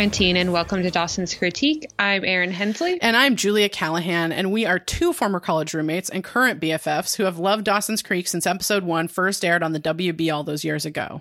[0.00, 1.86] and welcome to Dawson's Critique.
[1.98, 2.98] I'm Erin Hensley.
[3.02, 7.24] And I'm Julia Callahan, and we are two former college roommates and current BFFs who
[7.24, 10.86] have loved Dawson's Creek since episode one first aired on the WB all those years
[10.86, 11.20] ago.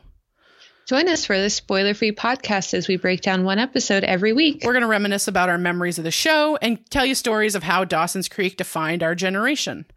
[0.87, 4.61] Join us for this spoiler free podcast as we break down one episode every week.
[4.63, 7.63] We're going to reminisce about our memories of the show and tell you stories of
[7.63, 9.87] how Dawson's Creek defined our generation.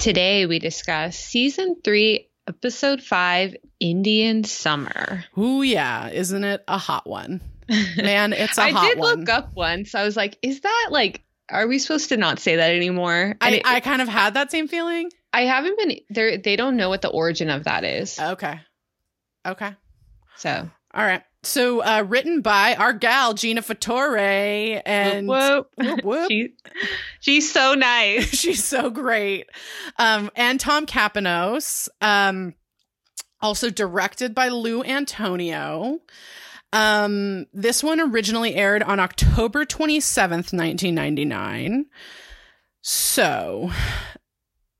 [0.00, 5.24] Today, we discuss season three, episode five Indian Summer.
[5.38, 6.08] Ooh, yeah.
[6.08, 7.40] Isn't it a hot one?
[7.68, 8.84] Man, it's a I hot one.
[8.84, 9.20] I did one.
[9.20, 9.94] look up once.
[9.94, 13.14] I was like, is that like, are we supposed to not say that anymore?
[13.14, 15.10] And I, it- I kind of had that same feeling.
[15.32, 16.38] I haven't been there.
[16.38, 18.18] They don't know what the origin of that is.
[18.18, 18.60] Okay.
[19.46, 19.72] Okay.
[20.36, 21.22] So, All right.
[21.42, 24.80] So, uh, written by our gal, Gina Fattore.
[24.86, 26.30] And whoop, Whoop, whoop.
[26.30, 26.54] She,
[27.20, 28.28] she's so nice.
[28.38, 29.46] She's so great.
[29.98, 31.88] Um, and Tom Kapinos.
[32.00, 32.54] Um,
[33.42, 35.98] also directed by Lou Antonio.
[36.74, 41.86] Um, this one originally aired on October 27th, 1999.
[42.82, 43.70] So,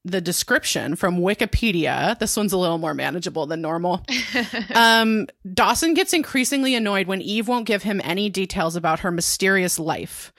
[0.04, 4.04] the description from Wikipedia, this one's a little more manageable than normal.
[4.74, 9.78] Um, Dawson gets increasingly annoyed when Eve won't give him any details about her mysterious
[9.78, 10.32] life.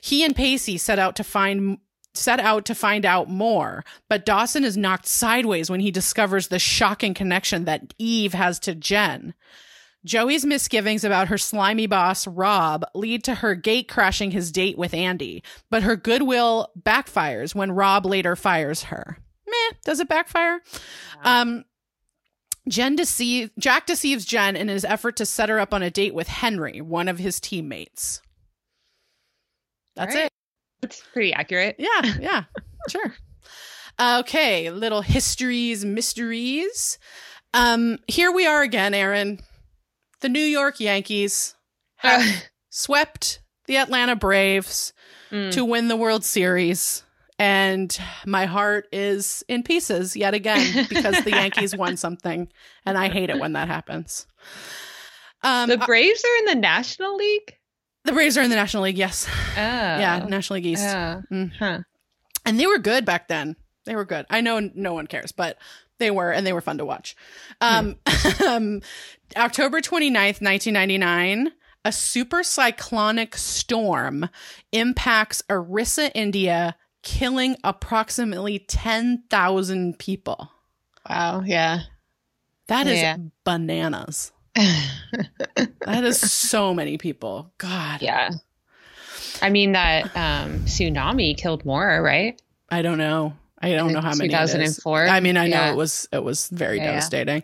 [0.00, 1.78] He and Pacey set out to find
[2.14, 6.58] set out to find out more, but Dawson is knocked sideways when he discovers the
[6.58, 9.34] shocking connection that Eve has to Jen.
[10.04, 14.94] Joey's misgivings about her slimy boss, Rob, lead to her gate crashing his date with
[14.94, 19.18] Andy, but her goodwill backfires when Rob later fires her.
[19.46, 20.60] Meh, does it backfire?
[21.24, 21.64] Um,
[22.68, 26.14] Jen deceive Jack deceives Jen in his effort to set her up on a date
[26.14, 28.22] with Henry, one of his teammates.
[29.94, 30.24] That's Right.
[30.26, 30.32] it.
[30.82, 31.76] It's pretty accurate.
[31.78, 32.44] Yeah, yeah,
[32.88, 33.14] sure.
[34.00, 36.98] Okay, little histories, mysteries.
[37.54, 39.38] Um, here we are again, Erin.
[40.22, 41.54] The New York Yankees
[41.96, 42.24] have
[42.70, 44.92] swept the Atlanta Braves
[45.30, 45.50] Mm.
[45.52, 47.04] to win the World Series.
[47.38, 52.48] And my heart is in pieces yet again because the Yankees won something.
[52.84, 54.26] And I hate it when that happens.
[55.42, 57.56] Um, the uh, Braves are in the National League.
[58.04, 59.26] the Braves are in the National League, yes.
[59.30, 60.84] Oh, Yeah, National League East.
[60.86, 61.22] Oh.
[61.32, 61.52] Mm.
[61.58, 61.78] Huh.
[62.44, 63.56] And they were good back then.
[63.86, 64.26] They were good.
[64.28, 65.56] I know no one cares, but
[66.02, 67.16] they were, and they were fun to watch.
[67.60, 67.96] Um,
[68.46, 68.82] um,
[69.36, 71.52] October 29th, 1999,
[71.84, 74.28] a super cyclonic storm
[74.72, 80.50] impacts Orissa, India, killing approximately 10,000 people.
[81.08, 81.42] Wow.
[81.44, 81.80] Yeah.
[82.68, 83.16] That is Yeah.
[83.44, 84.32] bananas.
[85.84, 87.52] That is so many people.
[87.58, 88.02] God.
[88.02, 88.30] yeah.
[89.42, 92.40] I mean that um, tsunami killed more, right?
[92.70, 93.34] I don't know.
[93.62, 94.28] I don't know how many.
[94.28, 95.06] 2004?
[95.06, 96.90] I mean, I know it was it was very Yeah, yeah.
[96.90, 97.42] devastating.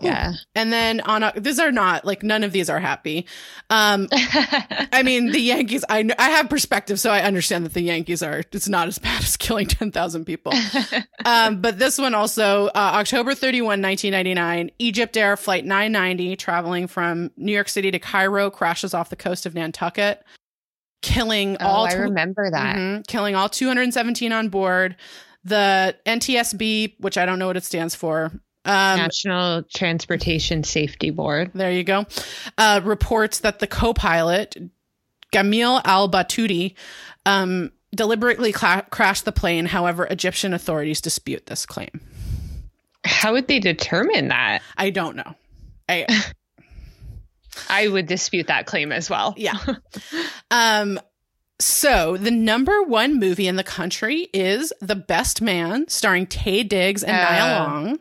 [0.00, 0.32] Yeah.
[0.54, 3.26] And then on a, these are not like none of these are happy.
[3.70, 5.84] Um, I mean, the Yankees.
[5.88, 8.42] I I have perspective, so I understand that the Yankees are.
[8.52, 10.52] It's not as bad as killing ten thousand people.
[11.24, 15.64] um, but this one also, uh, October thirty one, nineteen ninety nine, Egypt Air flight
[15.64, 20.24] nine ninety, traveling from New York City to Cairo, crashes off the coast of Nantucket,
[21.02, 21.86] killing oh, all.
[21.86, 22.76] I remember that.
[22.76, 24.96] Mhm, killing all 217 on board.
[25.44, 28.32] The NTSB, which I don't know what it stands for.
[28.66, 31.50] Um, National Transportation Safety Board.
[31.54, 32.06] there you go.
[32.56, 34.56] Uh, reports that the co-pilot
[35.32, 36.74] Gamil Al Batouti
[37.26, 39.66] um, deliberately cla- crashed the plane.
[39.66, 42.00] However, Egyptian authorities dispute this claim.
[43.04, 44.62] How would they determine that?
[44.78, 45.34] I don't know.
[45.86, 46.06] I
[47.68, 49.34] I would dispute that claim as well.
[49.36, 49.58] yeah.
[50.50, 50.98] Um.
[51.60, 57.02] So the number one movie in the country is The Best Man, starring Taye Diggs
[57.02, 57.64] and Nia Oh.
[57.64, 57.98] Long.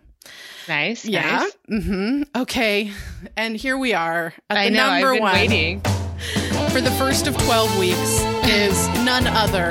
[0.67, 1.05] Nice.
[1.05, 1.45] Yeah.
[1.69, 1.81] nice.
[1.83, 2.91] hmm Okay.
[3.37, 4.89] And here we are at I the know.
[4.89, 5.81] number I've been one waiting.
[6.71, 9.69] for the first of 12 weeks is none other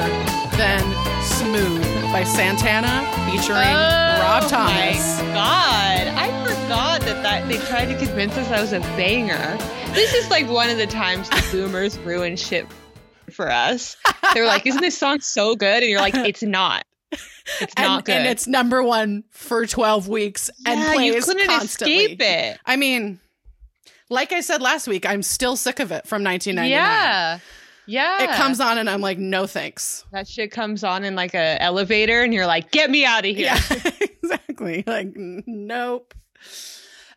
[0.57, 0.83] than
[1.25, 1.83] Smooth
[2.13, 5.19] by Santana featuring Rob Thomas.
[5.21, 8.81] Oh My God, I forgot that, that they tried to convince us that was a
[8.97, 9.57] banger.
[9.95, 12.67] This is like one of the times the boomers ruin shit
[13.35, 13.97] for us.
[14.35, 16.85] They're like, "Isn't this song so good?" And you're like, "It's not.
[17.61, 21.23] It's not and, good." and it's number one for 12 weeks and yeah, plays you
[21.23, 21.97] couldn't constantly.
[21.97, 22.59] escape it.
[22.65, 23.21] I mean,
[24.09, 26.71] like I said last week, I'm still sick of it from 1999.
[26.71, 27.39] Yeah,
[27.87, 28.25] yeah.
[28.25, 30.05] It comes on and I'm like, no thanks.
[30.13, 33.35] That shit comes on in like a elevator, and you're like, "Get me out of
[33.35, 33.81] here." Yeah,
[34.23, 34.85] exactly.
[34.87, 36.15] Like, nope.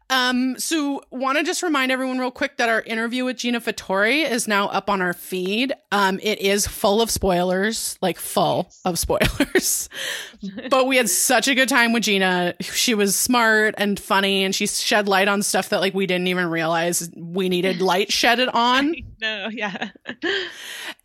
[0.10, 4.30] Um, so want to just remind everyone real quick that our interview with Gina Fattore
[4.30, 5.74] is now up on our feed.
[5.92, 9.90] Um, it is full of spoilers, like full of spoilers.
[10.70, 12.54] but we had such a good time with Gina.
[12.62, 16.28] She was smart and funny and she shed light on stuff that like we didn't
[16.28, 18.96] even realize we needed light shedded on.
[19.22, 19.92] No, yeah.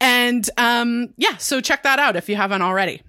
[0.00, 3.02] And um, yeah, so check that out if you haven't already.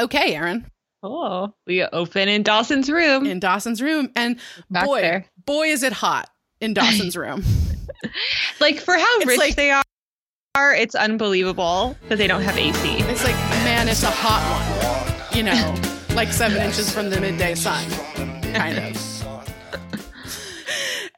[0.00, 0.70] Okay, Erin.
[1.02, 3.24] Oh, we open in Dawson's room.
[3.26, 4.10] In Dawson's room.
[4.16, 4.38] And
[4.70, 5.24] Back boy, there.
[5.46, 6.28] boy, is it hot
[6.60, 7.42] in Dawson's room.
[8.60, 12.98] like for how It's rich like- they are, it's unbelievable that they don't have AC.
[13.04, 14.42] It's like, man, it's a hot
[15.24, 15.36] one.
[15.36, 15.74] You know,
[16.14, 17.88] like seven inches from the midday sun,
[18.52, 19.06] kind of.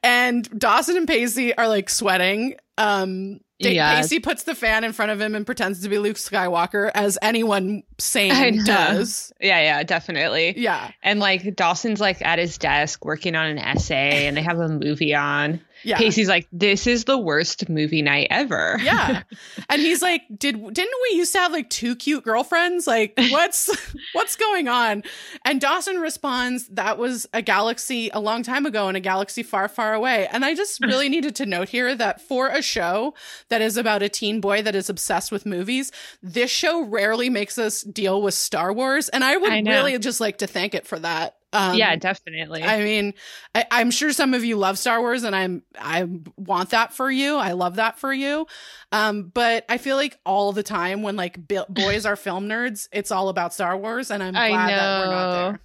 [0.05, 2.55] And Dawson and Pacey are like sweating.
[2.77, 4.01] Um, Da- Yeah.
[4.01, 7.17] Pacey puts the fan in front of him and pretends to be Luke Skywalker, as
[7.21, 9.33] anyone sane does.
[9.41, 10.53] Yeah, yeah, definitely.
[10.57, 14.59] Yeah, And like Dawson's like at his desk working on an essay and they have
[14.59, 15.59] a movie on.
[15.83, 15.97] Yeah.
[15.97, 18.77] Pacey's like, this is the worst movie night ever.
[18.81, 19.23] yeah.
[19.69, 22.85] And he's like did didn't we used to have like two cute girlfriends?
[22.87, 23.69] Like what's
[24.13, 25.03] what's going on?
[25.45, 29.67] And dawson responds that was a galaxy a long time ago in a galaxy far
[29.67, 30.27] far away.
[30.27, 33.13] And i just really needed to note here that for a show
[33.49, 35.91] that is about a teen boy that is obsessed with movies
[36.21, 39.09] this show rarely makes us deal with star wars.
[39.09, 42.63] And i would I really just like to thank it for that um, yeah, definitely.
[42.63, 43.13] I mean,
[43.55, 47.09] I, I'm sure some of you love Star Wars, and I'm I want that for
[47.09, 47.35] you.
[47.37, 48.47] I love that for you.
[48.91, 52.87] Um, but I feel like all the time when like bi- boys are film nerds,
[52.91, 55.59] it's all about Star Wars, and I'm I glad that we're not there.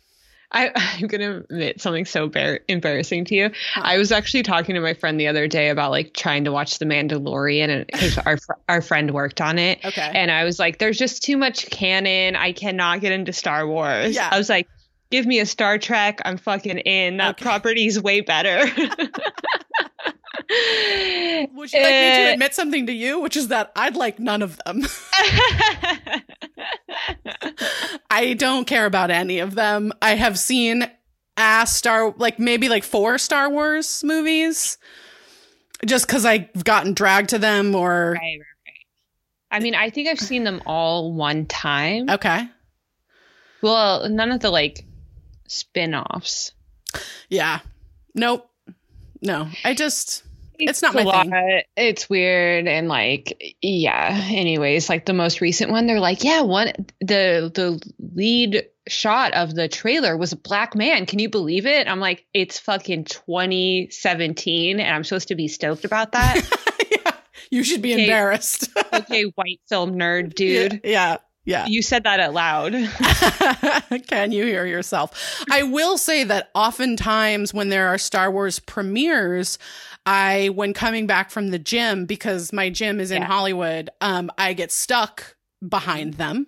[0.51, 3.51] I, I'm gonna admit something so bar- embarrassing to you.
[3.77, 6.79] I was actually talking to my friend the other day about like trying to watch
[6.79, 8.39] The Mandalorian, and because our
[8.69, 10.11] our friend worked on it, Okay.
[10.15, 12.35] and I was like, "There's just too much canon.
[12.37, 14.29] I cannot get into Star Wars." Yeah.
[14.33, 14.69] I was like,
[15.11, 16.21] "Give me a Star Trek.
[16.25, 17.17] I'm fucking in.
[17.19, 17.43] That Okay.
[17.43, 18.59] property's way better."
[20.51, 24.19] Would you like me to Uh, admit something to you, which is that I'd like
[24.19, 24.83] none of them.
[28.11, 29.93] I don't care about any of them.
[30.01, 30.91] I have seen
[31.37, 34.79] a Star, like maybe like four Star Wars movies,
[35.87, 38.75] just because I've gotten dragged to them or Right, right, right.
[39.51, 42.09] I mean, I think I've seen them all one time.
[42.11, 42.49] okay.
[43.63, 44.85] Well, none of the like
[45.49, 46.53] spin-offs.
[47.29, 47.61] Yeah.
[48.15, 48.49] Nope.
[49.21, 49.49] No.
[49.65, 50.23] I just
[50.59, 51.63] It's not a my thing.
[51.77, 54.27] It's weird and like yeah.
[54.31, 57.83] Anyways, like the most recent one, they're like, yeah, one the the
[58.15, 61.05] lead shot of the trailer was a black man.
[61.05, 61.87] Can you believe it?
[61.89, 66.41] I'm like, it's fucking 2017, and I'm supposed to be stoked about that.
[66.91, 67.13] yeah,
[67.51, 68.05] you should be Okay.
[68.05, 68.71] embarrassed.
[68.93, 70.81] okay, white film nerd, dude.
[70.85, 70.91] Yeah.
[70.91, 71.17] Yeah.
[71.45, 72.73] You said that out loud.
[74.07, 75.45] Can you hear yourself?
[75.51, 79.59] I will say that oftentimes when there are Star Wars premieres,
[80.05, 83.29] I, when coming back from the gym, because my gym is in Yeah.
[83.29, 85.37] Hollywood, um, I get stuck
[85.67, 86.47] behind them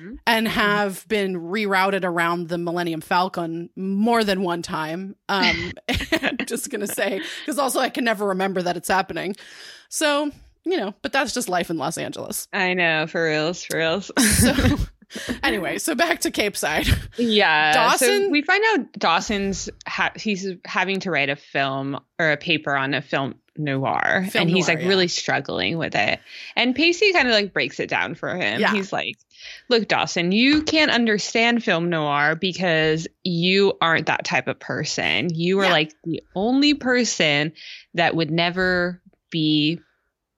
[0.00, 0.18] Mhm.
[0.26, 5.16] and have been rerouted around the Millennium Falcon more than one time.
[5.28, 5.72] Um,
[6.22, 9.36] I'm just going to say, because also I can never remember that it's happening.
[9.90, 10.30] So,
[10.70, 12.46] you know, but that's just life in Los Angeles.
[12.52, 14.10] I know, for reals, for reals.
[14.18, 14.54] So,
[15.42, 16.86] anyway, so back to Capeside.
[17.16, 17.72] Yeah.
[17.72, 22.36] Dawson- So we find out Dawson's ha- he's having to write a film or a
[22.36, 24.88] paper on a film noir, Film and he's noir, like yeah.
[24.88, 26.20] really struggling with it.
[26.54, 28.60] And Pacey kind of like breaks it down for him.
[28.60, 28.72] Yeah.
[28.72, 29.16] He's like,
[29.68, 35.34] "Look, Dawson, you can't understand film noir because you aren't that type of person.
[35.34, 35.72] You are Yeah.
[35.72, 37.52] like the only person
[37.94, 39.80] that would never be."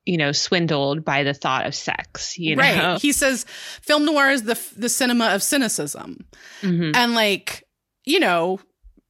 [0.07, 2.39] You know, swindled by the thought of sex.
[2.39, 3.01] You know, Right.
[3.01, 3.45] He says
[3.83, 6.25] film noir is the the cinema of cynicism.
[6.63, 6.97] Mhm.
[6.97, 7.65] And like,
[8.05, 8.61] you know,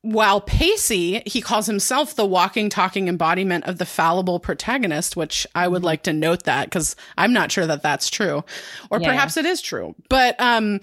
[0.02, 5.68] while Pacey, he calls himself the walking, talking embodiment of the fallible protagonist, which I
[5.68, 8.42] would like to note that because I'm not sure that that's true,
[8.90, 9.08] or Yeah.
[9.08, 9.94] perhaps it is true.
[10.08, 10.80] But um,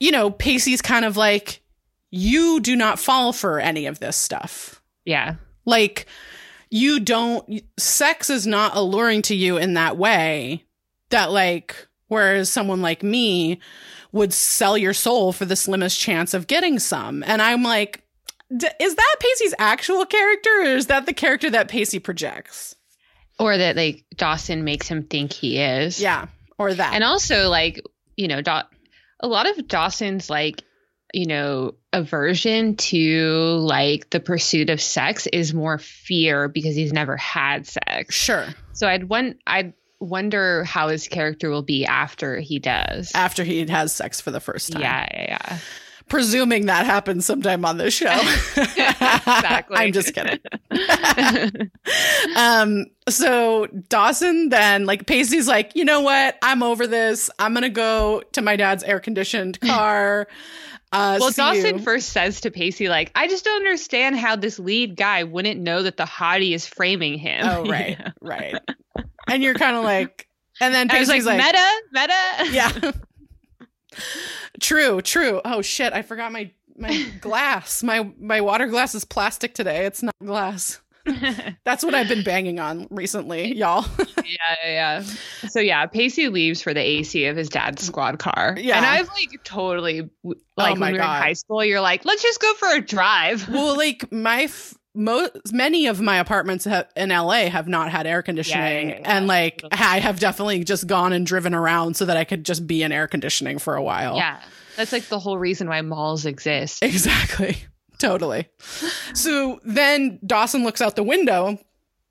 [0.00, 1.60] you know, Pacey's kind of like,
[2.10, 4.82] you do not fall for any of this stuff.
[5.04, 5.34] yeah,
[5.66, 6.06] Like,
[6.70, 7.62] you don't.
[7.78, 10.64] Sex is not alluring to you in that way.
[11.10, 13.60] That like, whereas someone like me
[14.12, 17.22] would sell your soul for the slimmest chance of getting some.
[17.24, 18.02] And I'm like,
[18.56, 22.74] D- is that Pacey's actual character or is that the character that Pacey projects?
[23.38, 26.00] or that like Dawson makes him think he is.
[26.00, 26.26] Yeah.
[26.58, 26.94] Or that.
[26.94, 27.82] and also like
[28.16, 28.40] you know
[29.20, 30.62] a lot of dawson's like
[31.14, 37.16] you know aversion to like the pursuit of sex is more fear because he's never
[37.16, 38.46] had sex sure.
[38.72, 43.64] so i'd one i'd wonder how his character will be after he does After he
[43.66, 44.82] has sex for the first time.
[44.82, 45.58] yeah yeah yeah
[46.08, 48.12] presuming that happens sometime on this show.
[48.56, 49.76] exactly.
[49.78, 50.38] I'm just kidding.
[52.36, 56.36] um, so Dawson then, like, Pacey's like, you know what?
[56.42, 57.30] I'm over this.
[57.38, 60.28] I'm going to go to my dad's air conditioned car.
[60.94, 61.84] Uh, well, Dawson you.
[61.84, 65.82] first says to Pacey, like, I just don't understand how this lead guy wouldn't know
[65.82, 67.44] that the hottie is framing him.
[67.44, 68.12] Oh, right, know?
[68.20, 68.54] right.
[69.26, 70.28] And you're kind of like,
[70.60, 72.52] and then I was like, Pacey's like, meta, meta.
[72.52, 72.92] yeah.
[74.60, 75.40] true, true.
[75.44, 77.82] Oh shit, I forgot my my glass.
[77.82, 79.86] My my water glass is plastic today.
[79.86, 80.80] It's not glass.
[81.64, 83.84] That's what I've been banging on recently, y'all.
[83.98, 84.24] yeah,
[84.64, 85.02] yeah, yeah.
[85.48, 88.56] So yeah, Pacey leaves for the AC of his dad's squad car.
[88.58, 88.76] Yeah.
[88.78, 91.16] and I've like totally oh like my when we were God.
[91.16, 93.48] in high school, you're like, let's just go for a drive.
[93.52, 98.06] well, like my f- mo- many of my apartments ha- in LA have not had
[98.06, 99.16] air conditioning, Yeah, yeah, yeah.
[99.18, 102.66] and like I have definitely just gone and driven around so that I could just
[102.66, 104.16] be in air conditioning for a while.
[104.16, 104.40] Yeah,
[104.76, 106.82] that's like the whole reason why malls exist.
[106.82, 107.56] exactly,
[108.08, 108.48] totally.
[109.14, 111.58] So then Dawson looks out the window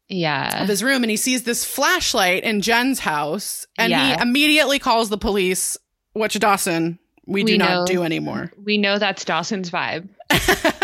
[0.09, 4.15] Yeah, of his room and he sees this flashlight in Jen's house and Yeah.
[4.17, 5.77] he immediately calls the police,
[6.13, 8.51] which Dawson we do We not do anymore.
[8.61, 10.09] we know that's Dawson's vibe.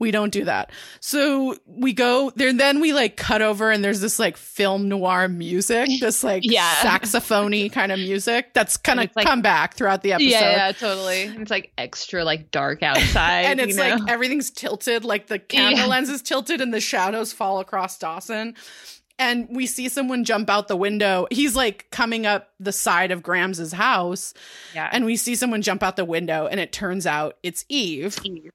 [0.00, 0.72] we don't do that.
[0.98, 5.28] So we go there then we like cut over and there's this like film noir
[5.28, 6.68] music, this like Yeah.
[6.82, 10.30] saxophony kind of music that's kind of like- come back throughout the episode.
[10.30, 11.22] Yeah, yeah, totally.
[11.40, 13.96] It's like extra like dark outside, and it's you know?
[13.96, 15.86] like everything's tilted, like the camera Yeah.
[15.86, 18.56] lens is tilted and the shadows fall across Dawson.
[19.18, 21.26] And we see someone jump out the window.
[21.30, 24.32] He's like coming up the side of Grams' house,
[24.74, 24.88] yeah.
[24.90, 28.18] and we see someone jump out the window, and it turns out it's Eve.
[28.24, 28.50] Eve.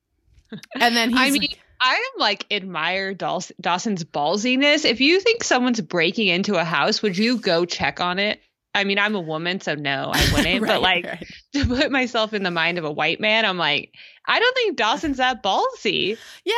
[0.79, 1.49] And then he's I mean,
[1.81, 4.85] I am like admire Daws- Dawson's ballsiness.
[4.85, 8.39] If you think someone's breaking into a house, would you go check on it?
[8.73, 10.61] I mean, I'm a woman, so no, I wouldn't.
[10.61, 11.27] Right, but like right.
[11.53, 13.93] to put myself in the mind of a white man, I'm like,
[14.25, 16.17] I don't think Dawson's that ballsy.
[16.43, 16.53] yeah,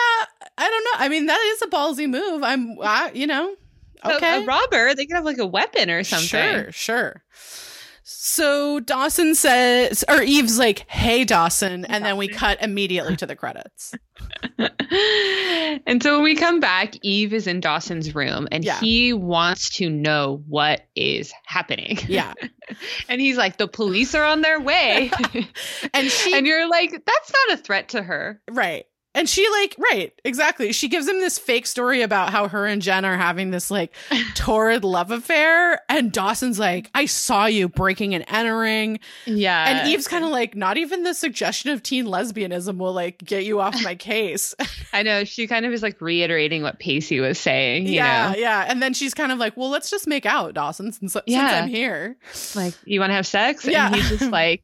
[0.57, 1.05] I don't know.
[1.05, 2.43] I mean, that is a ballsy move.
[2.43, 3.55] I'm, I, you know,
[4.03, 6.27] A- okay, A, robber, they could have like a weapon or something.
[6.27, 7.23] Sure, sure.
[8.09, 13.35] So Dawson says, or Eve's like, "Hey, Dawson," and then we cut immediately to the
[13.35, 13.93] credits.
[15.85, 18.79] and so when we come back, Eve is in Dawson's room and Yeah.
[18.79, 21.99] he wants to know what is happening.
[22.07, 22.33] Yeah,
[23.09, 25.11] And he's like, the police are on their way.
[25.93, 28.41] and she and you're like, that's not a threat to her.
[28.49, 28.85] right,
[29.17, 30.71] and she like right, exactly.
[30.71, 33.91] She gives him this fake story about how her and Jen are having this like
[34.35, 39.67] torrid love affair, and Dawson's like, "I saw you breaking and entering," Yeah.
[39.67, 43.43] and Eve's kind of like, "Not even the suggestion of teen lesbianism will like get
[43.43, 44.53] you off my case."
[44.93, 45.23] I know.
[45.23, 48.37] She kind of is like reiterating what Pacey was saying, you yeah, know?
[48.37, 51.25] yeah, and then she's kind of like, "Well, let's just make out, Dawson, since, since
[51.27, 52.17] I'm here."
[52.55, 53.65] Like, you want to have sex?
[53.65, 53.87] Yeah.
[53.87, 54.63] And he's just like,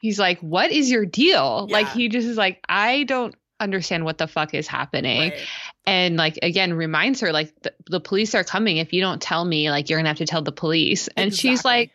[0.00, 1.68] he's like, what is your deal?
[1.70, 5.30] Like, he just is like, I don't understand what the fuck is happening.
[5.30, 5.46] Right.
[5.86, 8.78] and like again reminds her like the, the police are coming.
[8.78, 11.08] If you don't tell me like you're gonna have to tell the police.
[11.16, 11.92] And she's like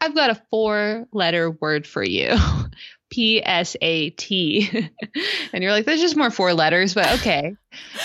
[0.00, 2.36] i've got a four letter word for you.
[3.08, 4.90] P-s-a-t
[5.52, 7.54] and you're like there's just more four letters but okay.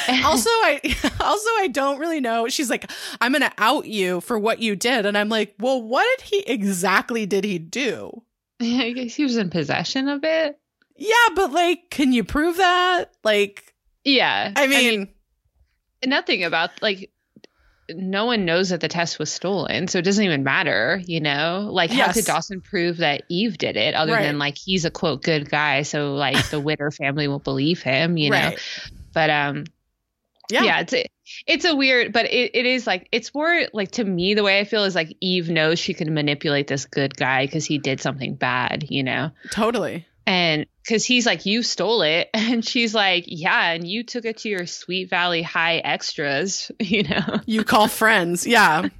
[0.24, 0.80] Also i
[1.20, 2.48] also i don't really know.
[2.50, 5.06] She's like i'm gonna out you for what you did.
[5.06, 8.22] And i'm like well what did he exactly did he do?
[8.62, 10.60] I guess he was in possession of it
[11.02, 13.12] yeah but like can you prove that?
[13.24, 14.52] Like yeah.
[14.56, 15.10] I mean,
[16.06, 17.12] nothing about like
[17.90, 21.68] no one knows that the test was stolen so it doesn't even matter you know?
[21.72, 24.24] Like how could dawson prove that eve did it other Right.
[24.24, 28.16] than like he's a quote good guy so like the witter family will believe him
[28.18, 28.38] you know?
[28.38, 28.60] Right.
[29.14, 29.66] But um
[30.50, 31.06] yeah, yeah, it's a,
[31.48, 34.60] it's a weird but it, it is like it's more like to me the way
[34.60, 38.02] i feel is like eve knows she can manipulate this good guy because he did
[38.02, 39.32] something bad you know?
[39.52, 42.30] Totally and because he's like you stole it.
[42.52, 47.04] And she's like yeah and you took it to your sweet valley high extras you
[47.04, 47.40] know?
[47.46, 48.88] You call friends yeah.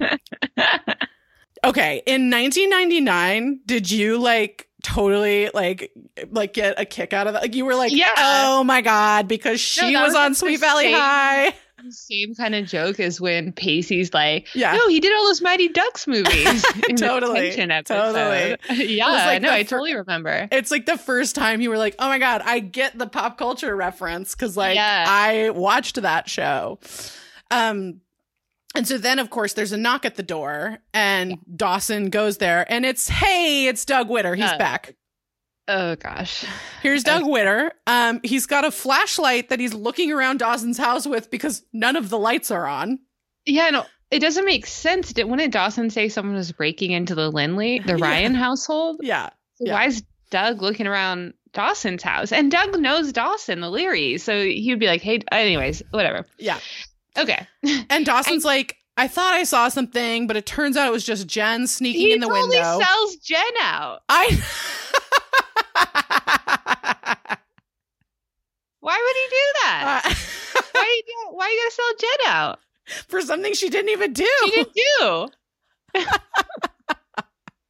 [1.64, 5.92] Okay in 1999 did you like totally like
[6.30, 7.42] like get a kick out of that?
[7.42, 8.12] Like you were like Yeah.
[8.16, 11.52] oh my god because she that was was, on sweet valley same-
[11.94, 14.72] same kind of joke as when Pacey's like, Yeah.
[14.72, 16.62] no, he did all those Mighty Ducks movies.
[16.96, 18.56] Totally, totally.
[18.94, 20.48] yeah, like no, I fir- totally remember.
[20.52, 23.38] it's like the first time you were like, "Oh my god, I get the pop
[23.38, 25.04] culture reference" because like Yeah.
[25.08, 26.78] I watched that show.
[27.50, 28.00] Um,
[28.74, 32.64] and so then of course there's a knock at the door, and Dawson goes there,
[32.72, 34.34] and it's hey, it's Doug Witter.
[34.34, 34.94] He's Uh, back.
[35.68, 36.44] Oh gosh.
[36.82, 37.72] Here's Doug Witter.
[37.86, 42.08] Um, he's got a flashlight that he's looking around Dawson's house with because none of
[42.08, 42.98] the lights are on.
[43.46, 45.12] Yeah, no, it doesn't make sense.
[45.12, 48.04] Did, wouldn't Dawson say someone was breaking into the Lindley, the Yeah.
[48.04, 49.00] Ryan household?
[49.02, 49.74] Yeah, So Yeah.
[49.74, 52.32] Why is Doug looking around Dawson's house.
[52.32, 54.18] And Doug knows Dawson, the Leery.
[54.18, 56.26] So he'd be like, hey, anyways, whatever.
[56.38, 56.58] Yeah.
[57.16, 57.46] Okay.
[57.90, 61.26] And Dawson's like, I thought I saw something, but it turns out it was just
[61.26, 62.78] Jen sneaking in the totally window.
[62.78, 64.00] He sells Jen out.
[64.08, 64.30] I
[68.82, 70.02] Why would he do that?
[70.04, 72.58] Uh, why, you do, why you gonna sell Jen out?
[73.08, 74.28] for something she didn't even do.
[74.44, 75.28] She didn't do.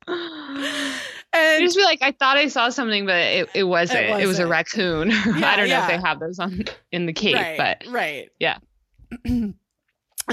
[0.09, 4.00] and just be like, I thought I saw something, but it, it wasn't.
[4.21, 4.50] It, was a wasn't.
[4.50, 5.12] raccoon.
[5.12, 8.59] I don't know if they have those on in the cave, right, but right, yeah.
[9.25, 9.54] and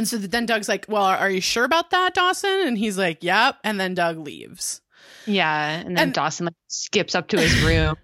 [0.03, 3.57] so then Doug's like, "Well, are you sure about that, Dawson?" And he's like, "Yep."
[3.63, 4.81] And then Doug leaves,
[5.25, 5.79] yeah.
[5.79, 7.95] And then And- Dawson like skips up to his room,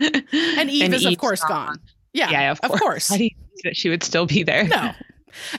[0.00, 1.78] and Eve is of Eve's course gone.
[2.14, 2.80] Yeah, Yeah, of course.
[2.80, 3.08] course.
[3.10, 4.64] How do you think that she would still be there?
[4.64, 4.92] no.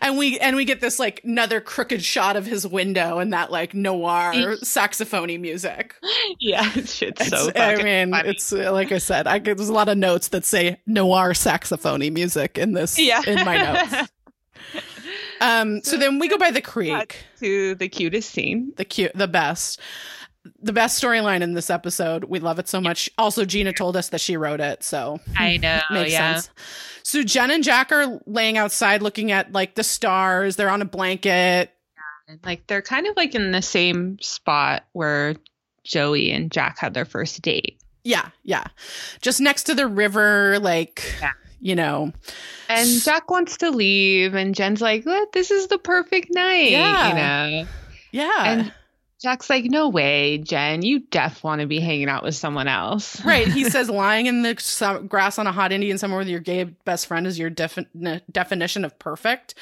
[0.02, 3.52] And we and we get this like another crooked shot of his window and that
[3.52, 5.96] like noir saxophony music.
[6.40, 7.50] yeah, it's shit's so.
[7.50, 8.30] It's- I mean, funny.
[8.30, 12.10] it's uh, like I said, I there's a lot of notes that say noir saxophony
[12.10, 13.58] music in this yeah in my
[13.92, 14.12] notes.
[15.42, 18.72] Um, so then we go by the creek, to the cutest scene.
[18.78, 19.80] the cute, the best,
[20.62, 22.26] the best storyline in this episode.
[22.26, 23.10] We love it so much.
[23.18, 25.82] Also, Gina told us that she wrote it, so I know.
[25.92, 26.36] makes yeah.
[26.36, 26.50] sense.
[27.04, 30.56] So Jen and Jack are laying outside looking at like the stars.
[30.56, 31.72] They're on a blanket.
[32.28, 35.36] And, Like they're kind of like in the same spot where
[35.84, 37.80] Joey and Jack had their first date.
[38.04, 38.66] Yeah, yeah,
[39.22, 41.32] just next to the river, like Yeah.
[41.60, 42.12] you know.
[42.70, 47.08] And Jack wants to leave, and Jen's like, "Look, this is the perfect night," Yeah.
[47.10, 47.68] you know.
[48.12, 48.74] Yeah, And
[49.26, 50.82] Jack's like, "No way, Jen.
[50.84, 53.48] You def want to be hanging out with someone else." right.
[53.48, 56.64] He says lying in the su- grass on a hot Indian summer with your gay
[56.64, 57.88] best friend is your defi-
[58.32, 59.56] definition of perfect.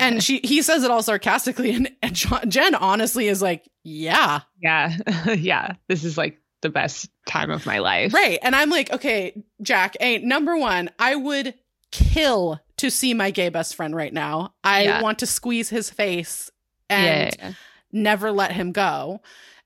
[0.00, 4.40] And she he says it all sarcastically, and, and Jo- Jen honestly is like, yeah,
[4.60, 4.96] yeah,
[5.34, 5.74] yeah.
[5.88, 8.14] This is like the best time of my life.
[8.14, 8.38] right.
[8.42, 9.96] And I'm like, okay, Jack.
[10.00, 11.52] A number one, I would
[11.92, 14.54] kill to see my gay best friend right now.
[14.64, 15.02] I Yeah.
[15.02, 16.50] want to squeeze his face
[16.90, 17.52] and yeah, yeah.
[17.94, 19.22] Never let him go.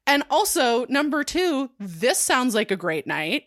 [0.07, 3.45] And also, number two, this sounds like a great night.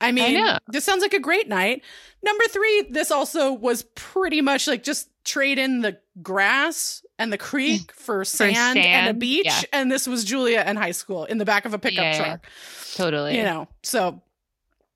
[0.00, 0.58] I mean, know.
[0.68, 1.82] this sounds like a great night.
[2.22, 7.38] Number three, this also was pretty much like just trade in the grass and the
[7.38, 9.44] creek for sand, and a beach.
[9.46, 9.60] yeah.
[9.72, 12.16] And this was Julia in high school in the back of a pickup Yeah.
[12.24, 12.46] truck.
[12.94, 13.36] totally.
[13.36, 14.22] You know, so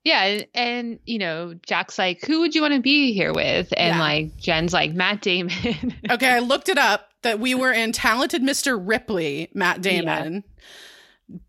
[0.05, 3.73] Yeah, and, and you know, Jack's like, "Who would you want to be here with?"
[3.77, 7.91] And like Jen's like, "Matt Damon." okay, I looked it up that we were in
[7.91, 8.79] Talented Mr.
[8.81, 10.43] Ripley, Matt Damon.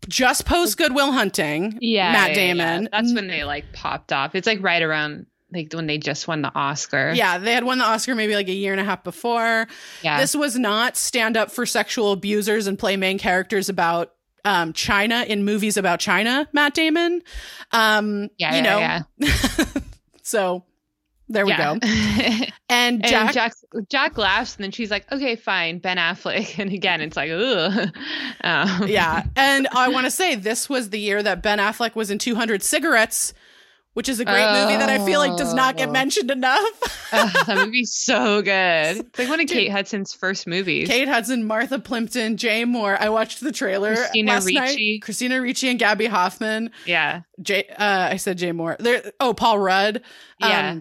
[0.07, 2.53] Just post Goodwill Hunting, yeah, Matt yeah, yeah.
[2.53, 2.89] Damon.
[2.91, 4.33] That's when they like popped off.
[4.33, 7.11] It's like right around like when they just won the Oscar.
[7.13, 9.67] Yeah, they had won the Oscar maybe like a year and a half before.
[10.01, 10.19] yeah.
[10.19, 15.25] This was not stand up for sexual abusers and play main characters about um, China
[15.27, 17.21] in movies about China, Matt Damon.
[17.71, 19.65] Um, yeah, you know, yeah, yeah.
[20.23, 20.63] so
[21.29, 21.75] there we Yeah.
[21.79, 21.87] go.
[22.67, 23.53] And and Jack, Jack
[23.91, 27.89] Jack laughs, and then she's like, "Okay, fine, Ben Affleck." And again, it's like, "Ugh."
[28.43, 29.23] Um, yeah.
[29.35, 32.63] And I want to say this was the year that Ben Affleck was in 200
[32.63, 33.33] Cigarettes,
[33.93, 35.91] which is a great movie that I feel like does not get Oh.
[35.93, 37.09] mentioned enough.
[37.11, 38.97] Ugh, that movie's so good.
[39.05, 40.87] It's like one of Kate Hudson's first movies.
[40.89, 42.97] Kate Hudson, Martha Plimpton, Jay Mohr.
[42.99, 44.69] I watched the trailer Christina last night.
[44.71, 44.99] Ricci.
[44.99, 46.71] Christina Ricci and Gaby Hoffmann.
[46.87, 48.75] Yeah, Jay, uh, I said Jay Mohr.
[48.79, 49.11] There.
[49.19, 50.01] Oh, Paul Rudd.
[50.39, 50.79] yeah.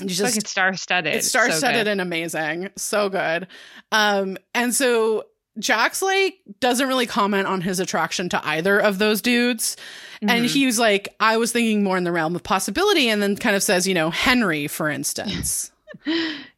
[0.00, 1.14] You just fucking star-studded.
[1.14, 2.70] it's star studded and amazing.
[2.76, 3.46] So good.
[3.92, 5.24] Um, and so
[5.58, 9.76] Jack's like doesn't really comment on his attraction to either of those dudes.
[10.20, 10.50] And Mhm.
[10.52, 13.54] he was like, I was thinking more in the realm of possibility, and then kind
[13.56, 15.70] of says, you know, Henry, for instance.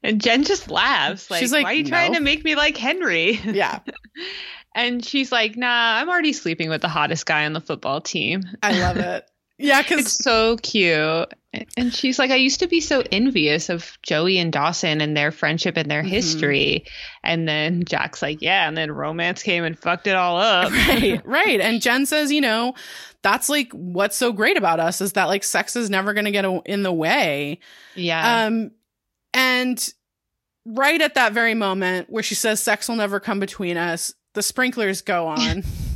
[0.02, 1.30] And Jen just laughs.
[1.30, 3.32] Like, She's like, why are you trying to make me like Henry?
[3.44, 3.78] yeah.
[4.74, 8.42] And she's like, nah, I'm already sleeping with the hottest guy on the football team.
[8.62, 9.24] I love it.
[9.60, 11.32] Yeah, because It's so cute.
[11.76, 15.32] And she's like, I used to be so envious of Joey and Dawson and their
[15.32, 16.08] friendship and their Mhm.
[16.08, 16.84] history.
[17.24, 18.68] And then Jack's like, yeah.
[18.68, 20.70] And then romance came and fucked it all up.
[20.88, 21.60] right, right.
[21.60, 22.74] And Jen says, you know,
[23.22, 26.30] that's like what's so great about us is that like sex is never going to
[26.30, 27.58] get in the way.
[27.96, 28.44] Yeah.
[28.46, 28.70] Um,
[29.34, 29.92] and
[30.64, 34.42] right at that very moment where she says sex will never come between us, the
[34.42, 35.64] sprinklers go on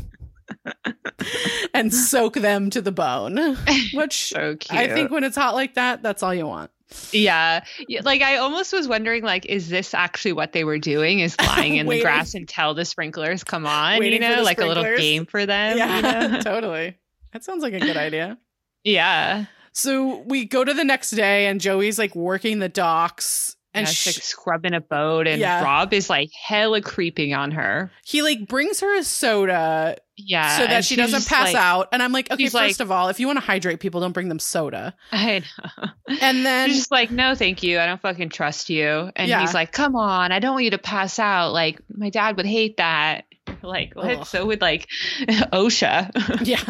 [1.75, 3.57] and soak them to the bone.
[3.95, 4.79] Which so cute.
[4.79, 6.71] I think when it's hot like that, that's all you want.
[7.13, 7.65] Yeah.
[7.89, 8.03] yeah.
[8.05, 11.21] Like I almost was wondering, like, is this actually what they were doing?
[11.21, 14.67] Is lying in the grass until the sprinklers come on, Waiting you know, like a
[14.67, 15.77] little game for them.
[15.79, 16.41] yeah, you know?
[16.41, 16.97] totally.
[17.33, 18.39] That sounds like a good idea.
[18.85, 19.47] yeah.
[19.73, 23.97] So we go to the next day and Joey's like working the docks and And
[23.97, 25.65] she's like scrubbing a boat, and Yeah.
[25.65, 27.91] Rob is like hella creeping on her.
[28.05, 31.89] he like brings her a soda Yeah, so that she doesn't pass like- out.
[31.93, 34.13] And I'm like, okay, first like- of all, if you want to hydrate people, don't
[34.13, 34.95] bring them soda.
[35.11, 35.89] I know.
[36.21, 37.81] And then She's just like, no, thank you.
[37.81, 39.11] I don't fucking trust you.
[39.17, 39.41] And Yeah.
[39.41, 41.53] he's like, come on, I don't want you to pass out.
[41.53, 43.25] Like, my dad would hate that.
[43.63, 44.07] Like, what?
[44.19, 44.27] Ugh.
[44.27, 44.89] So would like
[45.21, 46.41] OSHA.
[46.47, 46.63] yeah,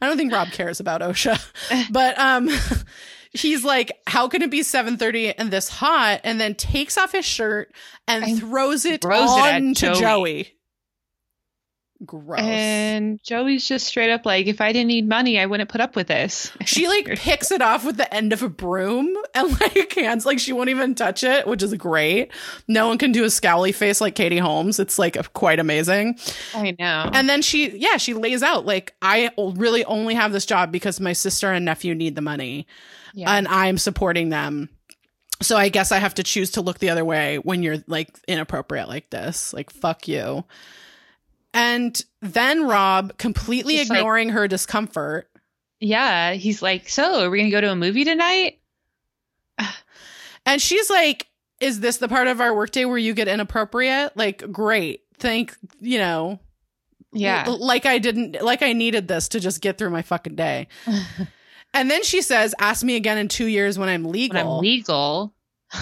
[0.00, 2.48] I don't think Rob cares about OSHA, but um,
[3.32, 6.20] he's like, how can it be 7:30 and this hot?
[6.24, 7.72] And then takes off his shirt
[8.06, 10.00] and, throws it throws it on to Joey.
[10.00, 10.54] Joey.
[12.06, 12.38] Gross.
[12.38, 15.96] and Joey's just straight up like, if I didn't need money, I wouldn't put up
[15.96, 16.52] with this.
[16.64, 20.38] she like picks it off with the end of a broom and like hands like
[20.38, 22.30] she won't even touch it, which is great.
[22.68, 24.78] No one can do a scowly face like Katie Holmes.
[24.78, 26.18] It's like quite amazing.
[26.54, 27.10] I know.
[27.12, 31.00] And then she, yeah, she lays out like, I really only have this job because
[31.00, 32.66] my sister and nephew need the money.
[33.12, 33.36] yeah.
[33.36, 34.68] and I'm supporting them.
[35.40, 38.16] So I guess I have to choose to look the other way when you're like
[38.28, 39.52] inappropriate like this.
[39.52, 40.44] Like fuck you.
[41.58, 45.28] And then Rob completely Just, like- ignoring her discomfort.
[45.80, 46.32] yeah.
[46.32, 48.58] He's like, so are we going to go to a movie tonight?
[50.46, 51.26] And she's like,
[51.60, 55.02] "Is this the part of our workday where you get inappropriate?" Like, great.
[55.18, 56.38] Thank, you know,
[57.12, 57.44] Yeah.
[57.48, 60.68] like I didn't like I needed this to just get through my fucking day.
[61.74, 64.60] And then she says, "Ask me again in 2 years when I'm legal." when I'm
[64.62, 65.34] legal.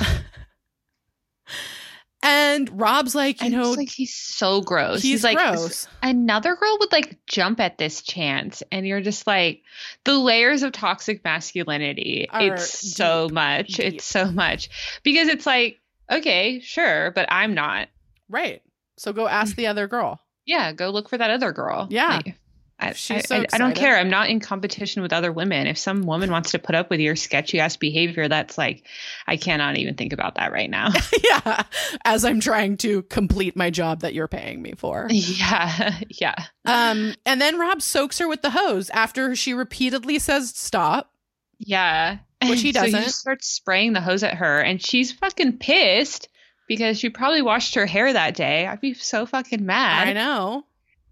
[2.26, 5.00] and Rob's like, you And know, like he's so gross.
[5.02, 5.86] he's, like gross.
[6.02, 9.62] another girl would like jump at this chance and you're just like
[10.04, 13.94] the layers of toxic masculinity Are it's so much deep.
[13.94, 14.68] it's so much
[15.02, 15.78] because it's like
[16.10, 17.88] okay sure but i'm not
[18.28, 18.60] Right.
[18.96, 19.56] So go ask mm.
[19.56, 20.20] the other girl.
[20.46, 22.20] yeah go look for that other girl Yeah.
[22.24, 22.36] Like,
[22.78, 25.78] I, I, so I, I don't care i'm not in competition with other women if
[25.78, 28.84] some woman wants to put up with your sketchy ass behavior that's like
[29.26, 30.90] i cannot even think about that right now
[31.24, 31.62] yeah.
[32.04, 35.06] As I'm trying to complete my job that you're paying me for.
[35.10, 36.34] yeah yeah
[36.64, 41.12] Um, and then Rob soaks her with the hose after she repeatedly says stop.
[41.58, 42.18] Yeah.
[42.46, 43.02] Which he doesn't.
[43.02, 46.28] just starts spraying the hose at her, and she's fucking pissed
[46.68, 48.66] because she probably washed her hair that day.
[48.66, 50.08] I'd be so fucking mad.
[50.08, 50.64] I know.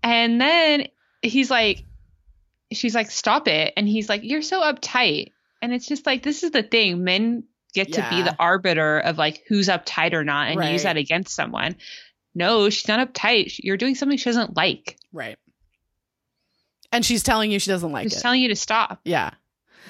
[0.03, 0.87] And then
[1.25, 1.85] he's like,
[2.73, 3.73] she's like, stop it.
[3.77, 5.33] And he's like, you're so uptight.
[5.63, 7.05] And it's just like, this is the thing.
[7.05, 10.73] Men get to be the arbiter of like who's uptight or not and Right.
[10.73, 11.75] use that against someone.
[12.35, 13.55] No, she's not uptight.
[13.59, 14.97] You're doing something she doesn't like.
[15.13, 15.37] Right.
[16.93, 18.21] And she's telling you she doesn't like She's it.
[18.23, 19.01] telling you to stop.
[19.05, 19.31] yeah.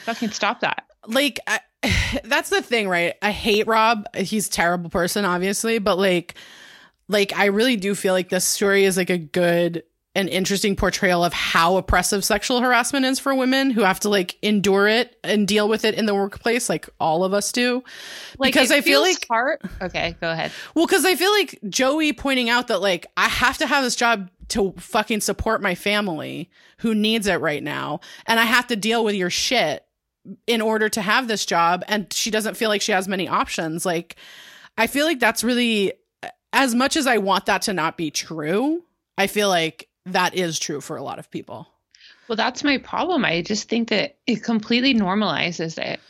[0.05, 0.85] Fucking stop that.
[1.07, 1.61] Like I,
[2.25, 3.15] that's the thing, right?
[3.23, 4.05] I hate Rob.
[4.17, 6.35] He's a terrible person, obviously, but like
[7.09, 9.83] like I really do feel like this story is like a good
[10.15, 14.37] and interesting portrayal of how oppressive sexual harassment is for women who have to like
[14.43, 17.83] endure it and deal with it in the workplace like all of us do.
[18.39, 20.53] Like, Because I feel like- part Okay, go ahead.
[20.75, 23.97] Well, because I feel like Joey pointing out that like I have to have this
[23.97, 28.77] job to fucking support my family who needs it right now, and I have to
[28.77, 29.85] deal with your shit
[30.47, 33.85] in order to have this job, and she doesn't feel like she has many options.
[33.87, 34.17] Like,
[34.77, 35.95] I feel like that's really
[36.53, 38.83] as much as I want that to not be true.
[39.17, 41.69] I feel like that is true for a lot of people.
[42.29, 43.25] Well, that's my problem.
[43.25, 46.01] I just think that it completely normalizes it.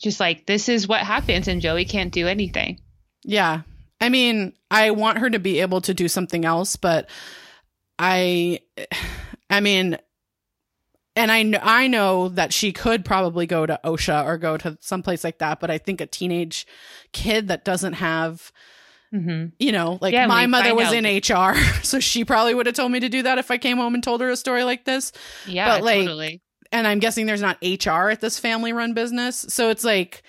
[0.00, 2.80] Just like this is what happens, and Joey can't do anything.
[3.24, 3.62] Yeah.
[4.00, 7.08] I mean, I want her to be able to do something else, but
[7.98, 8.60] I
[9.50, 9.98] I mean
[11.16, 14.76] and I kn- I know that she could probably go to OSHA or go to
[14.80, 16.66] someplace like that, but I think a teenage
[17.12, 18.52] kid that doesn't have
[19.16, 19.46] Mm-hmm.
[19.58, 22.74] you know, like Yeah, my mother was out- in HR, so she probably would have
[22.74, 24.84] told me to do that if I came home and told her a story like
[24.84, 25.12] this.
[25.46, 26.42] Yeah, But, like, totally.
[26.72, 29.46] And I'm guessing there's not HR at this family run business.
[29.48, 30.22] So it's like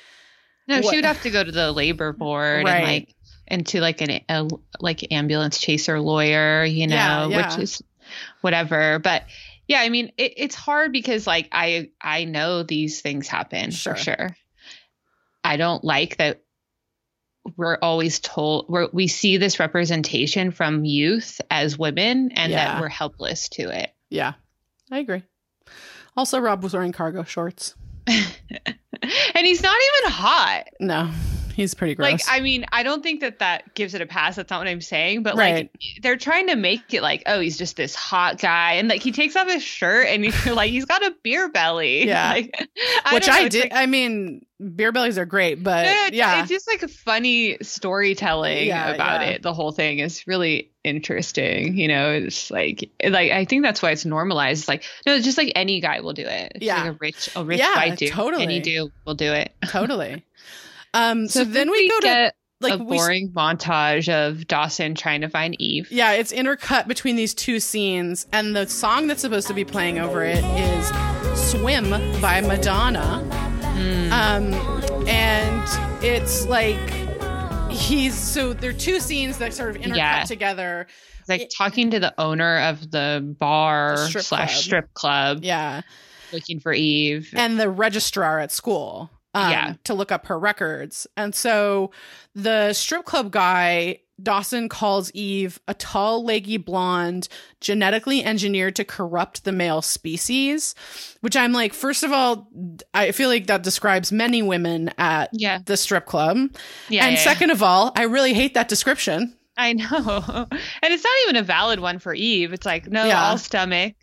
[0.68, 2.76] No, what- she would have to go to the labor board Right.
[2.76, 3.14] and like
[3.50, 4.48] into like an a,
[4.80, 7.48] like ambulance chaser lawyer, you know, Yeah, yeah.
[7.56, 7.82] which is
[8.42, 9.00] whatever.
[9.00, 9.24] But
[9.68, 13.96] yeah, I mean, it, it's hard because like I I know these things happen Sure.
[13.96, 14.38] for sure.
[15.44, 16.42] I don't like that
[17.56, 22.74] we're always told we're, we see this representation from youth as women and Yeah.
[22.74, 23.94] that we're helpless to it.
[24.10, 24.34] yeah.
[24.92, 25.24] I agree.
[26.16, 27.76] Also Rob was wearing cargo shorts.
[28.08, 30.64] and he's not even hot.
[30.80, 31.12] No,
[31.58, 32.12] he's pretty gross.
[32.12, 34.38] Like, I mean, I don't think that that gives it a pass.
[34.38, 35.24] That's not what I'm saying.
[35.24, 35.56] But Right.
[35.56, 39.02] like, they're trying to make it like, oh, he's just this hot guy, and like
[39.04, 42.08] he takes off his shirt, and you're like, he's got a beer belly.
[42.08, 42.30] Yeah.
[42.32, 42.56] Like,
[43.12, 43.64] Which know, I did.
[43.66, 46.88] like- I mean, beer bellies are great, but Yeah, it's- yeah, it's just like a
[46.88, 49.28] funny storytelling Yeah, about yeah.
[49.32, 49.42] it.
[49.42, 51.78] The whole thing is really interesting.
[51.78, 54.62] You know, it's like like I think that's why it's normalized.
[54.62, 56.54] It's like no, it's just like any guy will do it.
[56.56, 56.84] It's Yeah.
[56.84, 58.12] like a rich a rich Yeah, white dude.
[58.12, 58.44] totally.
[58.44, 59.52] any dude will do it.
[59.68, 60.24] totally.
[60.98, 65.30] Um, so, then we, go to like a we boring montage of Dawson trying to
[65.30, 65.88] find Eve.
[65.92, 70.00] Yeah, it's intercut between these two scenes, and the song that's supposed to be playing
[70.00, 70.88] over it is
[71.52, 71.90] "Swim"
[72.22, 73.20] by Madonna.
[73.78, 74.12] Hmm.
[74.12, 76.80] Um, and it's like
[77.72, 80.24] he's so there are two scenes that sort of intercut Yeah.
[80.24, 80.88] together.
[81.20, 84.64] It's like talking to the owner of the bar The strip slash club.
[84.64, 85.82] strip club, Yeah,
[86.34, 87.30] looking for Eve.
[87.36, 89.12] and the registrar at school
[89.46, 89.74] um, Yeah.
[89.86, 91.08] to look up her records.
[91.16, 91.92] And so
[92.36, 97.28] the strip club guy, Dawson calls Eve a tall, leggy blonde,
[97.62, 100.74] genetically engineered to corrupt the male species,
[101.22, 102.48] which I'm like, first of all,
[102.96, 106.38] I feel like that describes many women at yeah, the strip club.
[106.90, 107.06] yeah.
[107.06, 109.36] and yeah, second of all, I really hate that description.
[109.56, 110.48] I know.
[110.82, 112.54] And it's not even a valid one for Eve.
[112.54, 113.24] It's like, no, Yeah.
[113.30, 113.94] all stomach.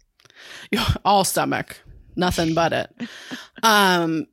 [1.05, 1.81] all stomach
[2.17, 2.91] nothing but it
[3.63, 4.27] um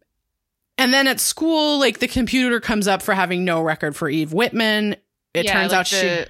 [0.81, 4.33] and then at school like the computer comes up for having no record for eve
[4.33, 4.95] whitman
[5.33, 6.27] it Yeah, turns like out she the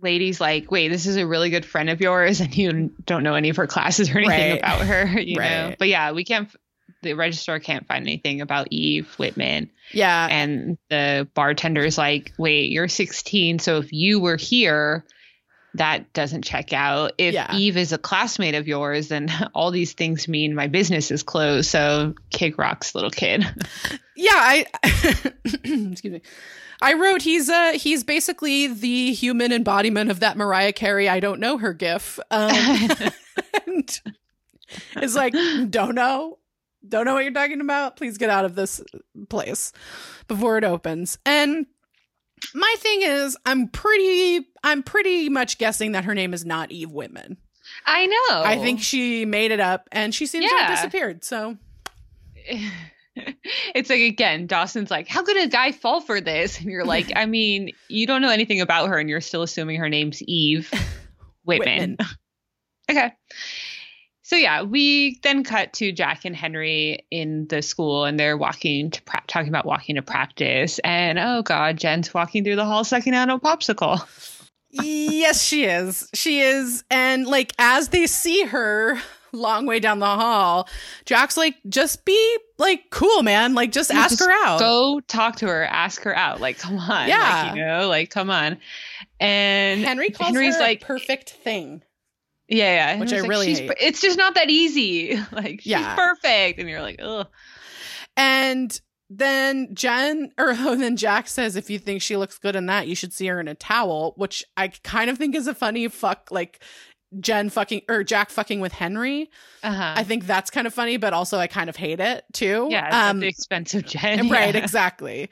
[0.00, 3.34] lady's like, wait, this is a really good friend of yours, and you don't know
[3.34, 4.58] any of her classes or anything Right.
[4.58, 5.40] about her, you know.
[5.68, 5.76] Right.
[5.78, 6.48] But yeah, we can't.
[7.02, 12.88] The registrar can't find anything about Eve Whitman, yeah and the bartender's like, wait, you're
[12.88, 15.04] 16, so if you were here.
[15.74, 17.12] That doesn't check out.
[17.18, 17.54] If Yeah.
[17.54, 21.68] Eve is a classmate of yours, then all these things mean my business is closed.
[21.68, 23.44] So kick rocks, little kid.
[24.16, 24.66] yeah i
[25.64, 26.22] excuse me
[26.80, 31.40] i wrote he's uh he's basically the human embodiment of that mariah carey i don't
[31.40, 32.52] know her gif um
[33.66, 34.00] and
[34.96, 35.34] it's like
[35.68, 36.38] don't know
[36.88, 38.80] don't know what you're talking about please get out of this
[39.28, 39.72] place
[40.28, 41.66] before it opens and
[42.54, 46.90] my thing is i'm pretty i'm pretty much guessing that her name is not eve
[46.90, 47.36] whitman
[47.86, 48.42] I know.
[48.44, 51.56] i think she made it up and she seems to have disappeared so
[53.16, 56.58] it's like again, Dawson's like, how could a guy fall for this?
[56.58, 59.78] And you're like, I mean, you don't know anything about her, and you're still assuming
[59.80, 60.70] her name's Eve
[61.44, 61.96] Whitman.
[62.90, 63.12] okay.
[64.26, 68.90] So yeah, we then cut to Jack and Henry in the school, and they're walking
[68.90, 70.78] to pra- talking about walking to practice.
[70.80, 74.00] And oh god, Jen's walking through the hall sucking out a popsicle.
[74.70, 76.08] yes, she is.
[76.14, 76.84] She is.
[76.90, 78.98] And like as they see her
[79.32, 80.68] long way down the hall,
[81.04, 83.52] Jack's like, just be like cool, man.
[83.54, 84.58] Like just ask Just her out.
[84.58, 86.40] Go talk to her, ask her out.
[86.40, 87.48] Like, come on, Yeah.
[87.48, 88.56] like, you know, like come on.
[89.20, 91.82] And Henry calls Henry's her like, a perfect thing.
[92.48, 93.00] Yeah, yeah.
[93.00, 93.70] Which I it's really hate.
[93.80, 95.18] It's just not that easy.
[95.32, 95.94] Like she's Yeah.
[95.96, 97.26] perfect, and you're like, ugh.
[98.16, 98.78] And
[99.10, 102.88] then Jen or oh, then Jack says if you think she looks good in that,
[102.88, 105.88] you should see her in a towel, which I kind of think is a funny
[105.88, 106.62] fuck like
[107.20, 109.30] Jen fucking or Jack fucking with Henry.
[109.62, 109.94] Uh-huh.
[109.96, 112.68] I think that's kind of funny, but also I kind of hate it too.
[112.70, 114.28] yeah, it's Um, the expense of Jen.
[114.28, 114.60] right, yeah.
[114.62, 115.30] exactly.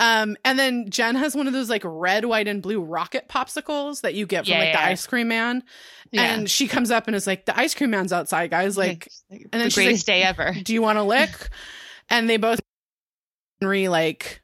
[0.00, 4.00] Um, and then Jen has one of those like red, white, and blue rocket popsicles
[4.00, 5.62] that you get from Yeah, like the ice cream man.
[6.10, 6.22] Yeah.
[6.34, 8.78] And she comes up and is like, the ice cream man's outside, guys.
[8.78, 10.54] Like, and then the she's like- greatest day ever.
[10.64, 11.30] do you want to lick?
[12.08, 12.60] and they both
[13.60, 14.40] Henry like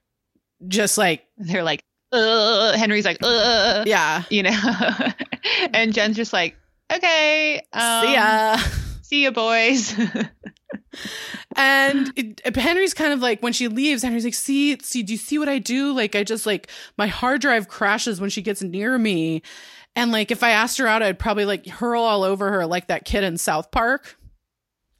[0.68, 2.74] just like They're like, ugh.
[2.76, 3.86] Henry's like, ugh.
[3.86, 4.24] yeah.
[4.28, 4.60] You know,
[5.72, 6.54] and Jen's just like,
[6.92, 8.56] okay, um, See ya.
[9.02, 9.94] see ya, boys.
[11.56, 15.18] And it, Henry's kind of like when she leaves, Henry's like, see, see, do you
[15.18, 15.92] see what I do?
[15.92, 19.42] Like I just like my hard drive crashes when she gets near me.
[19.94, 22.88] And like if I asked her out, I'd probably like hurl all over her like
[22.88, 24.18] that kid in South Park.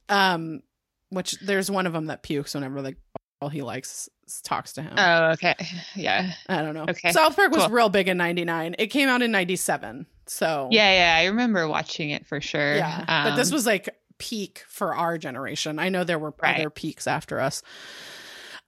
[0.09, 0.63] Um,
[1.11, 2.97] which there's one of them that pukes whenever like
[3.43, 4.09] all he likes
[4.43, 4.95] talks to him.
[4.97, 5.55] oh, okay,
[5.95, 6.87] yeah, I don't know.
[6.89, 7.75] okay, South Park was cool.
[7.75, 8.77] real big in '99.
[8.79, 11.23] It came out in '97, so yeah, yeah.
[11.23, 12.77] I remember watching it for sure.
[12.77, 13.25] yeah.
[13.25, 15.79] but this Um, was like peak for our generation.
[15.79, 16.57] I know there were Right.
[16.61, 17.63] other peaks after us.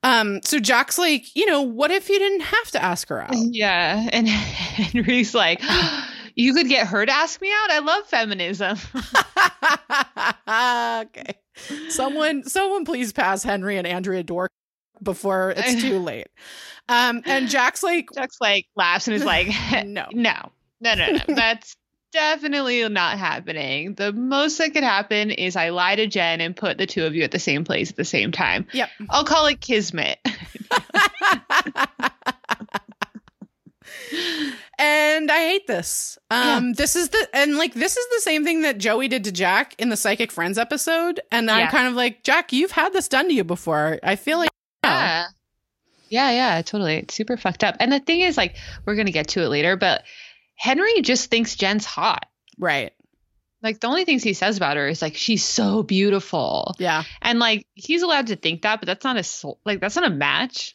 [0.05, 3.31] Um, so Jack's like, you know, what if you didn't have to ask her out?
[3.35, 4.09] Yeah.
[4.13, 5.61] And Henry's like,
[6.37, 7.71] you could get her to ask me out.
[7.73, 8.79] I love feminism.
[10.49, 11.35] okay.
[11.89, 14.49] Someone someone please pass Henry and Andrea Dworkin
[15.03, 16.29] before it's too late.
[16.89, 19.49] Um and Jack's like Jack's like laughs and is like,
[19.87, 20.07] no.
[20.13, 21.21] no, no, no, no.
[21.35, 21.77] That's
[22.13, 23.95] definitely not happening.
[23.95, 27.15] The most that could happen is I lie to Jen and put the two of
[27.15, 28.67] you at the same place at the same time.
[28.73, 28.89] Yep.
[29.11, 30.19] I'll call it kismet.
[34.79, 36.19] and I hate this.
[36.31, 39.33] Um, this is the and like this is the same thing that Joey did to
[39.33, 41.71] Jack in the Psychic Friends episode, and I'm Yeah.
[41.71, 43.99] kind of like, Jack, you've had this done to you before.
[44.03, 44.51] I feel like
[44.85, 45.27] Yeah.
[46.11, 46.97] Yeah, yeah, totally.
[46.97, 47.77] It's super fucked up.
[47.81, 50.05] And the thing is, like, we're gonna get to it later, but
[50.59, 52.27] Henry just thinks Jen's hot.
[52.59, 52.93] right,
[53.63, 56.75] Like the only things he says about her is like she's so beautiful.
[56.79, 59.97] yeah, And like he's allowed to think that, but that's not a soul like that's
[59.97, 60.75] not a match.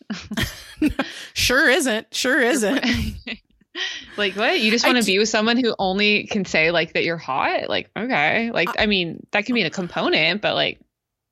[1.34, 2.86] sure isn't, sure isn't.
[4.18, 4.60] like what?
[4.60, 7.70] You just want to be with someone who only can say like that you're hot?
[7.70, 8.52] Like, okay.
[8.52, 10.80] Like uh I mean, that can be a component, but like,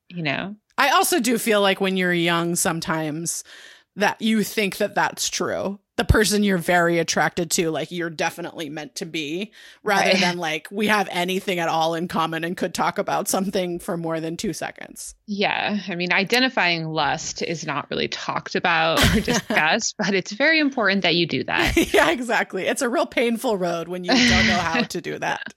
[0.10, 0.56] you know.
[0.78, 3.44] I also do feel like when you're young, sometimes
[3.98, 5.80] that you think that that's true.
[5.98, 9.52] The person you're very attracted to, like you're definitely meant to be,
[9.84, 10.20] rather Right.
[10.20, 13.98] than like we have anything at all in common and could talk about something for
[13.98, 15.14] more than two seconds.
[15.28, 15.80] Yeah.
[15.88, 21.04] I mean, identifying lust is not really talked about or discussed, but it's very important
[21.04, 21.76] that you do that.
[21.94, 22.66] yeah, exactly.
[22.66, 25.54] It's a real painful road when you don't know how to do that.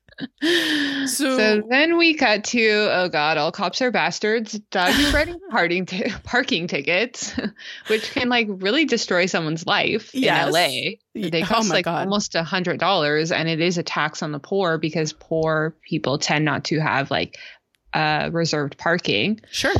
[1.06, 4.58] So- So, then we cut to oh god, all cops are bastards.
[4.70, 7.34] Doug's writing parking t- parking tickets,
[7.88, 10.46] which can like really destroy someone's life Yes.
[10.48, 11.28] in LA.
[11.30, 12.00] They Oh cost my like God.
[12.06, 16.18] almost a hundred dollars, and it is a tax on the poor because poor people
[16.18, 17.38] tend not to have like
[17.92, 19.40] uh, reserved parking.
[19.50, 19.74] Sure.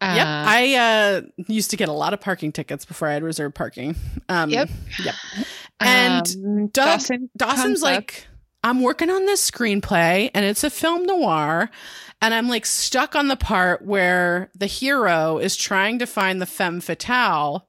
[0.00, 0.26] Uh, yep.
[0.26, 3.94] I uh, used to get a lot of parking tickets before I had reserved parking.
[4.28, 4.68] Um, Yep.
[5.04, 5.14] Yep.
[5.78, 8.26] And um, Doug- Dawson Dawson's comes up- like,
[8.64, 11.70] I'm working on this screenplay and it's a film noir.
[12.20, 16.46] And I'm like stuck on the part where the hero is trying to find the
[16.46, 17.66] femme fatale.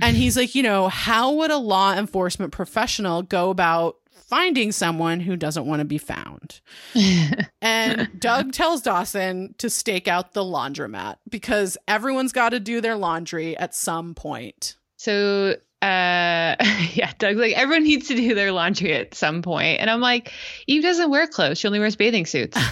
[0.00, 5.20] And he's like, you know, how would a law enforcement professional go about finding someone
[5.20, 6.60] who doesn't want to be found?
[7.64, 12.96] And Doug tells Dawson to stake out the laundromat because everyone's got to do their
[12.96, 14.76] laundry at some point.
[14.96, 16.56] So uh
[16.94, 19.42] yeah, Doug's like everyone needs to do their laundry at some.
[19.46, 20.32] And I'm like,
[20.66, 21.58] Eve doesn't wear clothes.
[21.58, 22.58] She only wears bathing suits.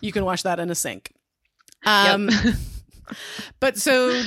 [0.00, 1.12] You can wash that in a sink.
[1.84, 2.14] Yep.
[2.14, 2.30] Um,
[3.60, 4.22] but so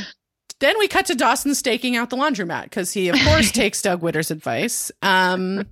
[0.60, 4.02] then we cut to Dawson staking out the laundromat because he, of course, takes Doug
[4.02, 4.92] Witter's advice.
[5.02, 5.66] Um,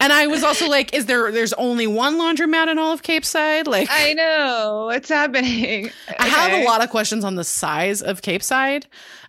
[0.00, 3.68] and I was also like, is there, there's only one laundromat in all of Capeside?
[3.68, 4.86] Like, I, know.
[4.86, 5.90] What's happening?
[6.18, 8.86] I have a lot of questions on the size of Capeside.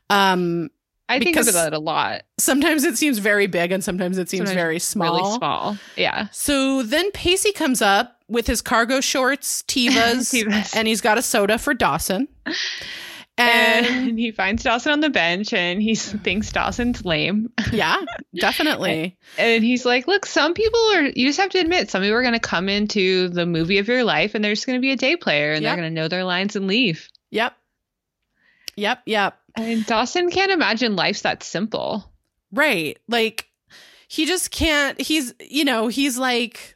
[0.10, 0.70] Um,
[1.08, 2.24] I think about it a lot.
[2.40, 5.16] sometimes it seems very big and sometimes it seems Sometimes very small.
[5.18, 5.78] Really small.
[5.96, 6.28] Yeah.
[6.32, 10.76] So then Pacey comes up with his cargo shorts, Tevas, Tevas.
[10.76, 12.28] and he's got a soda for Dawson.
[13.38, 17.50] And And he finds Dawson on the bench and he thinks Dawson's lame.
[17.74, 17.98] yeah,
[18.34, 19.18] definitely.
[19.38, 22.22] And he's like, Look, some people are, you just have to admit, some people are
[22.22, 24.92] going to come into the movie of your life and they're just going to be
[24.92, 25.70] a day player and Yep.
[25.70, 27.10] they're going to know their lines and leave.
[27.32, 27.54] Yep.
[28.78, 29.02] Yep.
[29.06, 29.38] Yep.
[29.56, 32.12] And Dawson can't imagine life's that simple.
[32.52, 32.98] Right.
[33.08, 33.50] Like
[34.08, 36.76] he just can't he's you know, he's like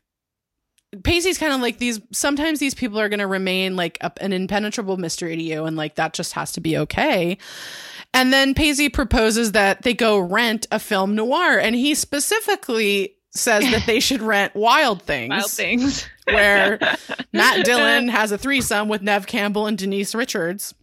[1.04, 4.34] Pacey's kind of like these sometimes these people are going to remain like a, an
[4.34, 7.38] impenetrable mystery to you and like that just has to be okay.
[8.14, 13.64] And then Pacey proposes that they go rent a film noir and he specifically says
[13.72, 16.08] that they should rent Wild Things Wild things.
[16.26, 16.80] where
[17.34, 20.74] Matt Dillon has a threesome with Neve Campbell and Denise Richards.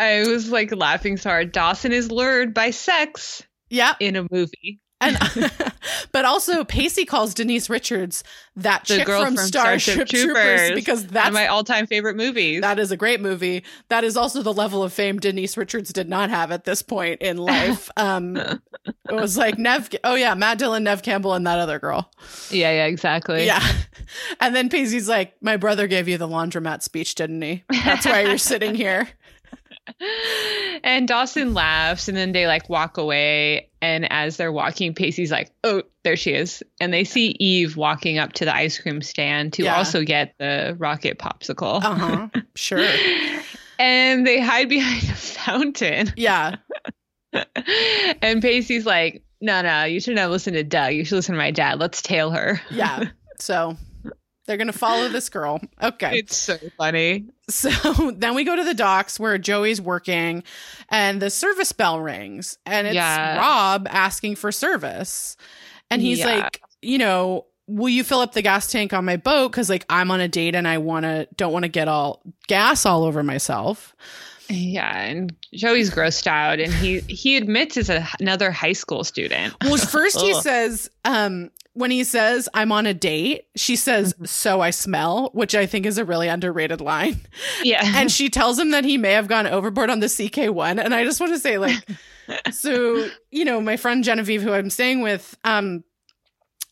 [0.00, 1.52] I was like laughing so hard.
[1.52, 3.94] Dawson is lured by sex Yeah.
[4.00, 4.80] in a movie.
[5.02, 5.16] And
[6.12, 8.22] but also Pacey calls Denise Richards
[8.56, 10.70] that The chick girl from, from Starship, Starship Troopers, Troopers.
[10.74, 12.60] because One of that's my all time favorite movies.
[12.60, 13.64] that is a great movie.
[13.88, 17.22] That is also the level of fame Denise Richards did not have at this point
[17.22, 17.90] in life.
[17.96, 22.10] Um it was like Neve oh yeah, Matt Dillon, Neve Campbell, and that other girl.
[22.50, 23.46] yeah, yeah, exactly.
[23.46, 23.62] Yeah.
[24.38, 27.64] And then Pacey's like, My brother gave you the laundromat speech, didn't he?
[27.84, 29.08] That's why you're sitting here.
[30.82, 33.68] And Dawson laughs and then they like walk away.
[33.82, 36.62] And as they're walking, Pacey's like, oh, there she is.
[36.80, 39.76] And they see Eve walking up to the ice cream stand to Yeah.
[39.76, 41.82] also get the rocket popsicle.
[41.82, 42.28] Uh-huh.
[42.56, 42.86] Sure.
[43.78, 46.12] And they hide behind a fountain.
[46.16, 46.56] Yeah.
[48.22, 50.92] and Pacey's like, no, no, you shouldn't have listened to Doug.
[50.92, 51.78] You should listen to my dad.
[51.80, 52.60] Let's tail her.
[52.70, 53.04] Yeah.
[53.38, 53.74] So
[54.50, 55.60] they're gonna follow this girl.
[55.80, 56.18] Okay.
[56.18, 57.26] It's so funny.
[57.48, 57.70] So
[58.16, 60.42] then we go to the docks where Joey's working
[60.88, 63.38] and the service bell rings and it's Yeah.
[63.38, 65.36] Rob asking for service.
[65.88, 66.26] And he's Yeah.
[66.26, 69.84] like, you know, will you fill up the gas tank on my boat cuz like
[69.88, 73.04] I'm on a date and I want to don't want to get all gas all
[73.04, 73.94] over myself.
[74.52, 79.54] Yeah, and Joey's grossed out, and he he admits as a, another high school student.
[79.62, 84.24] Well, first he says um when he says I'm on a date, she says Mm-hmm.
[84.24, 87.20] so I smell, which I think is a really underrated line.
[87.62, 90.94] Yeah, and she tells him that he may have gone overboard on the CK1 and
[90.94, 91.78] I just want to say like
[92.52, 95.82] so you know my friend genevieve who i'm staying with um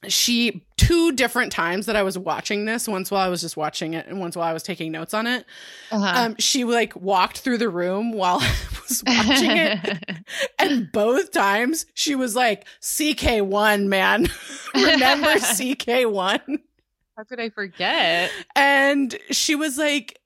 [0.07, 3.93] she two different times that i was watching this once while i was just watching
[3.93, 5.45] it and once while i was taking notes on it.
[5.91, 6.13] Uh-huh.
[6.25, 8.57] um she like walked through the room while i
[8.89, 10.17] was watching it.
[10.59, 14.29] And both times she was like ck1 man.
[14.75, 16.41] Remember ck1
[17.17, 18.31] How could I forget?
[18.57, 20.19] and she was like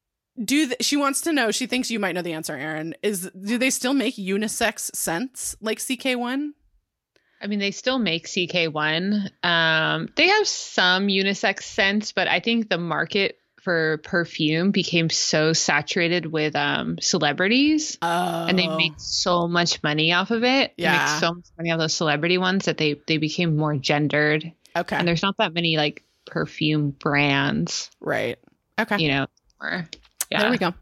[0.43, 3.31] do th- she wants to know she thinks you might know the answer Erin is
[3.45, 6.51] do they still make unisex scents like ck1
[7.43, 9.31] I mean, they still make CK1.
[9.45, 15.53] Um, they have some unisex scents, but I think the market for perfume became so
[15.53, 17.99] saturated with um, celebrities.
[18.03, 20.73] oh And they make so much money off of it.
[20.77, 20.99] They Yeah.
[20.99, 24.53] make so much money off those celebrity ones that they they became more gendered.
[24.77, 28.39] okay And there's not that many like perfume brands, right
[28.79, 29.27] okay you know.
[29.61, 29.87] Or,
[30.31, 30.41] yeah.
[30.43, 30.75] There we go.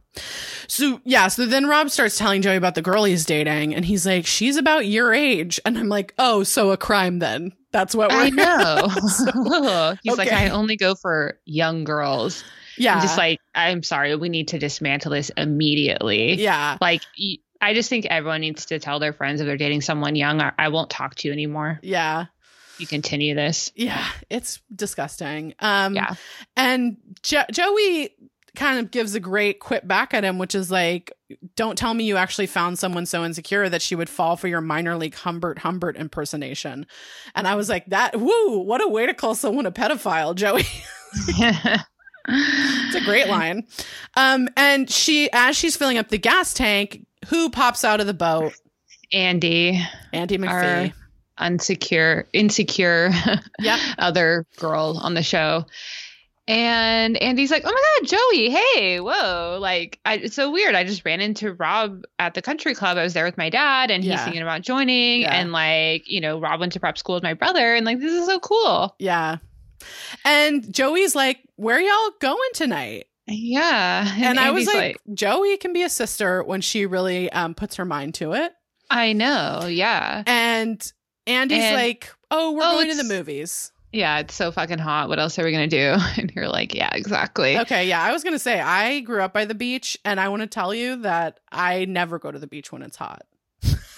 [0.66, 4.06] So yeah, so then Rob starts telling Joey about the girl he's dating, and he's
[4.06, 7.52] like, "She's about your age," and I'm like, "Oh, so a crime then?
[7.72, 8.88] That's what we're." I know.
[9.08, 10.32] So- He's like.
[10.32, 12.42] I only go for young girls.
[12.76, 16.34] yeah, I'm just like, I'm sorry, we need to dismantle this immediately.
[16.34, 17.02] yeah, Like,
[17.60, 20.52] I just think everyone needs to tell their friends if they're dating someone young, I,
[20.58, 21.78] I won't talk to you anymore.
[21.82, 22.26] yeah,
[22.78, 23.70] You continue this.
[23.74, 24.06] yeah.
[24.30, 25.54] It's disgusting.
[25.58, 26.14] Um, Yeah.
[26.56, 28.10] and jo- Joey
[28.54, 31.12] kind of gives a great quip back at him, which is like,
[31.56, 34.60] "Don't tell me you actually found someone so insecure that she would fall for your
[34.60, 36.86] minor league Humbert Humbert impersonation."
[37.34, 40.64] And I was like, "That woo, what a way to call someone a pedophile, Joey."
[42.32, 43.66] It's a great line.
[44.16, 48.14] Um, and she, as she's filling up the gas tank, who pops out of the
[48.14, 48.52] boat?
[49.12, 49.82] Andie,
[50.12, 50.92] Andie our McPhee.
[51.40, 53.10] unsecure, insecure
[53.58, 53.80] Yep.
[53.98, 55.64] other girl on the show.
[56.50, 58.50] And Andie's like, "Oh my god, Joey!
[58.50, 59.58] Hey, whoa!
[59.60, 60.74] Like, I, it's so weird.
[60.74, 62.98] I just ran into Rob at the country club.
[62.98, 64.24] I was there with my dad, and he's Yeah.
[64.24, 65.22] thinking about joining.
[65.22, 65.34] Yeah.
[65.34, 68.12] And like, you know, Rob went to prep school with my brother, and like, this
[68.12, 68.94] is so cool.
[68.98, 69.36] Yeah.
[70.24, 74.12] And Joey's like, "Where y'all going tonight?" Yeah.
[74.18, 77.76] And, I was Andie's like, "Joey can be a sister when she really um, puts
[77.76, 78.52] her mind to it."
[78.90, 79.66] I know.
[79.66, 80.24] Yeah.
[80.26, 80.92] And
[81.28, 84.18] Andie's And- like, "Oh, we're Oh, going to the movies." Yeah.
[84.20, 85.08] It's so fucking hot.
[85.08, 85.96] What else are we gonna do?
[86.18, 87.58] And you're like, yeah, exactly.
[87.58, 90.42] Okay, yeah, I was gonna say I grew up by the beach, and I want
[90.42, 93.22] to tell you that I never go to the beach when it's hot.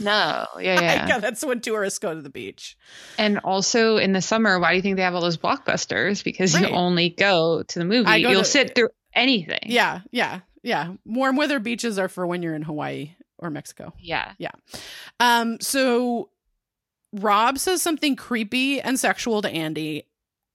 [0.01, 0.47] No.
[0.59, 0.81] Yeah.
[1.09, 1.17] Yeah.
[1.17, 2.77] I- that's when tourists go to the beach.
[3.19, 6.25] And also in the summer, why do you think they have all those blockbusters?
[6.25, 6.69] Because Right.
[6.71, 8.11] you only go to the movie.
[8.21, 9.61] You'll to- sit through anything.
[9.67, 10.95] Yeah, yeah, yeah.
[11.05, 13.93] Warm weather beaches are for when you're in Hawaii or Mexico.
[14.01, 14.33] Yeah.
[14.39, 14.51] Yeah.
[15.21, 16.31] Um, so
[17.13, 20.05] Rob says something creepy and sexual to Andie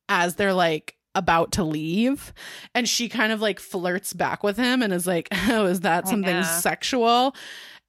[0.10, 2.34] as they're like about to leave,
[2.74, 6.06] and she kind of like flirts back with him and is like, "Oh, is that
[6.08, 6.44] oh, something know.
[6.44, 7.36] sexual?"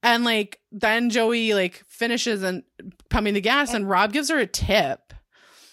[0.03, 2.63] And like then Joey like finishes and
[3.11, 5.09] pumping the gas, and Rob gives her a tip.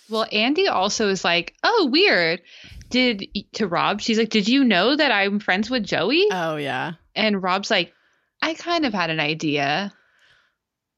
[0.10, 2.42] Well, Andie also is like, oh, weird.
[2.90, 6.28] Did to Rob, she's like, did you know that I'm friends with Joey?
[6.32, 6.94] Oh yeah.
[7.16, 7.94] and Rob's like,
[8.42, 9.92] I kind of had an idea.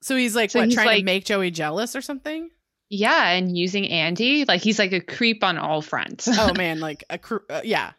[0.01, 2.49] So he's like So what he's trying to make Joey jealous or something?
[2.89, 6.27] Yeah, and using Andie, like he's like a creep on all fronts.
[6.31, 7.91] Oh man, like a cr- uh, yeah.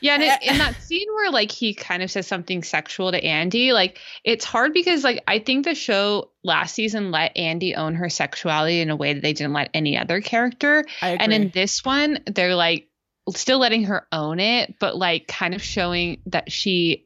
[0.00, 3.24] Yeah, and it, in that scene where like he kind of says something sexual to
[3.24, 7.94] Andie, like it's hard because like I think the show last season let Andie own
[7.94, 10.84] her sexuality in a way that they didn't let any other character.
[11.00, 11.24] I agree.
[11.24, 12.88] And in this one, they're like
[13.34, 17.05] still letting her own it, but like kind of showing that she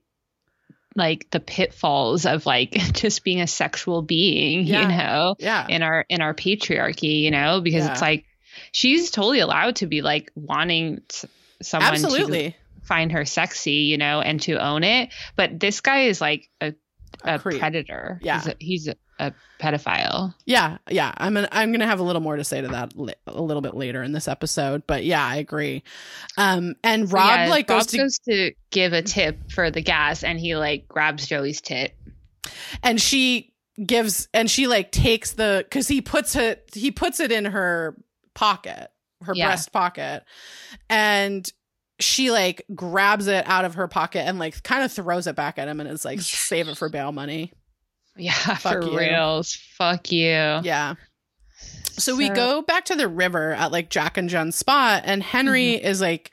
[0.97, 4.83] like the pitfalls of like just being a sexual being, Yeah.
[4.83, 5.67] you know, yeah.
[5.69, 7.93] in our in our patriarchy, you know, because Yeah.
[7.93, 8.25] it's like
[8.73, 11.03] she's totally allowed to be like wanting
[11.63, 15.11] someone to find her sexy, you know, and to own it.
[15.37, 16.75] But this guy is like a,
[17.25, 18.19] A a, predator.
[18.23, 18.39] Yeah.
[18.41, 20.35] He's a, he's a, pedophile.
[20.47, 21.13] Yeah, yeah.
[21.19, 23.61] I'm gonna I'm gonna have a little more to say to that li- a little
[23.61, 25.83] bit later in this episode, but yeah, I agree.
[26.39, 29.83] Um, and Rob Yeah, like Rob goes to goes to give a tip for the
[29.83, 31.95] gas and he like grabs Joey's tit.
[32.83, 33.53] and she
[33.85, 37.97] gives and she like takes the because he puts it he puts it in her
[38.35, 38.89] pocket,
[39.23, 39.49] her Yeah.
[39.49, 40.25] breast pocket,
[40.89, 41.51] and
[42.01, 45.59] she like grabs it out of her pocket and like kind of throws it back
[45.59, 47.53] at him and is like save it for bail money.
[48.17, 48.99] Yeah, Fuck for you.
[48.99, 49.55] reals.
[49.77, 50.27] Fuck you.
[50.29, 50.95] Yeah.
[51.93, 55.73] So we go back to the river at like Jack and Jen's spot, and Henry
[55.75, 55.87] Mm-hmm.
[55.87, 56.31] is like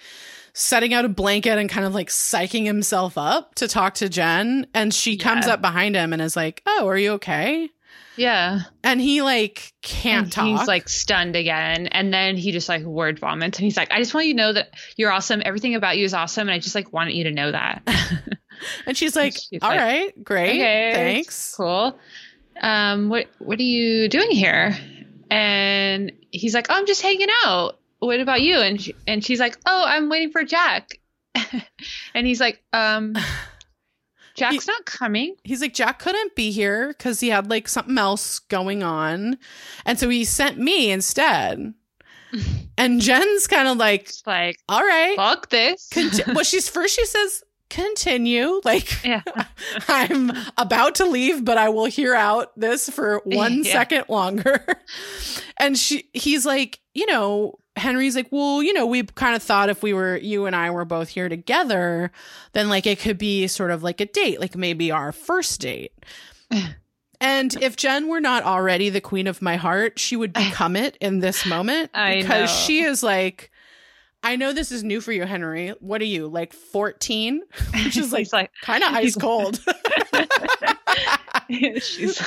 [0.54, 4.66] setting out a blanket and kind of like psyching himself up to talk to Jen.
[4.74, 7.70] And she comes up behind him and is like, Oh, are you okay?
[8.18, 8.62] Yeah.
[8.84, 10.46] And he like can't And talk.
[10.46, 11.88] He's like stunned again.
[11.88, 14.38] And then he just like word vomits and he's like, I just want you to
[14.38, 15.42] know that you're awesome.
[15.46, 16.48] Everything about you is awesome.
[16.48, 17.84] And I just like wanted you to know that.
[18.86, 20.50] and she's like, she's "All like, right, great.
[20.60, 20.92] okay.
[20.94, 21.56] Thanks.
[21.56, 21.98] cool.
[22.62, 24.76] um, what what are you doing here?
[25.30, 27.80] And he's like, oh, I'm just hanging out.
[28.00, 28.60] What about you?
[28.60, 31.00] And she, and she's like, oh, I'm waiting for Jack.
[32.14, 33.16] and he's like, um,
[34.38, 35.36] Jack's He- not coming.
[35.44, 39.38] He's like, Jack couldn't be here because he had like something else going on.
[39.86, 41.74] And so he sent me instead.
[42.80, 45.16] And Jen's kind of like, like, all right.
[45.16, 45.90] fuck this.
[45.92, 48.62] Conti- well, she's first, she says, continue.
[48.64, 49.24] Like, yeah.
[49.88, 53.72] I'm about to leave, but I will hear out this for one Yeah.
[53.72, 54.64] second longer.
[55.60, 59.70] and she he's like, you know, Henry's like, well, you know, we kind of thought
[59.70, 62.12] if we were you and I were both here together,
[62.54, 65.94] then like it could be sort of like a date, like maybe our first date.
[67.20, 70.98] And if Jen were not already the queen of my heart, she would become it
[71.02, 73.50] in this moment because she is like,
[74.24, 75.70] I know this is new for you, Henry.
[75.80, 77.42] What are you, like 14?
[77.86, 79.60] Which is like like, kind of ice cold.
[81.50, 82.18] she's,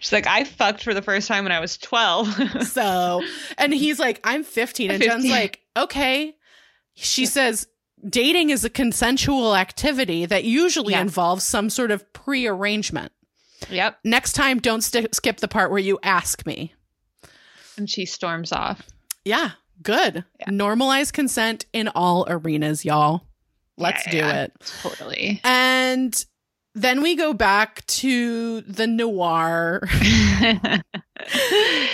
[0.00, 2.62] she's like, I fucked for the first time when I was 12.
[2.66, 3.22] so,
[3.58, 4.90] and he's like, I'm 15.
[4.90, 6.34] And Jen's like, okay.
[6.94, 7.66] She says,
[8.08, 11.00] dating is a consensual activity that usually Yeah.
[11.02, 13.12] involves some sort of pre arrangement.
[13.70, 13.98] yep.
[14.04, 16.74] Next time, don't st- skip the part where you ask me.
[17.78, 18.82] And she storms off.
[19.24, 19.52] Yeah,
[19.82, 20.24] good.
[20.40, 20.46] Yeah.
[20.50, 23.22] Normalize consent in all arenas, y'all.
[23.78, 24.42] Let's Yeah, do yeah.
[24.44, 24.52] it.
[24.82, 25.40] Totally.
[25.44, 26.24] And
[26.74, 29.82] then we go back to the noir.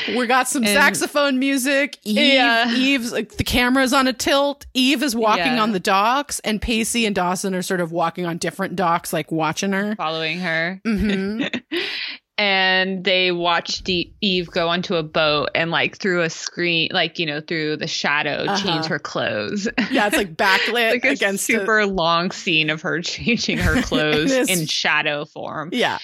[0.08, 1.96] We got some And- saxophone music.
[2.04, 2.74] Eve, Yeah.
[2.74, 4.66] Eve's like the camera's on a tilt.
[4.74, 5.62] Eve is walking Yeah.
[5.62, 9.30] on the docks, and Pacey and Dawson are sort of walking on different docks, like
[9.32, 9.94] watching her.
[9.96, 10.80] Following her.
[10.84, 11.44] hmm
[12.38, 17.18] and they watched D- Eve go onto a boat and like through a screen, like
[17.18, 18.56] you know, through the shadow, Uh-huh.
[18.66, 19.68] change her clothes.
[19.90, 24.32] Yeah, it's like backlit like a against super long scene of her changing her clothes
[24.32, 24.48] is.
[24.50, 25.98] in shadow form, yeah,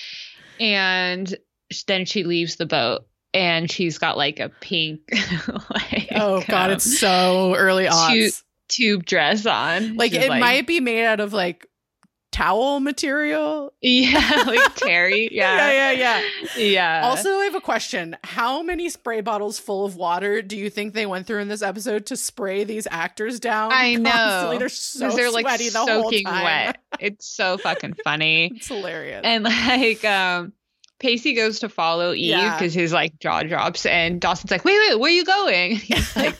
[0.60, 1.34] and
[1.86, 5.00] then she leaves the boat and she's got like a pink,
[5.70, 8.42] like oh god, um, it's so early odds.
[8.68, 9.96] tube dress on.
[9.96, 11.66] Like it might be made out of like
[12.38, 13.72] towel material.
[13.82, 16.22] yeah, like Terry, yeah, yeah, yeah,
[16.56, 16.62] yeah.
[16.62, 17.00] yeah.
[17.08, 18.16] Also, I have a question.
[18.24, 21.62] How many spray bottles full of water do you think they went through in this
[21.62, 23.72] episode to spray these actors down?
[23.72, 24.10] I know.
[24.10, 24.58] constantly?
[24.58, 26.44] They're so they're like sweaty the whole soaking time.
[26.44, 26.78] wet.
[27.00, 28.52] It's so fucking funny.
[28.56, 29.22] It's hilarious.
[29.24, 30.52] and like um
[31.00, 32.54] Pacey goes to follow Eve Yeah.
[32.56, 35.76] because his like jaw drops and Dawson's like, wait, wait, where are you going?
[35.76, 36.34] He's like,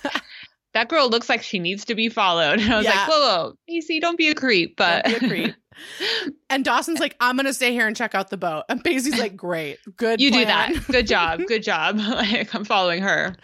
[0.74, 2.58] that girl looks like she needs to be followed.
[2.60, 2.90] And I was Yeah.
[2.90, 4.76] like, whoa, whoa, Pacey, don't be a creep.
[4.76, 5.54] But be a creep.
[6.50, 8.64] And Dawson's like, I'm gonna stay here and check out the boat.
[8.68, 10.20] And Pacey's like, Great, good.
[10.20, 10.72] you do that.
[10.90, 11.40] Good job.
[11.46, 11.96] Good job.
[11.98, 13.36] like I'm following her.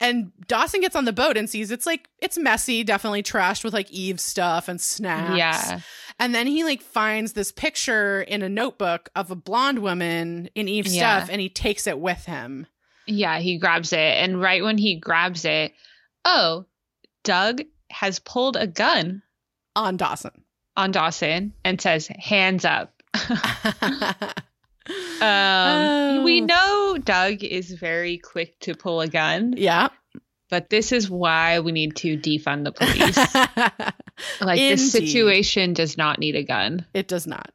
[0.00, 3.72] And Dawson gets on the boat and sees it's like it's messy, definitely trashed with
[3.72, 5.36] like Eve stuff and snacks.
[5.38, 5.80] Yeah.
[6.18, 10.68] And then he like finds this picture in a notebook of a blonde woman in
[10.68, 11.18] Eve's Yeah.
[11.20, 12.66] stuff and he takes it with him.
[13.06, 13.98] Yeah, he grabs it.
[13.98, 15.72] And right when he grabs it,
[16.24, 16.66] oh,
[17.22, 19.22] Doug has pulled a gun
[19.76, 20.43] On Dawson.
[20.76, 22.92] On Dawson and says, hands up.
[25.20, 26.44] Um, we Oh.
[26.44, 29.88] know Doug is very quick to pull a gun, yeah.
[30.50, 33.16] but this is why we need to defund the police.
[34.42, 36.84] like this situation does not need a gun.
[36.92, 37.50] it does not.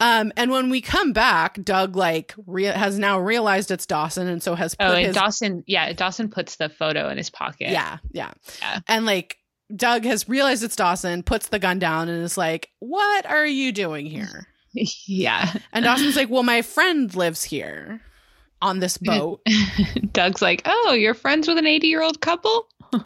[0.00, 4.42] Um, and when we come back, Doug like rea- has now realized it's Dawson, and
[4.42, 7.68] so has put Oh, and his Dawson, yeah, Dawson puts the photo in his pocket.
[7.70, 8.32] yeah, yeah,
[8.62, 8.80] Yeah.
[8.88, 9.36] and like
[9.74, 13.72] Doug has realized it's Dawson, puts the gun down, and is like, "What are you
[13.72, 14.48] doing here?"
[15.06, 15.52] yeah.
[15.72, 18.00] And Dawson's like, "Well, my friend lives here
[18.60, 19.40] on this boat."
[20.14, 22.68] Doug's like, oh, you're friends with an 80 year old couple?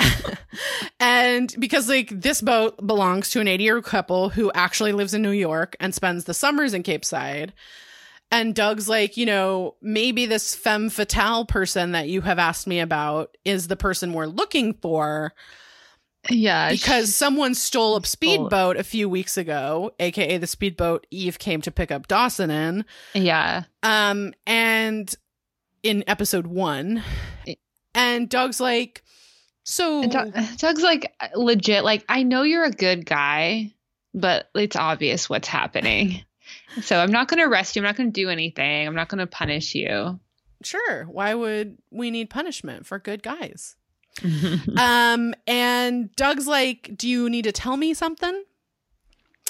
[1.01, 5.15] And because like this boat belongs to an 80 year old couple who actually lives
[5.15, 7.53] in New York and spends the summers in Capeside.
[8.33, 12.81] And Doug's like, you know, maybe this femme fatale person that you have asked me
[12.81, 15.33] about is the person we're looking for
[16.31, 16.71] Yeah.
[16.71, 21.71] because someone stole a speedboat a few weeks ago, aka the speedboat Eve came to
[21.71, 22.85] pick up Dawson in.
[23.15, 23.65] yeah.
[23.83, 25.15] Um, and
[25.83, 27.03] in episode one,
[27.95, 29.03] and Doug's like,
[29.65, 33.73] so Doug- Doug's like, legit, like, I know you're a good guy,
[34.15, 36.23] but it's obvious what's happening.
[36.83, 37.81] So I'm not going to arrest you.
[37.83, 38.87] I'm not going to do anything.
[38.87, 40.19] I'm not going to punish you.
[40.63, 43.77] sure, why would we need punishment for good guys?
[44.79, 48.45] um, and Doug's like, do you need to tell me something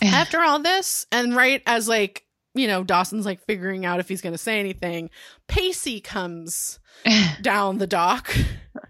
[0.03, 1.07] after all this?
[1.13, 4.59] And right as like, you know, Dawson's like figuring out if he's going to say
[4.59, 5.11] anything,
[5.47, 6.79] Pacey comes
[7.43, 8.35] down the dock.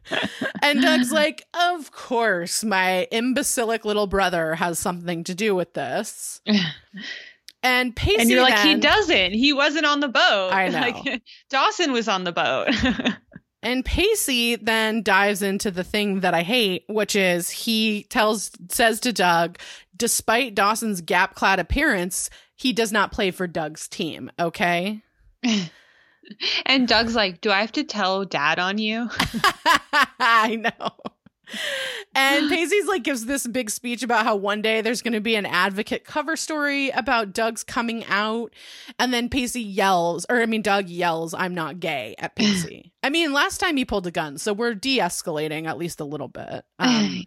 [0.63, 6.41] and Doug's like, of course, my imbecilic little brother has something to do with this.
[7.63, 9.33] And Pacey and you're like, he doesn't.
[9.33, 10.51] He wasn't on the boat.
[10.53, 10.81] I know.
[10.81, 12.69] Like, Dawson was on the boat.
[13.63, 19.01] And Pacey then dives into the thing that I hate, which is he tells says
[19.01, 19.59] to Doug,
[19.97, 24.31] despite Dawson's gap clad appearance, he does not play for Doug's team.
[24.39, 25.03] Okay.
[26.67, 29.09] and Doug's like, do I have to tell dad on you?
[30.21, 30.91] I know.
[32.15, 35.37] And Pacey's like gives this big speech about how one day there's going to be
[35.37, 38.53] an advocate cover story about Doug's coming out.
[38.99, 42.93] And then Pacey yells, or I mean, Doug yells, I'm not gay at Pacey.
[43.03, 46.05] I mean, last time he pulled a gun, so we're de escalating at least a
[46.05, 46.65] little bit.
[46.79, 47.25] Um,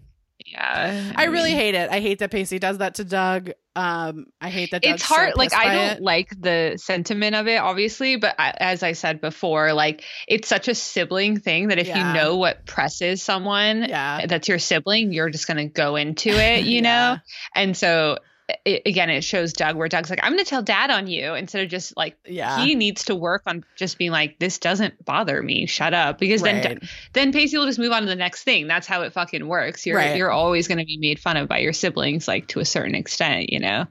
[0.51, 1.13] yeah.
[1.15, 1.89] I really mean, hate it.
[1.89, 3.51] I hate that Pacey does that to Doug.
[3.75, 5.31] Um, I hate that Doug's It's hard.
[5.33, 6.01] So like, I don't it.
[6.03, 10.67] like the sentiment of it, obviously, but I, as I said before, like, it's such
[10.67, 12.07] a sibling thing that if Yeah.
[12.09, 14.25] you know what presses someone Yeah.
[14.27, 16.81] that's your sibling, you're just going to go into it, you Yeah.
[16.81, 17.17] know?
[17.55, 18.17] And so,
[18.65, 21.33] it, again, it shows Doug where Doug's like, I'm going to tell dad on you
[21.33, 22.63] instead of just like, Yeah.
[22.63, 25.65] he needs to work on just being like, this doesn't bother me.
[25.65, 26.17] Shut up.
[26.19, 26.83] Because then, Right.
[27.13, 28.67] then Pacey will just move on to the next thing.
[28.67, 29.85] That's how it fucking works.
[29.85, 30.17] You're, Right.
[30.17, 32.95] you're always going to be made fun of by your siblings, like to a certain
[32.95, 33.85] extent, you know?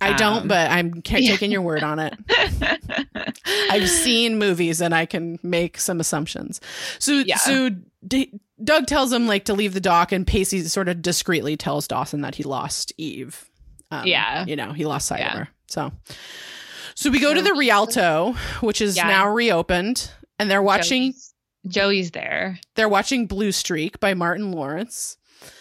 [0.00, 1.30] I don't, um, but I'm ca- yeah.
[1.30, 2.14] taking your word on it.
[3.70, 6.60] I've seen movies and I can make some assumptions.
[6.98, 7.36] So, Yeah.
[7.36, 7.70] so
[8.06, 8.32] D-
[8.64, 12.20] Doug tells him like to leave the dock, and Pacey sort of discreetly tells Dawson
[12.22, 13.48] that he lost Eve.
[13.92, 14.44] Um, Yeah.
[14.46, 15.48] you know, he lost sight of her.
[15.68, 15.92] So,
[16.94, 19.06] so we go to the Rialto, which is Yeah.
[19.08, 21.12] now reopened, and they're watching.
[21.12, 21.34] Joey's,
[21.66, 22.58] Joey's there.
[22.74, 25.16] They're watching Blue Streak by Martin Lawrence.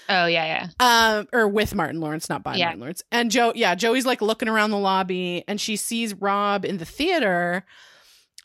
[0.09, 1.17] Oh yeah, yeah.
[1.17, 2.65] Um, or with Martin Lawrence, not by Yeah.
[2.65, 3.03] Martin Lawrence.
[3.11, 6.86] And Joe, yeah, Joey's like looking around the lobby and she sees Rob in the
[6.86, 7.65] theater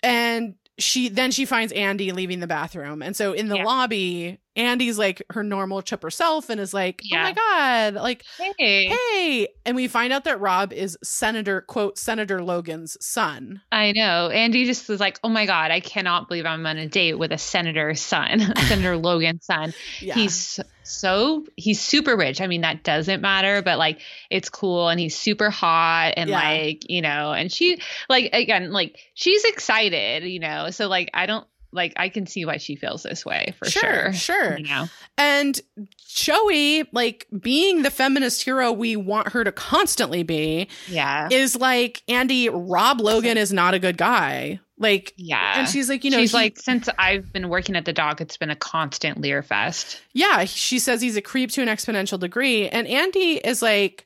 [0.02, 3.02] and she then she finds Andie leaving the bathroom.
[3.02, 3.64] And so in the Yeah.
[3.64, 8.24] lobby, Andie's like her normal chipper self and is like, Oh my God, like,
[8.58, 9.48] Hey, hey.
[9.64, 13.60] And we find out that Rob is Senator, quote, Senator Logan's son.
[13.72, 14.28] I know.
[14.30, 17.32] Andie just was like, "Oh my god, I cannot believe I'm on a date with
[17.32, 19.74] a senator's son, Senator Logan's son.
[20.00, 20.14] Yeah.
[20.14, 22.40] He's so he's super rich.
[22.40, 24.00] I mean, that doesn't matter, but like
[24.30, 26.40] it's cool and he's super hot and Yeah.
[26.40, 30.70] like, you know, and she like again, like she's excited, you know.
[30.70, 31.46] So like I don't
[31.76, 34.12] like I can see why she feels this way for Sure, sure.
[34.14, 34.58] sure.
[34.58, 34.86] You know.
[35.16, 35.60] And
[36.08, 41.28] Joey, like being the feminist hero we want her to constantly be, Yeah.
[41.30, 44.60] is like Andie Rob Logan is not a good guy.
[44.78, 45.60] Like yeah.
[45.60, 48.20] and she's like, you know, she's he- like, since I've been working at the dock,
[48.20, 50.02] it's been a constant leer fest.
[50.12, 52.68] yeah, she says he's a creep to an exponential degree.
[52.68, 54.04] And Andie is like,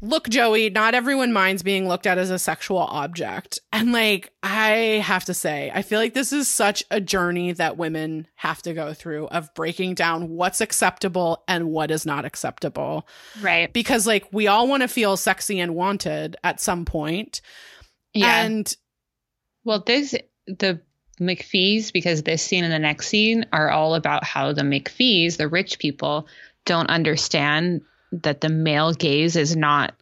[0.00, 3.58] look, Joey, not everyone minds being looked at as a sexual object.
[3.72, 7.76] And like, I have to say, I feel like this is such a journey that
[7.76, 13.06] women have to go through of breaking down what's acceptable and what is not acceptable.
[13.40, 13.72] Right.
[13.72, 17.40] Because like we all want to feel sexy and wanted at some point.
[18.12, 18.42] Yeah.
[18.42, 18.76] And
[19.66, 20.14] Well, this
[20.46, 20.80] the
[21.20, 25.48] McPhees because this scene and the next scene are all about how the McPhees, the
[25.48, 26.28] rich people,
[26.64, 27.82] don't understand
[28.22, 29.94] that the male gaze is not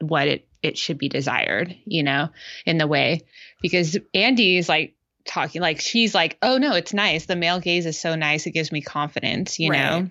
[0.00, 2.30] what it it should be desired, you know,
[2.64, 3.20] in the way
[3.60, 4.94] because Andie is like
[5.26, 7.26] talking like she's like, "Oh no, it's nice.
[7.26, 8.46] The male gaze is so nice.
[8.46, 9.78] It gives me confidence," you Right.
[9.78, 10.10] know.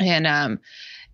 [0.00, 0.60] And um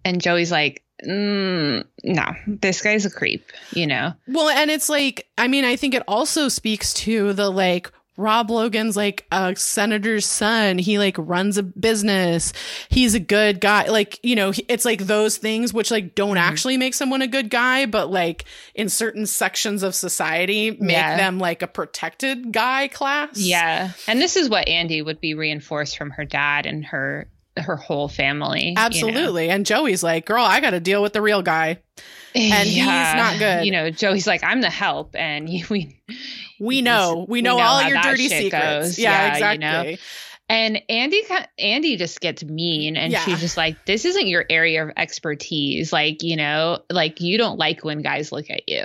[0.05, 4.12] and Joey's like, mm, "No, this guy's a creep," you know.
[4.28, 8.50] Well, and it's like, I mean, I think it also speaks to the like, Rob
[8.50, 10.78] Logan's like a senator's son.
[10.78, 12.52] He like runs a business.
[12.88, 13.88] He's a good guy.
[13.88, 16.38] Like, you know, it's like those things which like don't Mm-hmm.
[16.38, 18.44] actually make someone a good guy, but like
[18.74, 21.16] in certain sections of society make Yeah.
[21.16, 23.36] them like a protected guy class.
[23.38, 23.90] Yeah.
[24.08, 28.08] And this is what Andie would be reinforced from her dad and her her whole
[28.08, 28.68] family.
[28.70, 28.80] you know?
[28.80, 29.48] Absolutely.
[29.48, 31.78] And Joey's like, girl, I got to deal with the real guy.
[32.35, 33.64] And he's not good.
[33.64, 36.01] You know, Joey's like, I'm the help, and we
[36.61, 38.99] We know, we we know, know all your dirty secrets.
[38.99, 39.80] Yeah, Yeah, you know?
[39.82, 39.99] exactly.
[40.49, 41.22] and Andie
[41.59, 43.20] Andie just gets mean, and Yeah.
[43.24, 45.93] she's just like, this isn't your area of expertise.
[45.93, 48.82] Like, you know, like you don't like when guys look at you.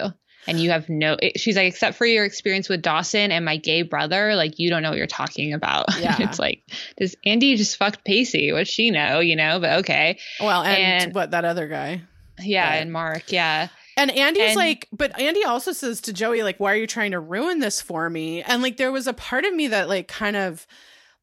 [0.48, 3.84] And you have no, she's like, except for your experience with Dawson and my gay
[3.84, 5.86] brother, like, you don't know what you're talking about.
[6.00, 6.16] Yeah.
[6.22, 6.64] it's like,
[6.98, 8.52] does Andie just fucked Pacey?
[8.52, 9.60] What's she know, you know?
[9.60, 10.18] But okay.
[10.40, 12.02] Well, and, And- what that other guy.
[12.42, 12.72] Yeah.
[12.74, 13.68] And Mark, yeah.
[13.98, 17.12] And Andie's And- like, but Andie also says to Joey, like, why are you trying
[17.12, 18.42] to ruin this for me?
[18.44, 20.66] And like, there was a part of me that like kind of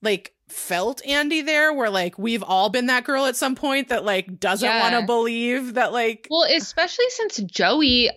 [0.02, 4.04] like felt Andie there where like we've all been that girl at some point that
[4.04, 4.80] like doesn't Yeah.
[4.82, 8.10] want to believe that like Well, especially since Joey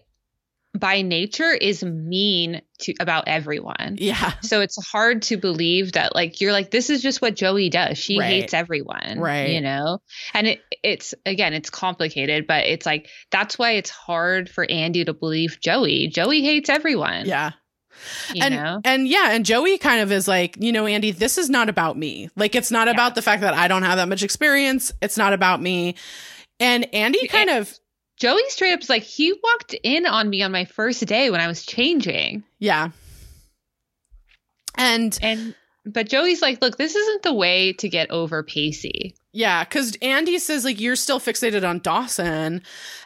[0.78, 3.96] by nature is mean to about everyone.
[3.98, 4.34] Yeah.
[4.42, 7.98] So it's hard to believe that like you're like this is just what Joey does.
[7.98, 8.28] She Right.
[8.28, 9.20] hates everyone.
[9.20, 9.50] Right.
[9.50, 10.00] You know?
[10.34, 15.06] And it it's again it's complicated, but it's like that's why it's hard for Andie
[15.06, 16.08] to believe Joey.
[16.08, 17.26] Joey hates everyone.
[17.26, 17.52] Yeah.
[18.34, 18.82] You and know?
[18.86, 21.98] and yeah, and Joey kind of is like, you know, Andie, this is not about
[21.98, 22.30] me.
[22.36, 22.94] Like it's not Yeah.
[22.94, 24.94] about the fact that I don't have that much experience.
[25.02, 25.96] It's not about me.
[26.60, 27.78] And Andie kind of
[28.20, 31.40] Joey straight up is like he walked in on me on my first day when
[31.42, 32.44] I was changing.
[32.60, 32.90] yeah.
[34.76, 35.56] And And
[35.86, 39.16] but Joey's like, look, this isn't the way to get over Pacey.
[39.32, 42.62] yeah, cuz Andie says like you're still fixated on Dawson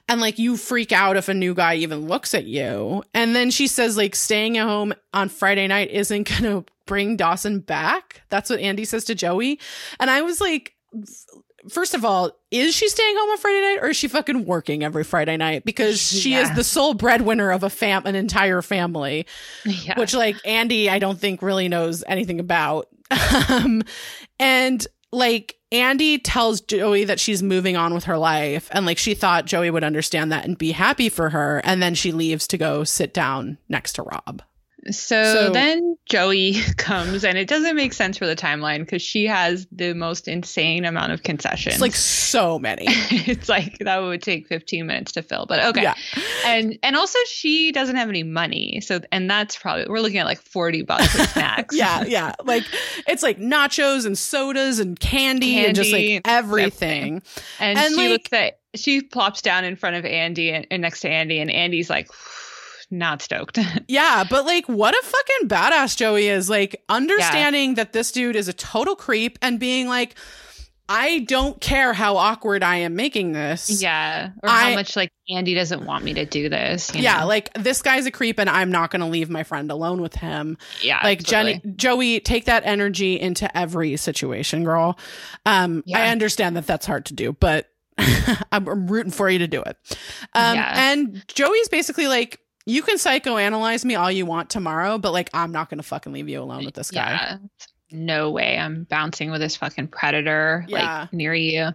[0.10, 3.04] and like you freak out if a new guy even looks at you.
[3.14, 7.16] And then she says like staying at home on Friday night isn't going to bring
[7.16, 8.22] Dawson back.
[8.30, 9.60] That's what Andie says to Joey.
[10.00, 10.74] And I was like
[11.70, 14.84] First of all, is she staying home on Friday night or is she fucking working
[14.84, 15.66] every Friday night?
[15.66, 19.26] Because she is the sole breadwinner of a fam an entire family
[19.66, 20.00] Yeah.
[20.00, 22.88] which like Andie I don't think really knows anything about.
[23.50, 23.84] um
[24.40, 29.14] and like Andie tells Joey that she's moving on with her life and like she
[29.14, 32.58] thought Joey would understand that and be happy for her and then she leaves to
[32.58, 34.42] go sit down next to Rob.
[34.92, 39.26] So, So- then Joey comes, and it doesn't make sense for the timeline because she
[39.28, 41.76] has the most insane amount of concessions.
[41.76, 42.86] It's like so many.
[42.90, 45.84] it's like that would take 15 minutes to fill, but okay.
[45.84, 45.96] Yeah.
[46.46, 50.26] And and also she doesn't have any money, so and that's probably we're looking at
[50.26, 51.76] like 40 bucks for snacks.
[51.76, 52.34] Yeah, yeah.
[52.44, 52.64] Like
[53.08, 57.22] it's like nachos and sodas and candy, and just Candy, like everything.
[57.60, 60.82] and, And, she like- looks at she plops down in front of Andie and, and
[60.82, 62.12] next to Andie, and Andie's like
[62.94, 63.60] not stoked.
[63.88, 66.50] Yeah, but like what a fucking badass Joey is.
[66.50, 70.16] Like understanding that this dude is a total creep and being like,
[70.90, 73.82] I don't care how awkward I am making this.
[73.82, 76.94] yeah, or I- how much like Andie doesn't want me to do this.
[76.94, 77.28] you Yeah, know?
[77.28, 80.14] like this guy's a creep and I'm not going to leave my friend alone with
[80.16, 80.58] him.
[80.82, 81.54] yeah, like absolutely.
[81.64, 84.98] Jenny Joey take that energy into every situation, girl.
[85.46, 86.00] Um Yeah.
[86.00, 89.62] I understand that that's hard to do, but I'm, I'm rooting for you to do
[89.62, 89.78] it.
[90.34, 90.92] Um Yeah.
[90.92, 95.52] and Joey's basically like you can psychoanalyze me all you want tomorrow, but like I'm
[95.52, 97.12] not going to fucking leave you alone with this guy.
[97.12, 97.38] Yeah.
[97.92, 101.02] No way I'm bouncing with this fucking predator Yeah.
[101.02, 101.70] like near you.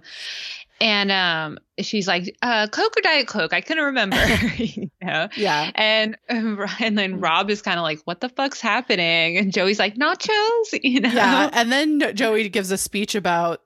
[0.81, 3.53] And um she's like, uh Coke or Diet Coke?
[3.53, 4.17] I couldn't remember.
[4.57, 5.29] you know?
[5.37, 5.71] Yeah.
[5.75, 9.37] And and then Rob is kind of like, what the fuck's happening?
[9.39, 10.31] And Joey's like, nachos,
[10.83, 11.11] you know?
[11.11, 13.63] Yeah, and then Joey gives a speech about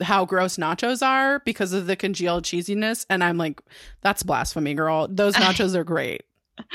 [0.00, 3.60] how gross nachos are because of the congealed cheesiness, and I'm like,
[4.00, 5.06] that's blasphemy, girl.
[5.08, 6.22] Those nachos are great.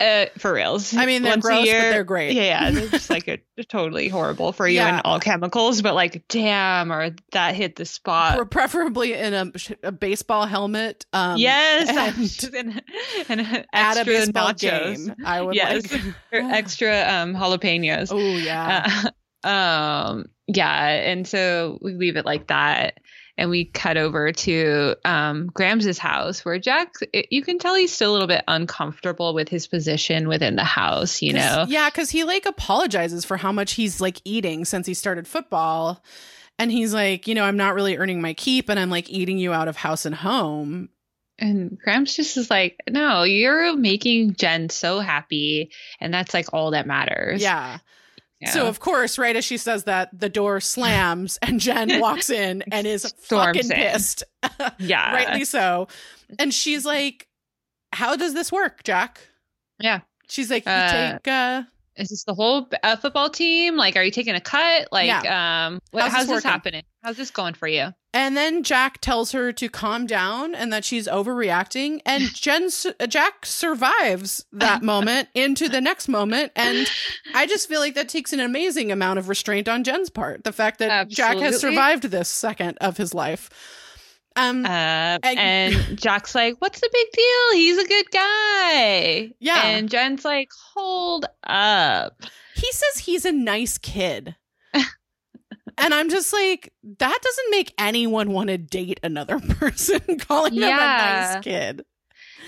[0.00, 0.94] Uh, for reals.
[0.94, 2.32] I mean, they're Once gross, but they're great.
[2.34, 4.96] Yeah, they're just like a, totally horrible for you Yeah.
[4.98, 8.38] and all chemicals, but like, damn, or that hit the spot.
[8.38, 9.52] Or preferably in a,
[9.84, 11.06] a baseball helmet.
[11.12, 12.82] Um, yes, and and,
[13.28, 15.06] and, and at a extra baseball nachos.
[15.06, 16.02] game, I would Yes, like.
[16.32, 18.08] extra um, jalapenos.
[18.12, 19.10] Oh yeah,
[19.44, 22.98] Uh, um, yeah, and so we leave it like that,
[23.38, 27.92] and we cut over to um, Grams's house, where Jack, it, you can tell he's
[27.92, 31.22] still a little bit uncomfortable with his position within the house.
[31.22, 34.92] you know, yeah, because he like apologizes for how much he's like eating since he
[34.92, 36.02] started football,
[36.58, 39.38] and he's like, you know, I'm not really earning my keep, and I'm like eating
[39.38, 40.88] you out of house and home.
[41.38, 45.70] And Grams just is like, no, you're making Jen so happy,
[46.00, 47.40] and that's like all that matters.
[47.40, 47.78] Yeah.
[48.40, 48.50] Yeah.
[48.50, 52.62] So of course, right as she says that, the door slams and Jen walks in
[52.70, 53.70] and is Storms fucking in.
[53.76, 54.22] pissed.
[54.78, 55.88] yeah, Rightly so.
[56.38, 57.26] And she's like,
[57.92, 59.20] How does this work, Jack?
[59.80, 60.00] Yeah.
[60.28, 61.62] She's like, You Uh, take uh
[61.98, 63.76] Is this the whole uh, football team?
[63.76, 64.88] Like, are you taking a cut?
[64.92, 66.50] Like, um, what, How's how's, this working?
[66.50, 66.82] happening?
[67.02, 67.92] How's this going for you?
[68.14, 72.00] and then Jack tells her to calm down and that she's overreacting.
[72.06, 72.68] And Jen,
[72.98, 76.52] uh, Jack survives that moment into the next moment.
[76.56, 76.90] And
[77.34, 80.44] I just feel like that takes an amazing amount of restraint on Jen's part.
[80.44, 83.50] The fact that Jack has survived this second of his life.
[84.38, 87.52] Um, Uh, And- and Jack's like, "What's the big deal?
[87.58, 89.66] He's a good guy." Yeah.
[89.66, 92.22] And Jen's like, "Hold up."
[92.54, 94.34] he says he's a nice kid.
[94.74, 100.64] and I'm just like, that doesn't make anyone want to date another person calling them
[100.72, 101.84] a nice kid.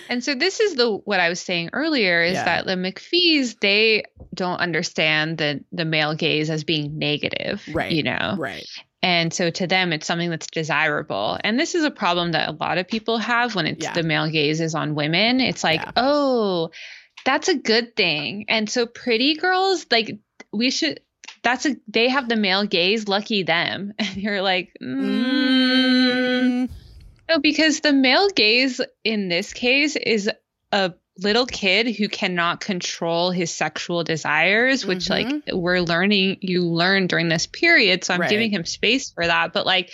[0.08, 2.44] And so this is the what I was saying earlier is Yeah.
[2.44, 4.02] that the McPhees they
[4.34, 7.92] don't understand the the male gaze as being negative, Right.
[7.92, 8.66] You know, Right.
[9.02, 11.38] And so to them it's something that's desirable.
[11.42, 13.92] And this is a problem that a lot of people have when it's Yeah.
[13.94, 15.40] the male gaze is on women.
[15.40, 15.92] It's like, Yeah.
[15.96, 16.70] oh,
[17.24, 18.46] that's a good thing.
[18.48, 20.18] And so pretty girls like
[20.52, 21.00] we should.
[21.42, 23.08] That's a they have the male gaze.
[23.08, 23.94] Lucky them.
[23.98, 25.50] And you're like, mm,
[26.10, 26.68] Mm,
[27.28, 30.30] no, because the male gaze in this case is
[30.72, 30.92] a
[31.22, 35.10] little kid who cannot control his sexual desires, which Mhm.
[35.10, 38.04] like we're learning, you learn during this period.
[38.04, 38.30] So I'm Right.
[38.30, 39.52] giving him space for that.
[39.52, 39.90] But like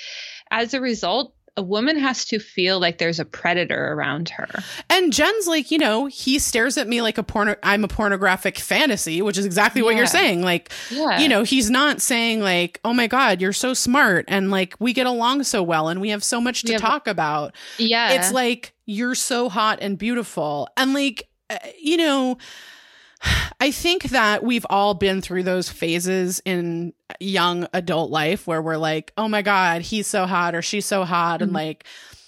[0.50, 4.46] as a result, a woman has to feel like there's a predator around her.
[4.90, 8.58] And Jen's like, you know, he stares at me like a porno I'm a pornographic
[8.58, 10.42] fantasy, which is exactly what you're saying.
[10.42, 11.18] Like, Yeah.
[11.18, 14.92] you know, he's not saying like, "Oh my god, you're so smart and like we
[14.92, 18.12] get along so well and we have so much to have- talk about." yeah.
[18.12, 20.68] It's like you're so hot and beautiful.
[20.76, 22.38] And like, uh, you know,
[23.60, 28.76] I think that we've all been through those phases in young adult life where we're
[28.76, 31.42] like, oh my God, he's so hot or she's so hot.
[31.42, 31.54] And Mhm.
[31.54, 31.84] like,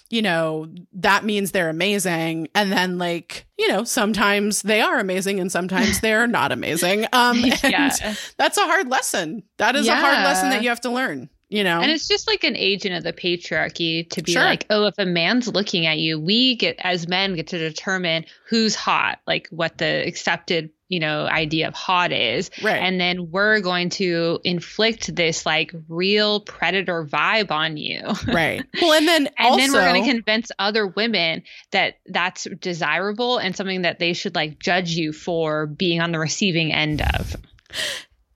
[0.09, 2.47] you know, that means they're amazing.
[2.55, 7.05] And then like, you know, sometimes they are amazing and sometimes they're not amazing.
[7.13, 8.15] Um, and yeah.
[8.37, 9.43] that's a hard lesson.
[9.57, 11.81] That is a hard lesson that you have to learn, you know?
[11.81, 14.43] And it's just like an agent of the patriarchy to be Sure.
[14.43, 18.25] like, oh, if a man's looking at you, we get as men get to determine
[18.47, 22.49] who's hot, like what the accepted, you know, idea of hot is.
[22.63, 22.81] right.
[22.81, 28.01] And then we're going to inflict this like real predator vibe on you.
[28.27, 28.63] right.
[28.81, 33.37] Well, and then And also, then we're going to convince other women that that's desirable
[33.37, 37.35] and something that they should like judge you for being on the receiving end of.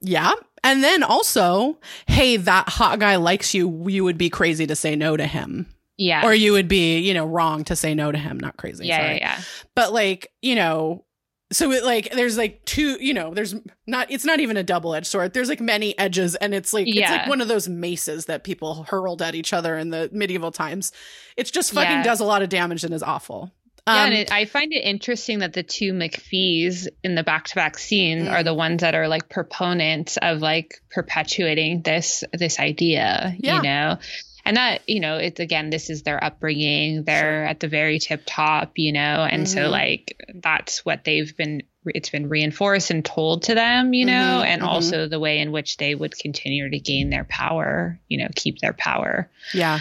[0.01, 0.33] Yeah.
[0.63, 3.85] And then also, hey, that hot guy likes you.
[3.89, 5.67] You would be crazy to say no to him.
[5.97, 6.25] Yeah.
[6.25, 8.39] Or you would be, you know, wrong to say no to him.
[8.39, 8.85] Not crazy.
[8.87, 9.09] yeah, sorry.
[9.17, 9.41] yeah, yeah.
[9.75, 11.05] But like, you know,
[11.51, 13.53] so it like there's like two, you know, there's
[13.85, 15.33] not it's not even a double edged sword.
[15.33, 18.85] There's like many edges and it's like it's like one of those maces that people
[18.85, 20.91] hurled at each other in the medieval times.
[21.37, 22.03] It's just fucking Yeah.
[22.03, 23.51] does a lot of damage and is awful.
[23.87, 27.77] Yeah, Um, and it, I find it interesting that the two McPhees in the back-to-back
[27.77, 28.31] scene Mm.
[28.31, 33.57] are the ones that are like proponents of like perpetuating this this idea, Yeah.
[33.57, 33.97] you know.
[34.45, 37.03] And that, you know, it's again, this is their upbringing.
[37.05, 39.47] They're at the very tip top, you know, and Mhm.
[39.47, 41.63] so like that's what they've been.
[41.85, 44.67] It's been reinforced and told to them, you know, Mhm, and mhm.
[44.67, 48.59] also the way in which they would continue to gain their power, you know, keep
[48.59, 49.29] their power.
[49.53, 49.79] Yeah.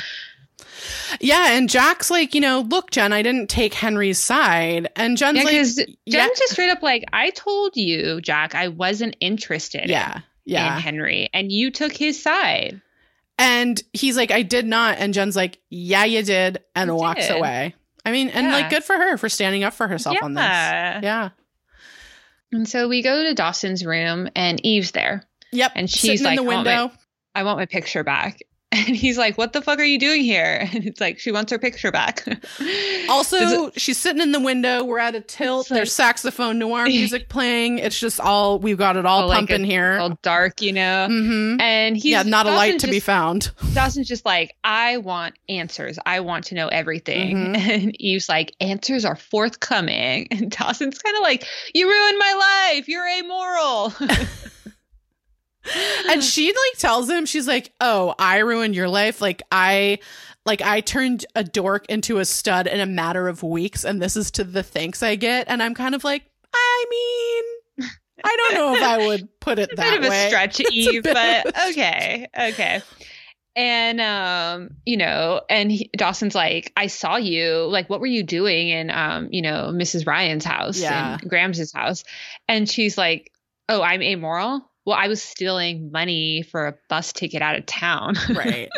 [1.21, 4.89] Yeah, and Jack's like, you know, look, Jen, I didn't take Henry's side.
[4.97, 6.27] And Jen's Yeah, like, Jen's yeah.
[6.37, 9.89] just straight up like, I told you, Jack, I wasn't interested.
[9.89, 10.77] yeah, yeah.
[10.77, 12.81] in Henry, and you took his side.
[13.39, 14.99] And he's like, I did not.
[14.99, 17.37] And Jen's like, Yeah, you did, and You walks did.
[17.39, 17.75] away.
[18.05, 18.53] I mean, and Yeah.
[18.53, 20.43] like, good for her for standing up for herself on this.
[20.43, 21.31] Yeah.
[22.53, 25.25] And so we go to Dawson's room, and Eve's there.
[25.53, 25.73] Yep.
[25.75, 26.97] And she's Sitting like, in the "I want my- window.
[27.35, 28.41] I want my picture back.
[28.87, 30.67] And he's like, What the fuck are you doing here?
[30.73, 32.25] And it's like, She wants her picture back.
[33.09, 34.83] Also, Is she's sitting in the window.
[34.85, 35.71] We're at a tilt.
[35.71, 37.79] Like- There's saxophone noir music playing.
[37.79, 39.99] It's just all we've got it all like pumping a- here.
[39.99, 41.07] all dark, you know?
[41.09, 43.51] hmm And he's Yeah, not a light Dawson's to be found.
[43.75, 45.99] Dawson's just like, I want answers.
[46.07, 47.55] I want to know everything.
[47.55, 47.57] Mhm.
[47.57, 50.29] And Eve's like, answers are forthcoming.
[50.31, 51.45] And Dawson's kind of like,
[51.75, 52.89] You ruined my life.
[52.89, 53.93] You're amoral.
[56.09, 59.99] And she like tells him she's like oh i ruined your life like i
[60.45, 64.17] like i turned a dork into a stud in a matter of weeks and this
[64.17, 67.89] is to the thanks i get and i'm kind of like i mean
[68.25, 70.65] i don't know if i would put it that bit of way a stretch, a
[70.73, 72.83] Eve, but okay, okay.
[73.55, 77.67] And um, you know, and he, Dawson's like, I saw you.
[77.69, 80.07] Like, what were you doing in um, you know, Mrs.
[80.07, 81.19] Ryan's house Yeah.
[81.21, 82.05] and Grams' house?
[82.49, 83.31] And she's like,
[83.69, 84.67] Oh, I'm amoral.
[84.85, 88.15] Well, I was stealing money for a bus ticket out of town.
[88.35, 88.69] right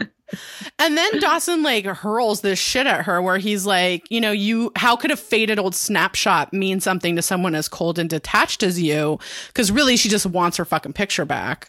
[0.79, 4.73] and then dawson like hurls this shit at her where he's like you know you
[4.75, 8.81] how could a faded old snapshot mean something to someone as cold and detached as
[8.81, 11.69] you because really she just wants her fucking picture back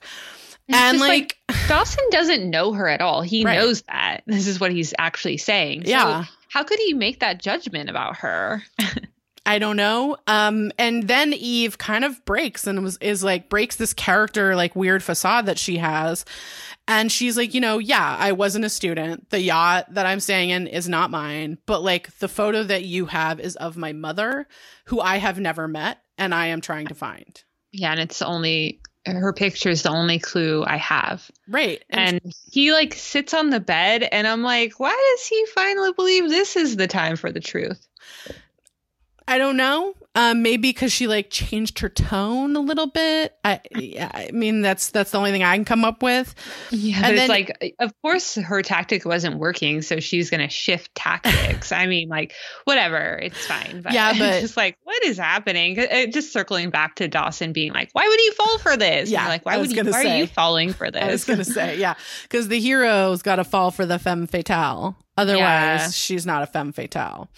[0.69, 3.21] It's and just like, Dawson doesn't know her at all.
[3.21, 3.59] He Right.
[3.59, 4.21] knows that.
[4.25, 5.83] This is what he's actually saying.
[5.83, 8.63] So yeah how could he make that judgment about her?
[9.45, 10.17] I don't know.
[10.27, 14.75] Um, and then Eve kind of breaks and was is like breaks this character like
[14.75, 16.25] weird facade that she has.
[16.87, 19.29] And she's like, you know, yeah, I wasn't a student.
[19.29, 23.07] The yacht that I'm staying in is not mine, but like the photo that you
[23.07, 24.47] have is of my mother,
[24.85, 27.43] who I have never met and I am trying to find.
[27.71, 31.29] Yeah, and it's only her picture is the only clue I have.
[31.47, 31.83] Right.
[31.89, 35.93] And, And he like sits on the bed, and I'm like, why does he finally
[35.93, 37.87] believe this is the time for the truth?
[39.27, 39.93] I don't know.
[40.17, 43.35] Um, maybe because she like changed her tone a little bit.
[43.43, 46.33] I, yeah, I mean, that's that's the only thing I can come up with.
[46.71, 50.47] Yeah, And but then- it's like, of course, her tactic wasn't working, so she's gonna
[50.47, 51.73] shift tactics.
[51.73, 53.81] I mean, like, whatever, it's fine.
[53.81, 55.77] But Yeah, but- just like, what is happening?
[55.79, 59.09] Uh, Just circling back to Dawson being like, why would he fall for this?
[59.09, 59.83] Yeah, like, why would you?
[59.83, 60.15] Why say.
[60.15, 61.03] are you falling for this?
[61.03, 64.95] I was gonna say, yeah, because the hero's got to fall for the femme fatale.
[65.17, 65.89] Otherwise, Yeah.
[65.91, 67.29] she's not a femme fatale.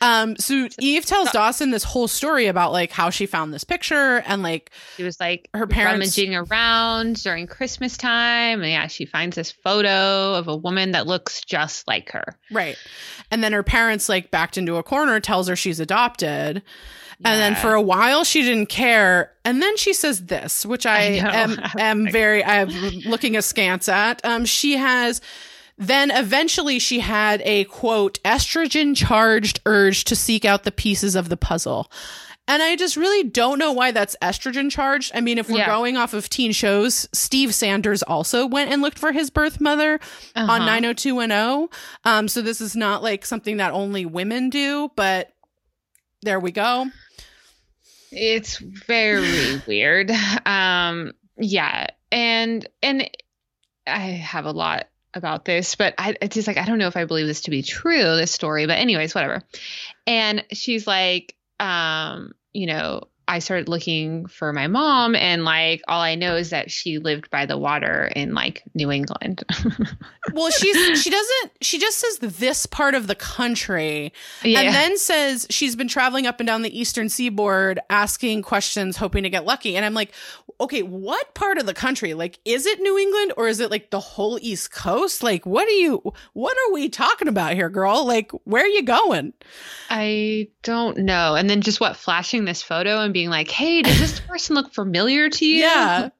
[0.00, 4.22] Um, so Eve tells Dawson this whole story about like how she found this picture
[4.26, 8.62] and like She was like Her parents- rummaging around during Christmas time.
[8.62, 12.36] And yeah, she finds this photo of a woman that looks just like her.
[12.50, 12.76] right,
[13.30, 16.62] and then her parents like backed into a corner, tells her she's adopted,
[17.20, 17.30] yeah.
[17.30, 20.96] and then for a while she didn't care, and then she says this, which I,
[20.98, 22.70] I am am very I'm
[23.06, 24.24] looking askance at.
[24.24, 25.20] Um, she has.
[25.80, 31.30] Then eventually she had a quote estrogen charged urge to seek out the pieces of
[31.30, 31.90] the puzzle.
[32.46, 35.12] And I just really don't know why that's estrogen charged.
[35.14, 35.66] I mean, if we're Yeah.
[35.66, 40.00] going off of teen shows, Steve Sanders also went and looked for his birth mother
[40.36, 40.64] on Uh-huh.
[40.66, 41.68] 90210.
[42.04, 45.30] Um, so this is not like something that only women do, but
[46.22, 46.90] there we go.
[48.10, 50.10] It's very weird.
[50.44, 53.08] Um, yeah, and and
[53.86, 56.96] I have a lot about this, but I it's just like I don't know if
[56.96, 58.66] I believe this to be true, this story.
[58.66, 59.42] But anyways, whatever.
[60.06, 66.00] And she's like, um, you know, I started looking for my mom, and like all
[66.00, 69.44] I know is that she lived by the water in like New England.
[70.32, 74.12] Well, she's she doesn't she just says this part of the country
[74.44, 78.96] yeah, and then says she's been traveling up and down the eastern seaboard asking questions
[78.96, 79.76] hoping to get lucky.
[79.76, 80.12] And I'm like,
[80.60, 82.14] okay, what part of the country?
[82.14, 85.22] Like is it New England or is it like the whole east coast?
[85.22, 88.06] Like what are you what are we talking about here, girl?
[88.06, 89.32] Like where are you going?
[89.88, 91.34] I don't know.
[91.34, 94.72] And then just what flashing this photo and being like, hey, does this person look
[94.72, 95.60] familiar to you?
[95.60, 96.10] Yeah.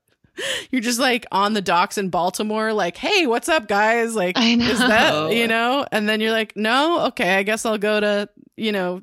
[0.71, 4.15] You're just like on the docks in Baltimore, like, hey, what's up, guys?
[4.15, 5.85] Like, I is that, you know?
[5.93, 9.03] And then you're like, no, okay, I guess I'll go to, you know,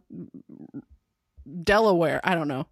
[1.67, 2.19] Delaware.
[2.23, 2.65] I don't know.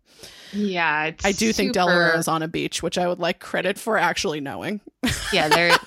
[0.51, 3.77] Yeah, it's I do think Delaware is on a beach, which I would like credit
[3.77, 4.79] for actually knowing.
[5.33, 5.77] Yeah, there,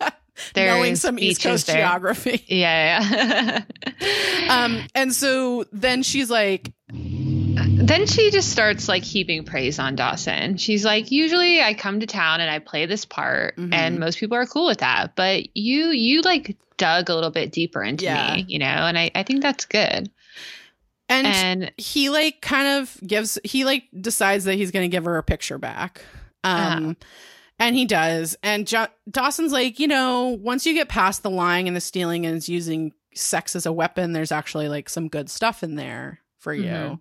[0.54, 1.76] there's knowing some East Coast there.
[1.76, 2.44] geography.
[2.48, 3.62] Yeah,
[4.00, 4.10] yeah.
[4.50, 10.56] Um, and so then she's like, then she just starts like heaping praise on Dawson.
[10.56, 13.72] She's like, usually I come to town and I play this part, Mhm.
[13.74, 15.14] and most people are cool with that.
[15.16, 18.36] But you, you like dug a little bit deeper into Yeah.
[18.36, 20.10] me, you know, and I, I think that's good.
[21.08, 25.04] And And he like kind of gives he like decides that he's going to give
[25.04, 26.02] her a picture back
[26.44, 26.52] um
[26.84, 26.94] Uh-huh.
[27.58, 31.66] and he does and jo- dawson's like you know once you get past the lying
[31.68, 35.30] and the stealing and is using sex as a weapon there's actually like some good
[35.30, 36.98] stuff in there for you Mhm.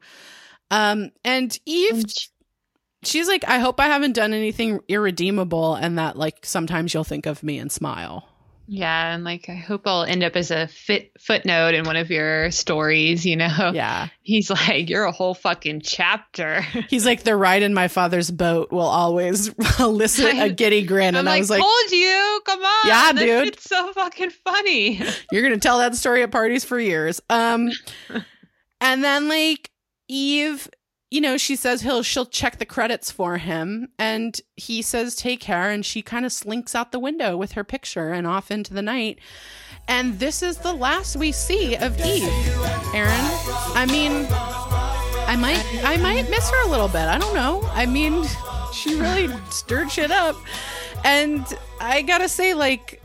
[0.71, 2.05] um and eve
[3.03, 7.25] she's like i hope i haven't done anything irredeemable and that like sometimes you'll think
[7.25, 8.27] of me and smile
[8.67, 12.09] yeah, and like I hope I'll end up as a fit footnote in one of
[12.09, 13.25] your stories.
[13.25, 16.61] You know, yeah he's like, you're a whole fucking chapter.
[16.89, 19.49] he's like the ride in my father's boat will always
[19.79, 22.87] elicit a giddy grin I'm and i was like told you, come on.
[22.87, 23.47] Yeah, dude.
[23.49, 24.99] It's so fucking funny.
[25.31, 27.21] You're gonna tell that story at parties for years.
[27.29, 27.71] Um,
[28.81, 29.69] and then like
[30.07, 30.67] Eve,
[31.11, 35.39] you know, she says he'll she'll check the credits for him, and he says take
[35.39, 38.73] care, and she kind of slinks out the window with her picture and off into
[38.73, 39.19] the night.
[39.87, 42.23] And this is the last we see of Eve,
[42.93, 43.11] Erin.
[43.75, 47.07] I mean, I might I might miss her a little bit.
[47.07, 47.61] I don't know.
[47.73, 48.25] I mean,
[48.73, 50.35] she really stirred shit up,
[51.03, 51.45] and
[51.79, 53.01] I gotta say, like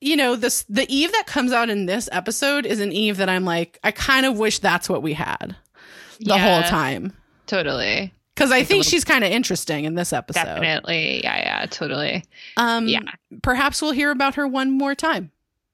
[0.00, 3.30] you know this the eve that comes out in this episode is an eve that
[3.30, 5.56] i'm like i kind of wish that's what we had
[6.20, 7.14] the whole time
[7.46, 8.12] Totally.
[8.34, 11.22] because i think she's kind of interesting in this episode Definitely.
[11.24, 12.24] Yeah, yeah, totally.
[12.56, 13.00] um Yeah.
[13.42, 15.30] perhaps we'll hear about her one more time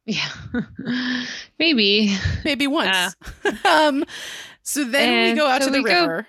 [0.06, 0.28] Yeah.
[1.58, 2.14] Maybe.
[2.44, 3.14] maybe once
[3.64, 4.04] um
[4.62, 6.26] so then we go out so to the we go- river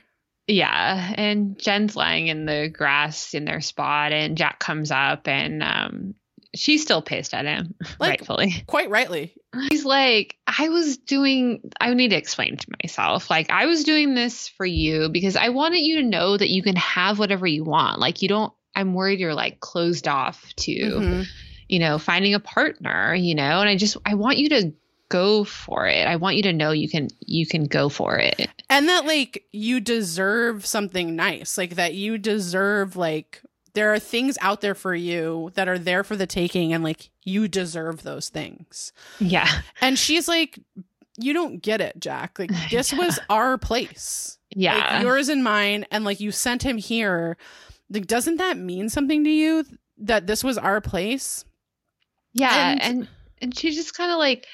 [0.47, 1.13] Yeah.
[1.15, 6.15] And Jen's lying in the grass in their spot and Jack comes up and um
[6.55, 8.63] she's still pissed at him, Like- rightfully.
[8.67, 9.33] quite rightly
[9.69, 13.29] He's like, I was doing, I need to explain to myself.
[13.29, 16.63] Like, I was doing this for you because I wanted you to know that you
[16.63, 17.99] can have whatever you want.
[17.99, 21.25] Like, you don't, I'm worried you're like closed off to, Mhm.
[21.69, 24.73] you know, finding a partner, you know, and I just, I want you to
[25.09, 26.07] go for it.
[26.07, 28.49] I want you to know you can, you can go for it.
[28.71, 33.43] and that like you deserve something nice like that you deserve like
[33.73, 37.09] there are things out there for you that are there for the taking and like
[37.23, 39.47] you deserve those things Yeah.
[39.81, 40.59] And she's like,
[41.17, 42.37] You don't get it, Jack.
[42.39, 44.37] Like, this was our place.
[44.55, 44.75] Yeah.
[44.95, 45.85] Like, yours and mine.
[45.91, 47.37] And like, you sent him here.
[47.89, 49.65] Like, doesn't that mean something to you
[49.99, 51.45] that this was our place?
[52.33, 53.07] Yeah, And- and
[53.41, 54.47] and, she's just kind of like,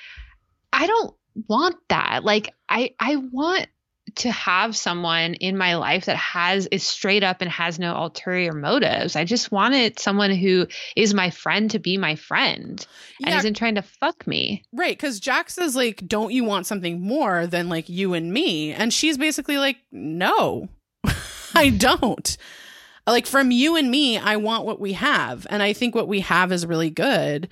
[0.73, 1.13] I don't
[1.47, 2.23] want that.
[2.23, 3.67] Like, I I want
[4.15, 8.53] to have someone in my life that has is straight up and has no ulterior
[8.53, 9.15] motives.
[9.15, 12.85] I just wanted someone who is my friend to be my friend
[13.23, 13.37] and Yeah.
[13.37, 14.63] isn't trying to fuck me.
[14.73, 18.71] Right, because Jack says like, "Don't you want something more than like you and me?"
[18.73, 20.69] And she's basically like, "No,
[21.55, 22.37] I don't.
[23.07, 26.19] Like from you and me, I want what we have, and I think what we
[26.19, 27.49] have is really good."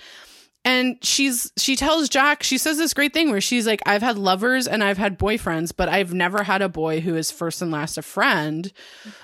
[0.69, 4.17] And she's she tells Jack, she says this great thing where she's like, "I've had
[4.17, 7.71] lovers and I've had boyfriends, but I've never had a boy who is first and
[7.71, 8.69] last a friend."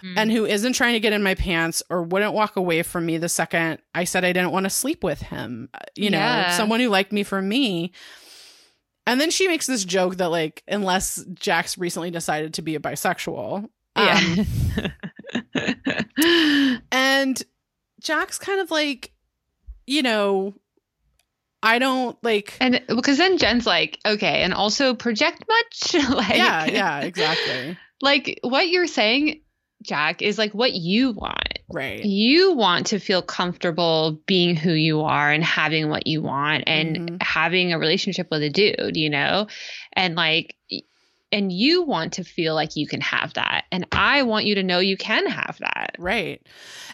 [0.01, 0.13] Mm.
[0.17, 3.17] and who isn't trying to get in my pants or wouldn't walk away from me
[3.17, 5.67] the second I said I didn't want to sleep with him.
[5.73, 6.55] Uh, You know, Yeah.
[6.55, 7.91] someone who liked me for me.
[9.05, 12.79] And then she makes this joke that like unless Jack's recently decided to be a
[12.79, 13.67] bisexual.
[13.97, 14.47] Um,
[16.91, 17.43] and
[17.99, 19.11] Jack's kind of like
[19.85, 20.53] you know
[21.63, 25.93] I don't like and because then Jen's like, okay, and also project much?
[26.09, 27.77] like Yeah, yeah, exactly.
[28.01, 29.41] Like what you're saying,
[29.81, 31.59] Jack, is like what you want.
[31.71, 32.03] Right.
[32.03, 36.97] You want to feel comfortable being who you are and having what you want and
[36.97, 37.23] Mhm.
[37.23, 39.47] having a relationship with a dude, you know?
[39.93, 40.55] And like
[41.31, 43.63] and you want to feel like you can have that.
[43.71, 45.95] And I want you to know you can have that.
[45.97, 46.45] Right.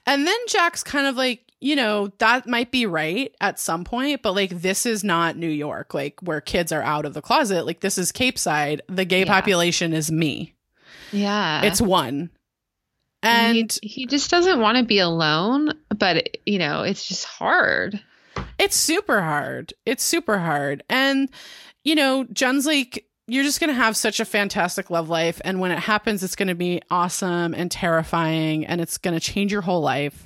[0.05, 4.21] And then Jack's kind of like, you know, that might be right at some point,
[4.21, 7.65] but like this is not New York, like where kids are out of the closet.
[7.65, 8.81] Like this is Capeside.
[8.87, 9.25] The gay Yeah.
[9.25, 10.53] population is me.
[11.11, 11.63] Yeah.
[11.63, 12.29] It's one.
[13.23, 17.99] and he, he just doesn't want to be alone, but you know, it's just hard.
[18.57, 19.73] it's super hard.
[19.85, 20.83] It's super hard.
[20.89, 21.29] And,
[21.83, 25.39] you know, Jen's like, you're just going to have such a fantastic love life.
[25.43, 29.19] And when it happens, it's going to be awesome and terrifying and it's going to
[29.19, 30.25] change your whole life.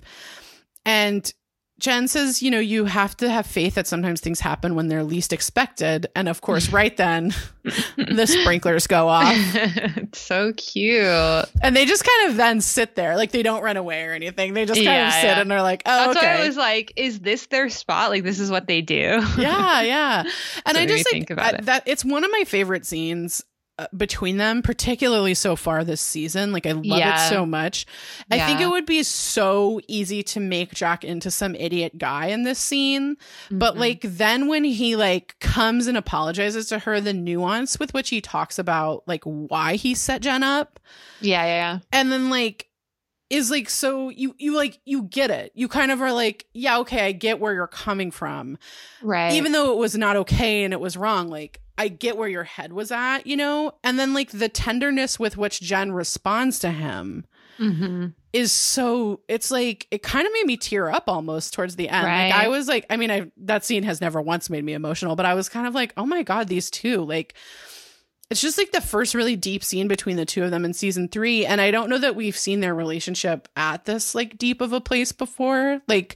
[0.86, 1.32] And
[1.80, 5.04] Jen says, you know, you have to have faith that sometimes things happen when they're
[5.04, 6.06] least expected.
[6.16, 7.34] And of course, right then,
[7.98, 9.34] the sprinklers go off.
[9.36, 11.04] it's so cute.
[11.62, 13.18] And they just kind of then sit there.
[13.18, 14.54] Like they don't run away or anything.
[14.54, 15.42] They just kind Yeah, of sit yeah.
[15.42, 16.28] and they're like, oh, That's okay.
[16.38, 18.12] why I was like, is this their spot?
[18.12, 19.22] Like this is what they do.
[19.38, 20.24] yeah, yeah.
[20.66, 21.66] And So I just like think about I- it.
[21.66, 21.84] that.
[21.86, 23.44] It's one of my favorite scenes
[23.98, 26.52] between them, particularly so far this season.
[26.52, 27.26] Like I love Yeah.
[27.26, 27.86] it so much.
[28.30, 32.44] I think it would be so easy to make Jack into some idiot guy in
[32.44, 33.18] this scene,
[33.50, 33.80] but Mhm.
[33.80, 38.22] like then when he like comes and apologizes to her, the nuance with which he
[38.22, 40.80] talks about like why he set Jen up,
[41.20, 41.80] yeah, yeah, yeah.
[41.92, 42.68] and then like
[43.30, 46.78] is like so you you like you get it you kind of are like yeah
[46.78, 48.60] okay i get where you're coming from.
[49.02, 49.34] Right.
[49.34, 52.44] even though it was not okay and it was wrong like i get where your
[52.44, 53.74] head was at you know?
[53.84, 57.26] And then like the tenderness with which jen responds to him
[57.58, 61.88] hmm is so it's like it kind of made me tear up almost towards the
[61.88, 62.08] end.
[62.08, 65.16] Like i was like i mean i that scene has never once made me emotional
[65.16, 67.36] but i was kind of like oh my god these two like
[68.32, 71.08] it's just like the first really deep scene between the two of them in season
[71.08, 74.74] three and i don't know that we've seen their relationship at this like deep of
[74.74, 75.82] a place before.
[75.88, 76.16] Like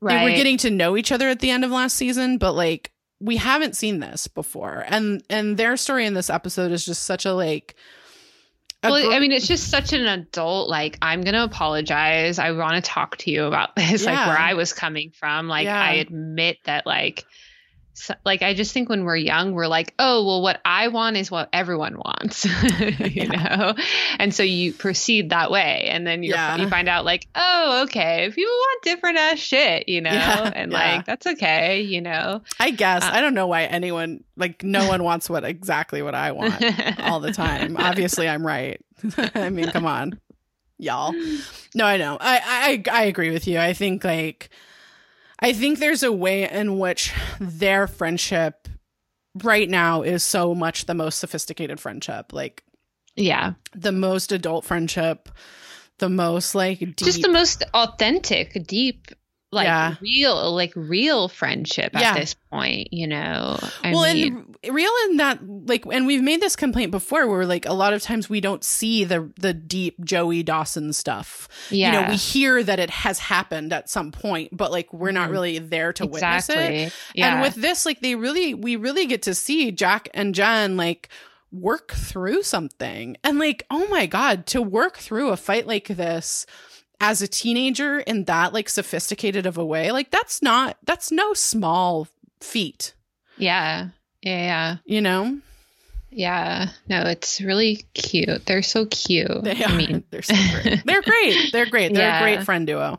[0.00, 0.18] right.
[0.18, 2.90] they were getting to know each other at the end of last season but like
[3.20, 7.26] we haven't seen this before and and their story in this episode is just such
[7.26, 7.74] a like
[8.82, 10.70] a well, gr- I mean, it's just such an adult.
[10.70, 12.38] Like, I'm gonna apologize.
[12.38, 14.06] I want to talk to you about this.
[14.06, 15.48] Like, where I was coming from.
[15.48, 15.78] Like, Yeah.
[15.78, 16.86] I admit that.
[16.86, 17.26] Like,
[17.92, 21.16] so, like I just think when we're young, we're like, oh, well, what I want
[21.16, 22.44] is what everyone wants,
[23.00, 23.74] you know.
[24.18, 26.56] And so you proceed that way, and then you Yeah.
[26.56, 30.72] you find out like, oh, okay, people want different ass shit, you know, Yeah, and
[30.72, 30.78] yeah.
[30.96, 32.42] like that's okay, you know.
[32.58, 36.14] I guess Uh, I don't know why anyone like no one wants what exactly what
[36.14, 36.64] I want
[37.00, 37.76] all the time.
[37.76, 38.80] Obviously, I'm right.
[39.34, 40.18] I mean, come on,
[40.78, 41.12] y'all.
[41.74, 42.16] No, I know.
[42.20, 43.58] I, I I agree with you.
[43.58, 44.48] I think like
[45.40, 48.68] I think there's a way in which their friendship
[49.42, 52.62] right now is so much the most sophisticated friendship, like
[53.16, 55.28] yeah, the most adult friendship,
[55.98, 56.96] the most like deep.
[56.96, 59.08] just the most authentic, deep,
[59.52, 59.96] like Yeah.
[60.00, 63.58] real, like real friendship at this point, you know.
[63.82, 67.44] I well, mean, and real in that, like, and we've made this complaint before, where
[67.44, 71.48] like a lot of times we don't see the the deep Joey Dawson stuff.
[71.70, 75.10] yeah, You know, we hear that it has happened at some point, but like we're
[75.10, 75.32] not Mhm.
[75.32, 76.92] really there to witness it.
[77.14, 80.76] Yeah, And with this, like, they really, we really get to see Jack and Jen
[80.76, 81.08] like
[81.52, 86.46] work through something, and like, oh my god, to work through a fight like this
[87.00, 91.32] as a teenager in that like sophisticated of a way, like that's not that's no
[91.34, 92.06] small
[92.40, 92.94] feat,
[93.36, 93.88] yeah,
[94.22, 94.76] yeah, yeah.
[94.84, 95.38] you know.
[96.12, 96.70] Yeah.
[96.88, 98.44] No, it's really cute.
[98.44, 99.44] They're so cute.
[99.44, 99.76] They I are.
[99.76, 100.82] mean, They're so great.
[100.84, 101.52] They're great.
[101.52, 101.94] They're great.
[101.94, 102.18] They're Yeah.
[102.18, 102.98] a great friend duo.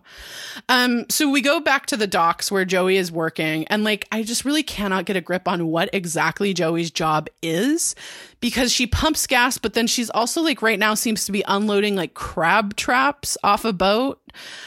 [0.70, 4.24] Um, so we go back to the docks where Joey is working, and like I
[4.24, 7.96] just really cannot get a grip on what exactly Joey's job is
[8.42, 11.96] because she pumps gas, but then she's also like right now seems to be unloading
[11.96, 14.20] like crab traps off a boat.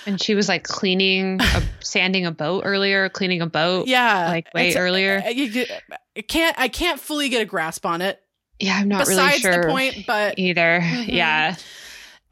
[0.06, 3.86] and she was like cleaning, a, sanding a boat earlier, cleaning a boat.
[3.86, 5.22] Yeah, Like way earlier.
[5.24, 5.66] I,
[6.16, 6.58] I can't.
[6.58, 8.20] I can't fully get a grasp on it.
[8.60, 10.80] Yeah, I'm not Besides really sure the point, but either.
[10.80, 11.08] Mhm.
[11.08, 11.56] Yeah.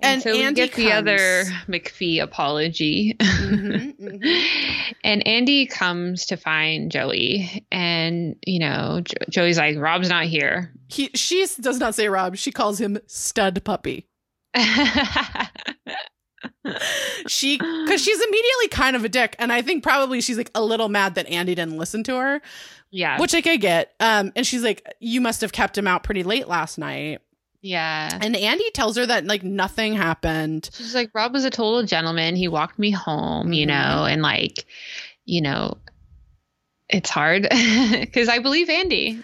[0.02, 1.52] And so we Andie get the other comes.
[1.68, 3.14] McPhee apology.
[3.18, 4.94] Mhm, mhm.
[5.04, 10.72] and Andie comes to find Joey, and you know, jo- Joey's like, "Rob's not here."
[10.88, 12.36] he she does not say Rob.
[12.36, 14.06] She calls him stud puppy.
[17.28, 20.62] she because she's immediately kind of a dick and i think probably she's like a
[20.62, 22.40] little mad that andie didn't listen to her
[22.90, 26.02] yeah, which like i get um and she's like you must have kept him out
[26.02, 27.20] pretty late last night
[27.62, 28.18] yeah.
[28.20, 32.36] and andie tells her that like nothing happened She's like, Rob was a total gentleman.
[32.36, 33.68] He walked me home, you Mhm.
[33.68, 34.66] know, and like,
[35.24, 35.78] you know,
[36.90, 37.42] it's hard
[38.00, 39.22] because I believe Andie.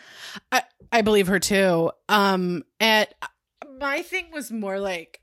[0.91, 3.07] i believe her too um and
[3.79, 5.21] my thing was more like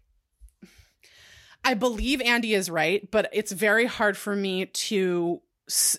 [1.63, 5.97] i believe andie is right but it's very hard for me to s-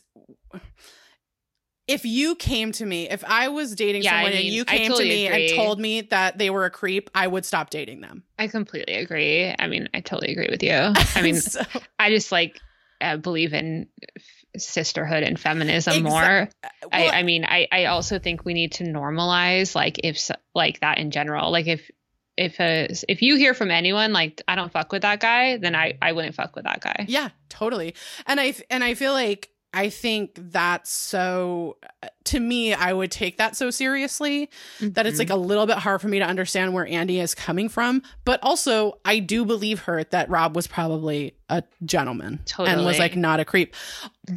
[1.89, 4.89] if you came to me, if I was dating Yeah, I someone and you came
[4.91, 5.47] totally to me agree.
[5.51, 8.25] and told me that they were a creep, I would stop dating them.
[8.39, 9.55] I completely agree.
[9.59, 10.73] I mean, I totally agree with you.
[10.75, 11.63] I mean, So-
[11.99, 12.61] I just like
[13.01, 13.87] uh, believe in
[14.17, 16.49] f- sisterhood and feminism Exa- more.
[16.93, 20.19] I, well, I mean, I, I also think we need to normalize like if
[20.55, 21.51] like that in general.
[21.53, 21.91] Like if
[22.39, 25.75] if a, if you hear from anyone like I don't fuck with that guy, then
[25.75, 27.05] I I wouldn't fuck with that guy.
[27.09, 27.95] yeah, totally.
[28.27, 31.77] And I and I feel like I think that's so
[32.25, 34.49] to me I would take that so seriously
[34.81, 35.35] that it's like Mhm.
[35.35, 38.99] a little bit hard for me to understand where Andie is coming from, but also
[39.05, 43.45] I do believe her that Rob was probably a gentleman and was like not a
[43.45, 43.75] creep.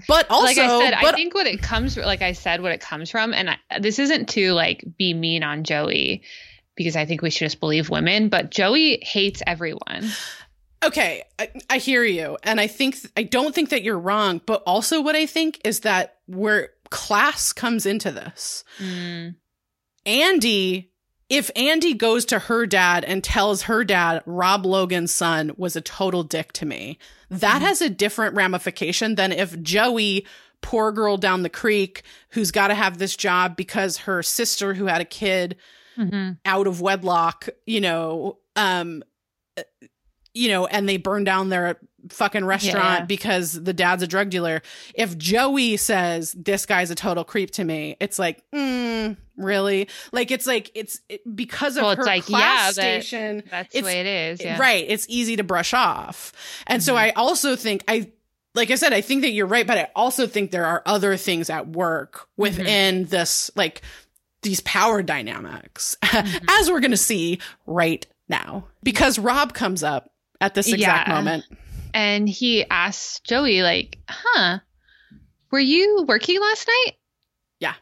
[0.07, 2.81] But also like I said, I think what it comes like I said what it
[2.81, 6.21] comes from, and I, this isn't to like be mean on Joey
[6.75, 10.09] because I think we should just believe women, but Joey hates everyone.
[10.83, 14.39] Okay, I, I hear you, and I think I don't think that you're wrong.
[14.45, 19.35] But also, what I think is that where class comes into this, Mm,
[20.05, 20.85] Andie.
[21.29, 25.81] If Andie goes to her dad and tells her dad Rob Logan's son was a
[25.81, 26.97] total dick to me,
[27.29, 27.65] that Mhm.
[27.65, 30.25] has a different ramification than if Joey,
[30.61, 34.87] poor girl down the creek, who's got to have this job because her sister who
[34.87, 35.55] had a kid
[35.95, 36.39] mhm.
[36.45, 39.03] out of wedlock, you know, um
[40.33, 41.77] you know, and they burn down their
[42.09, 43.05] fucking restaurant Yeah.
[43.05, 44.61] because the dad's a drug dealer.
[44.93, 49.89] If Joey says this guy's a total creep to me, it's like, mm, really?
[50.11, 53.43] Like it's like it's it, because of Well, it's her like, class yeah, that- station.
[53.49, 54.41] That's the way it is.
[54.41, 54.57] Yeah.
[54.59, 54.85] Right.
[54.87, 56.31] It's easy to brush off.
[56.67, 56.97] And so Mhm.
[56.97, 58.11] I also think I
[58.55, 61.15] like I said, I think that you're right, but I also think there are other
[61.17, 63.81] things at work within this like
[64.41, 66.49] these power dynamics, Mhm.
[66.61, 68.65] as we're gonna see right now.
[68.83, 70.11] Because Rob comes up
[70.41, 71.13] at this exact Yeah.
[71.15, 71.45] moment.
[71.93, 74.59] And he asks Joey, like, huh,
[75.51, 76.93] were you working last night?
[77.59, 77.73] Yeah.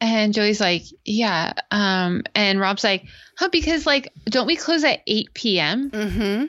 [0.00, 1.52] And Joey's like, yeah.
[1.70, 3.06] Um, and Rob's like,
[3.38, 5.90] huh, because like, don't we close at 8 p.m.?
[5.90, 6.44] Mm-hmm.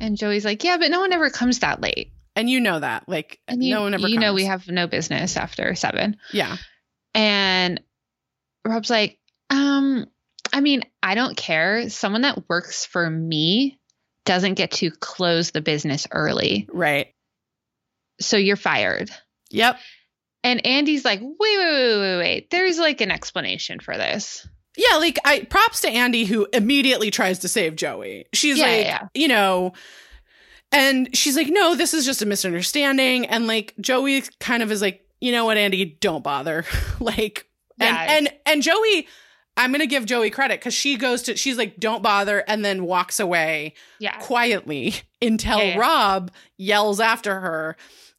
[0.00, 2.10] And Joey's like, yeah, but no one ever comes that late.
[2.36, 3.08] And you know that.
[3.08, 6.16] Like And you, no one ever you know, we have no business after seven.
[6.32, 6.56] Yeah.
[7.14, 7.80] And
[8.64, 9.18] Rob's like,
[9.50, 10.06] um,
[10.52, 11.88] I mean, I don't care.
[11.90, 13.78] Someone that works for me
[14.24, 16.68] doesn't get to close the business early.
[16.72, 17.08] Right.
[18.20, 19.10] So you're fired.
[19.50, 19.78] Yep.
[20.42, 22.50] And Andie's like, wait, wait, wait, wait, wait.
[22.50, 24.46] There's like an explanation for this.
[24.76, 28.26] Yeah, like I props to Andie who immediately tries to save Joey.
[28.32, 29.08] She's Yeah, like, yeah.
[29.14, 29.72] you know,
[30.72, 33.26] and she's like, no, this is just a misunderstanding.
[33.26, 36.64] And like Joey kind of is like, you know what, Andie, don't bother.
[37.00, 37.46] like,
[37.80, 38.16] and, Yeah.
[38.16, 39.06] and and Joey,
[39.56, 42.84] I'm gonna give Joey credit because she goes to, she's like, don't bother, and then
[42.86, 44.16] walks away Yeah.
[44.18, 45.78] quietly until Yeah, yeah.
[45.78, 47.76] Rob yells after her.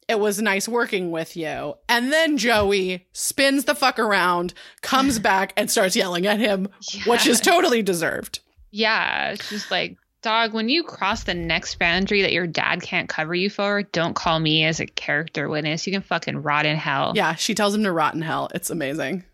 [0.08, 1.74] It was nice working with you.
[1.88, 6.68] And then Joey spins the fuck around, comes back, and starts yelling at him,
[7.06, 8.38] which is totally deserved.
[8.70, 9.30] yeah.
[9.32, 13.34] It's just like, dog, when you cross the next boundary that your dad can't cover
[13.34, 15.86] you for, don't call me as a character witness.
[15.86, 17.12] You can fucking rot in hell.
[17.14, 18.48] Yeah, she tells him to rot in hell.
[18.54, 19.24] It's amazing.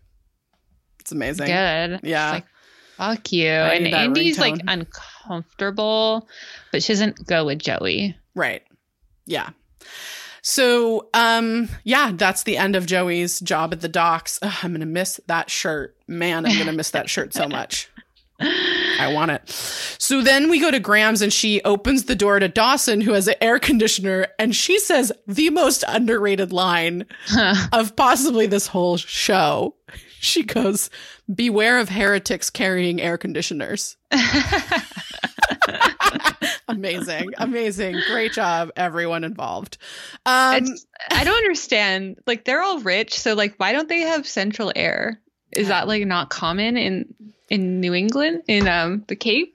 [1.03, 1.47] It's amazing.
[1.47, 1.99] Good.
[2.03, 2.31] Yeah.
[2.31, 2.45] Like,
[2.95, 3.49] fuck you.
[3.49, 6.29] And Andie's like uncomfortable,
[6.71, 8.15] but she doesn't go with Joey.
[8.35, 8.63] Right.
[9.25, 9.49] Yeah.
[10.41, 14.39] So, um, yeah, that's the end of Joey's job at the docks.
[14.41, 15.97] Ugh, I'm gonna miss that shirt.
[16.07, 17.89] Man, I'm gonna miss that shirt so much.
[18.39, 19.49] I want it.
[19.49, 23.27] So then we go to Grams' and she opens the door to Dawson, who has
[23.27, 27.05] an air conditioner, and she says the most underrated line
[27.73, 29.75] of possibly this whole show.
[30.33, 30.89] She goes,
[31.33, 33.97] Beware of heretics carrying air conditioners.
[36.69, 37.31] amazing.
[37.37, 37.99] Amazing.
[38.09, 39.77] Great job, everyone involved.
[40.25, 40.63] Um,
[41.11, 42.19] I don't understand.
[42.25, 45.19] Like they're all rich, so like why don't they have central air?
[45.51, 47.13] Is that like not common in
[47.49, 49.52] in New England in um the Cape?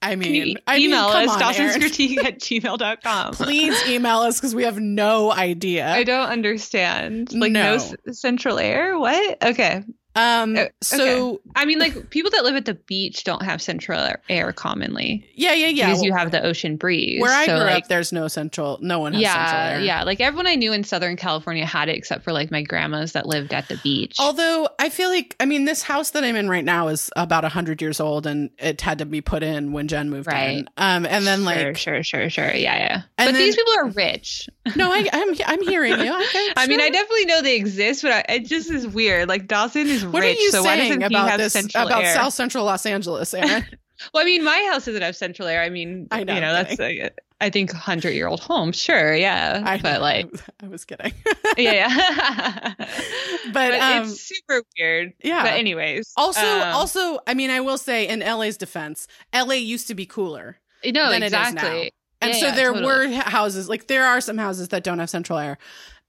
[0.00, 1.80] I mean, e- I email come us on, Dawson's Erin.
[1.80, 3.32] critique at gmail.com.
[3.34, 5.88] Please email us because we have no idea.
[5.88, 7.32] I don't understand.
[7.32, 7.74] Like no, No.
[7.74, 8.96] s- central air?
[8.98, 9.42] What?
[9.44, 9.82] Okay.
[10.18, 14.00] Um, Uh, so I mean, like people that live at the beach don't have central
[14.28, 15.86] air- commonly yeah, yeah, yeah.
[15.86, 17.20] because you have the ocean breeze.
[17.20, 18.78] Where I So, grew like, up, there's no central.
[18.82, 19.80] No one has central yeah, air.
[19.80, 20.02] yeah.
[20.04, 23.26] Like everyone I knew in Southern California had it, except for like my grandmas that
[23.26, 24.16] lived at the beach.
[24.18, 27.44] Although I feel like, I mean, this house that I'm in right now is about
[27.44, 30.58] hundred years old, and it had to be put in when Jen moved Right.
[30.58, 30.68] in.
[30.76, 32.52] Um, and then like, sure, sure, sure.
[32.52, 33.02] Yeah, yeah.
[33.16, 34.48] But then- these people are rich.
[34.76, 36.14] No, I, I'm I'm hearing you.
[36.14, 39.28] Okay, I mean, I definitely know they exist, but I, it just is weird.
[39.28, 41.86] Like Dawson is What rich, are you so why doesn't he about have this central
[41.86, 42.14] about air?
[42.14, 43.64] South Central Los Angeles, Erin?
[44.14, 45.62] well, I mean, my house doesn't have central air.
[45.62, 48.72] I mean, I know, you know, I'm that's like, I think hundred year old home.
[48.72, 50.28] Sure, yeah, I but like,
[50.62, 51.12] I was kidding.
[51.56, 52.74] yeah, yeah.
[52.76, 55.14] but, but um, it's super weird.
[55.22, 55.42] yeah.
[55.42, 59.88] But anyways, also, um, also, I mean, I will say, in LA's defense, LA used
[59.88, 60.58] to be cooler.
[60.84, 61.48] no, than it is now.
[61.48, 61.92] exactly.
[62.20, 62.86] And Yeah, so yeah, there totally.
[63.16, 65.58] were houses, like there are some houses that don't have central air,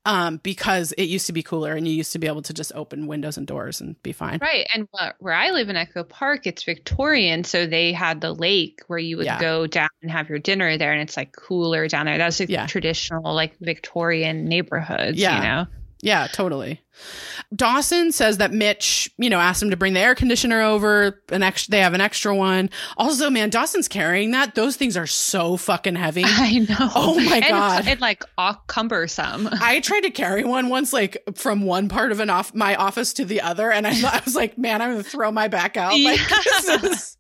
[0.06, 2.72] um, because it used to be cooler and you used to be able to just
[2.73, 4.40] open windows and doors and be fine.
[4.41, 4.65] Right.
[4.73, 7.44] And wh- where I live in Echo Park, it's Victorian.
[7.44, 9.40] So they had the lake where you would Yeah.
[9.40, 10.94] go down and have your dinner there.
[10.94, 12.18] And it's like cooler down there.
[12.18, 12.65] That's like Yeah.
[12.65, 15.36] traditional, like Victorian neighborhoods, Yeah.
[15.36, 15.68] you know?
[16.02, 16.82] Yeah, totally.
[17.56, 21.22] Dawson says that Mitch, you know, asked him to bring the air conditioner over.
[21.30, 22.70] An extra, they have an extra one.
[22.98, 24.56] Also, man, Dawson's carrying that.
[24.56, 26.24] Those things are so fucking heavy.
[26.26, 26.90] I know.
[26.96, 27.88] Oh my And- God.
[27.88, 28.24] And like
[28.68, 29.50] cumbersome.
[29.62, 33.14] I tried to carry one once, like from one part of an off my office
[33.14, 36.00] to the other, and I, I was like, "Man, I'm gonna throw my back out."
[36.00, 37.18] Like, this is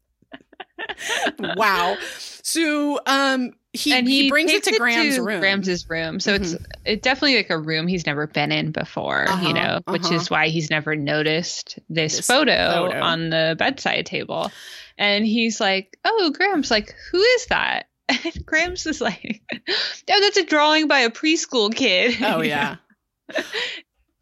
[1.39, 1.97] wow.
[2.43, 5.39] So, um, he and he, brings it to Grams' room.
[5.39, 6.19] Grams' room.
[6.19, 9.81] So it's it's definitely like a room he's never been in before, Uh-huh, you know,
[9.85, 10.15] which uh-huh.
[10.15, 12.99] is why he's never noticed this, This photo, photo.
[12.99, 14.51] on the bedside table.
[14.97, 20.37] And he's like, "Oh, Grams like, who is that?" And Grams is like, "Oh, that's
[20.37, 22.77] a drawing by a preschool kid." Oh yeah.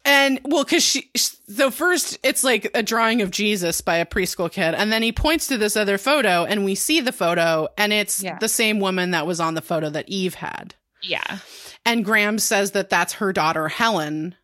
[0.08, 4.50] And well, because she, so first it's like a drawing of Jesus by a preschool
[4.50, 7.92] kid, and then he points to this other photo, and we see the photo, and
[7.92, 8.38] it's Yeah.
[8.38, 10.74] the same woman that was on the photo that Eve had.
[11.02, 11.38] yeah.
[11.86, 14.34] And Grams says that that's her daughter Helen.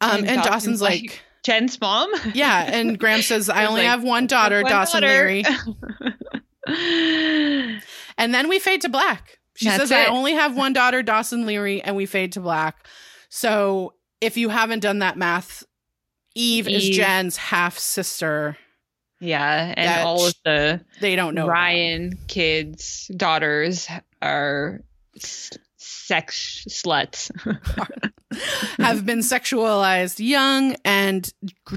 [0.00, 2.10] Um, and, And Dawson's, Dawson's like, like, Jen's mom.
[2.34, 5.26] yeah, and Grams says, "I only like, have one daughter, One Dawson daughter.
[5.26, 5.44] Leery."
[8.18, 9.38] And then we fade to black.
[9.56, 12.86] She That's says, "I only have one daughter, Dawson Leery," and we fade to black.
[13.28, 15.64] So if you haven't done that math,
[16.34, 18.56] Eve, is Jen's half sister.
[19.20, 21.52] yeah, and all of the They don't know about.
[21.52, 23.88] Ryan kids' daughters
[24.22, 24.80] are
[25.76, 27.30] sex sluts.
[28.78, 31.30] have been sexualized young, and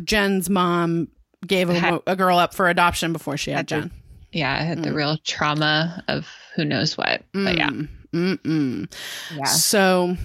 [0.03, 1.09] Jen's mom
[1.45, 3.91] gave a, a girl up for adoption before she had Had Jen.
[4.31, 4.95] yeah, I had the Mm.
[4.95, 7.23] real trauma of who knows what.
[7.33, 8.93] But yeah, Mm, mm-mm.
[9.35, 9.43] yeah.
[9.43, 10.15] So,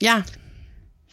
[0.00, 0.24] yeah,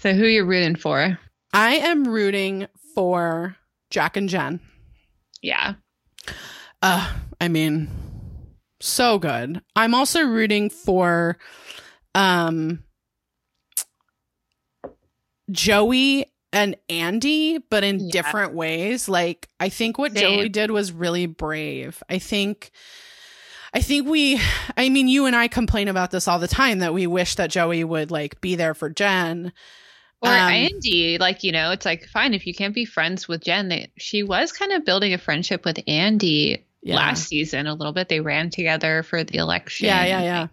[0.04, 1.18] So who are you rooting for?
[1.54, 3.56] I am rooting for
[3.90, 4.60] Jack and Jen.
[5.42, 5.76] Yeah,
[6.82, 7.10] Uh,
[7.40, 7.88] I mean,
[8.82, 9.62] so good.
[9.78, 11.38] I'm also rooting for
[12.16, 12.84] um
[15.50, 18.12] Joey and Andie, but in Yeah.
[18.12, 19.08] different ways.
[19.08, 20.38] Like I think what Same.
[20.38, 22.04] Joey did was really brave.
[22.10, 22.72] I think
[23.74, 24.42] I think we
[24.76, 27.52] I mean you and I complain about this all the time that we wish that
[27.52, 29.54] Joey would like be there for Jen.
[30.24, 31.18] Or Um, Andie.
[31.20, 33.68] Like you know, it's like fine if you can't be friends with Jen.
[33.70, 36.96] They, she was kind of building a friendship with Andie Yeah.
[36.96, 38.08] last season a little bit.
[38.10, 39.88] They ran together for the election.
[39.88, 40.48] Yeah, yeah, yeah.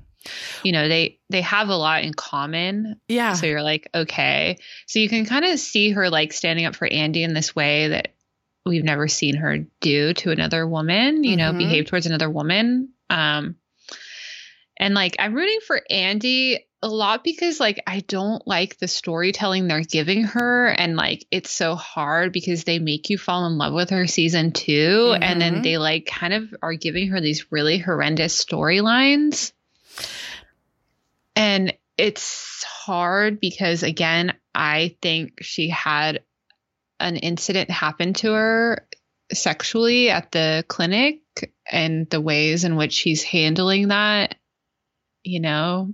[0.65, 3.01] You know, they they have a lot in common.
[3.09, 3.35] Yeah.
[3.35, 4.59] So you're like, okay.
[4.87, 7.89] So you can kind of see her like standing up for Andie in this way
[7.89, 8.15] that
[8.67, 11.59] we've never seen her do to another woman, you know, Mhm.
[11.59, 12.91] behave towards another woman.
[13.09, 13.55] Um
[14.77, 19.69] and like I'm rooting for Andie a lot because like I don't like the storytelling
[19.69, 23.75] they're giving her and like it's so hard because they make you fall in love
[23.75, 25.41] with her season 2 and Mhm.
[25.41, 29.53] then they like kind of are giving her these really horrendous storylines.
[31.37, 36.23] And it's hard because again, I think she had
[36.99, 38.87] an incident happen to her
[39.33, 41.21] sexually at the clinic
[41.71, 44.37] and the ways in which he's handling that,
[45.23, 45.93] you know.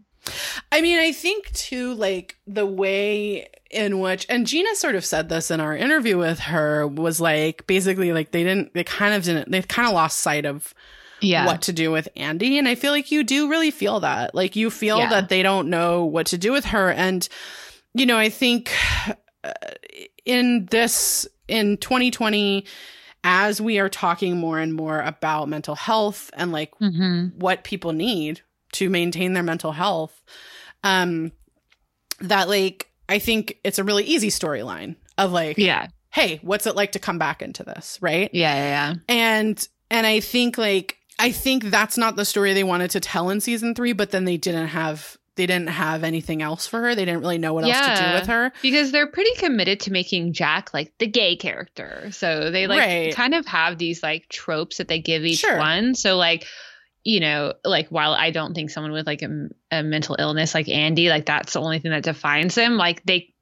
[0.73, 5.29] I mean, I think too, like the way in which, and Gina sort of said
[5.29, 9.23] this in our interview with her was like basically like they didn't, they kind of
[9.25, 10.73] didn't, they kind of lost sight of
[11.21, 11.47] Yeah.
[11.47, 12.59] what to do with Andie.
[12.59, 14.35] And I feel like you do really feel that.
[14.35, 15.09] Like you feel Yeah.
[15.09, 16.91] that they don't know what to do with her.
[16.91, 17.29] And,
[17.95, 18.71] you know, I think
[19.45, 19.53] uh,
[20.25, 22.65] in this, in 2020,
[23.25, 27.93] as we are talking more and more about mental health and like hmm what people
[27.93, 28.41] need
[28.73, 30.23] to maintain their mental health,
[30.85, 31.33] um,
[32.21, 35.89] that like, I think it's a really easy storyline of like, Yeah.
[36.11, 37.99] hey, what's it like to come back into this?
[38.01, 38.55] Right Yeah.
[38.55, 38.65] Yeah.
[38.91, 38.95] yeah.
[39.09, 43.31] and and i think like i think that's not the story they wanted to tell
[43.31, 46.95] in season three but then they didn't have they didn't have anything else for her
[46.97, 49.93] they didn't really know what else to do with her Because they're pretty committed to
[49.93, 52.09] making Jack like the gay character.
[52.11, 53.15] So they like Right.
[53.15, 55.59] kind of have these like tropes that they give each Sure.
[55.59, 55.95] one.
[55.95, 56.47] So like,
[57.07, 60.69] you know, like while I don't think someone with like a, a mental illness like
[60.69, 63.33] Andie, like that's the only thing that defines him, like they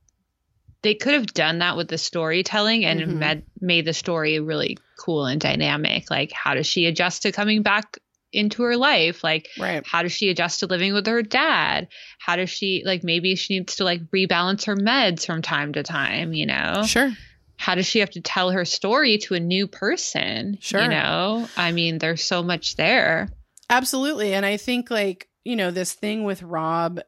[0.83, 3.19] they could have done that with the storytelling and Mhm.
[3.19, 6.11] made, made the story really cool and dynamic.
[6.11, 7.97] Like how does she adjust to coming back
[8.35, 9.25] into her life?
[9.25, 11.89] Like right how does she adjust to living with her dad
[12.19, 15.83] how does she like maybe she needs to like rebalance her meds from time to
[15.83, 17.13] time you know sure
[17.57, 20.83] how does she have to tell her story to a new person Sure.
[20.83, 23.29] you know i mean there's so much there
[23.71, 27.01] absolutely and i think like you know this thing with rob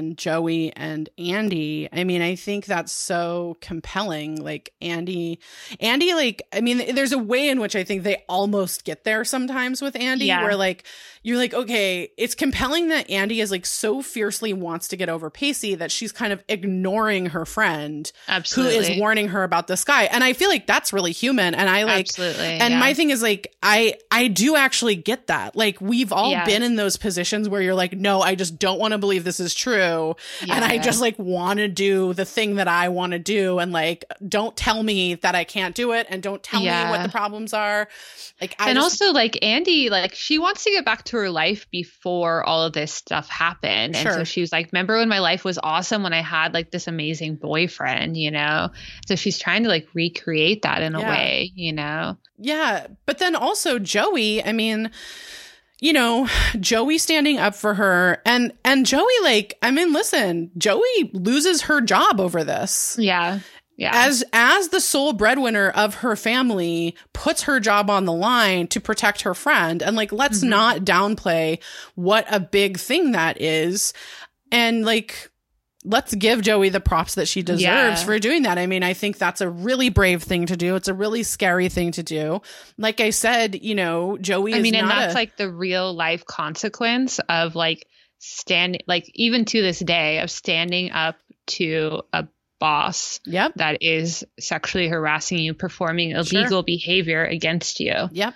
[0.00, 5.38] and joey and andie i mean i think that's so compelling like andie
[5.80, 9.24] andie like i mean there's a way in which i think they almost get there
[9.24, 10.42] sometimes with andie Yeah.
[10.42, 10.84] where like
[11.22, 15.28] you're like okay it's compelling that andie is like so fiercely wants to get over
[15.28, 19.84] pacey that she's kind of ignoring her friend who absolutely is warning her about this
[19.84, 22.80] guy and i feel like that's really human and i like absolutely and yeah.
[22.80, 25.54] my thing is like I I do actually get that.
[25.54, 26.46] Like we've all Yeah.
[26.46, 29.38] been in those positions where you're like, no, I just don't want to believe this
[29.38, 29.89] is true.
[29.90, 33.72] And I just like want to do the thing that I want to do and
[33.72, 37.08] like don't tell me that I can't do it and don't tell me what the
[37.08, 37.88] problems are.
[38.40, 41.30] Like I and just, also like Andie, like she wants to get back to her
[41.30, 43.96] life before all of this stuff happened.
[43.96, 46.70] And so she was like, remember when my life was awesome when I had like
[46.70, 48.70] this amazing boyfriend, you know?
[49.06, 52.16] So she's trying to like recreate that in a way, you know?
[52.38, 54.90] Yeah, but then also Joey, I mean,
[55.80, 56.28] you know,
[56.60, 61.80] Joey standing up for her and and Joey like, I mean, listen, Joey loses her
[61.80, 62.96] job over this.
[62.98, 63.40] Yeah.
[63.76, 63.92] Yeah.
[63.94, 68.78] as as the sole breadwinner of her family puts her job on the line to
[68.80, 70.48] protect her friend and like let's Mhm.
[70.50, 71.58] not downplay
[71.94, 73.94] what a big thing that is
[74.52, 75.29] and like
[75.84, 77.94] let's give Joey the props that she deserves Yeah.
[78.04, 78.58] for doing that.
[78.58, 80.76] I mean, I think that's a really brave thing to do.
[80.76, 82.42] It's a really scary thing to do.
[82.76, 85.94] Like I said, you know, Joey I is mean, and that's a- like the real
[85.94, 87.86] life consequence of like
[88.18, 91.16] standing, like even to this day, of standing up
[91.46, 92.28] to a
[92.58, 93.52] boss Yep.
[93.56, 97.94] that is sexually harassing you, performing illegal behavior against you.
[98.12, 98.34] Yep.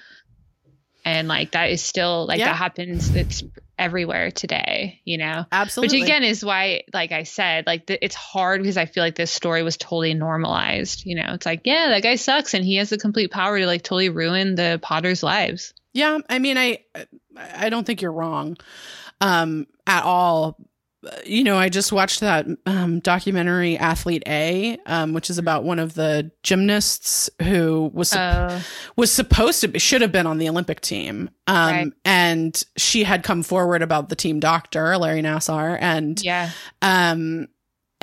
[1.04, 2.46] And like that is still like Yeah.
[2.46, 3.14] that happens.
[3.14, 3.42] It's
[3.78, 5.44] everywhere today, you know?
[5.52, 5.98] Absolutely.
[5.98, 9.16] Which again is why, like I said, like the, it's hard because I feel like
[9.16, 11.04] this story was totally normalized.
[11.04, 13.66] You know, it's like, yeah, that guy sucks, and he has the complete power to
[13.66, 15.74] like totally ruin the Potters' lives.
[15.92, 16.78] Yeah, I mean, I
[17.38, 18.56] I don't think you're wrong
[19.20, 20.56] um, at all.
[21.26, 25.78] You know, I just watched that um, documentary Athlete A, um, which is about one
[25.78, 28.60] of the gymnasts who was Uh,
[28.96, 31.92] was supposed to be should have been on the Olympic team, um, Right.
[32.04, 36.50] and she had come forward about the team doctor Larry Nassar, and yeah,
[36.82, 37.48] um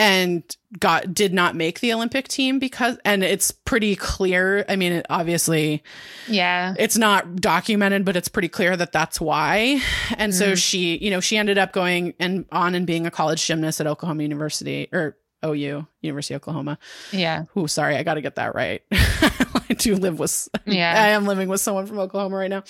[0.02, 0.42] and
[0.80, 5.06] got did not make the olympic team because and it's pretty clear i mean it
[5.10, 5.84] obviously
[6.28, 9.80] yeah, it's not documented but it's pretty clear that that's why.
[10.18, 10.58] And so Mhm.
[10.58, 13.86] she you know she ended up going and on and being a college gymnast at
[13.88, 15.54] oklahoma university or ou
[16.02, 16.78] university of oklahoma.
[17.12, 18.82] Yeah, Ooh, sorry i gotta get that right.
[18.92, 22.64] I do live with yeah, i am living with someone from oklahoma right now.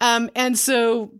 [0.00, 1.12] Um and so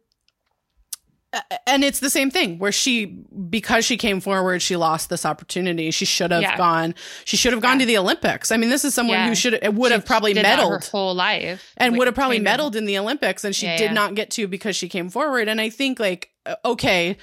[1.66, 3.06] and it's the same thing where she
[3.48, 6.56] because she came forward she lost this opportunity she should have Yeah.
[6.56, 6.94] gone
[7.24, 7.84] she should have gone Yeah.
[7.84, 9.28] to the olympics i mean this is someone Yeah.
[9.28, 12.08] who should it would She have probably that her medaled whole life, and like, would
[12.08, 14.74] have probably came in- medaled in the olympics and she did not get to because
[14.74, 17.16] she came forward and i think like uh, okay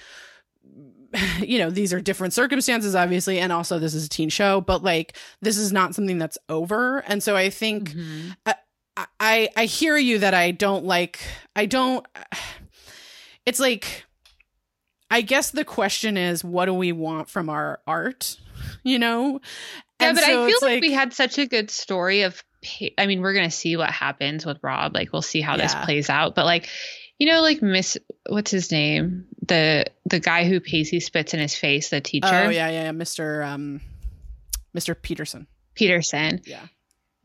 [1.39, 4.83] you know these are different circumstances obviously and also this is a teen show but
[4.83, 8.35] like this is not something that's over and so i think Mhm.
[9.19, 11.19] I I hear you that I don't like
[11.55, 12.03] I don't
[13.47, 14.05] it's like
[15.09, 18.37] I guess the question is what do we want from our art,
[18.83, 19.39] you know?
[20.01, 22.43] Yeah, And but so I feel it's like, we had such a good story of
[22.63, 24.93] pa- I mean, we're gonna see what happens with Rob.
[24.93, 26.35] Like, we'll see how this plays out.
[26.35, 26.67] But like,
[27.19, 27.97] you know, like Miss,
[28.27, 29.25] what's his name?
[29.47, 32.91] The the guy who Pacey spits in his face, the teacher, Oh yeah, yeah, yeah,
[32.91, 33.47] Mr.
[33.47, 33.81] Um,
[34.77, 34.93] Mr.
[35.01, 35.47] Peterson.
[35.73, 36.41] Peterson.
[36.45, 36.65] Yeah.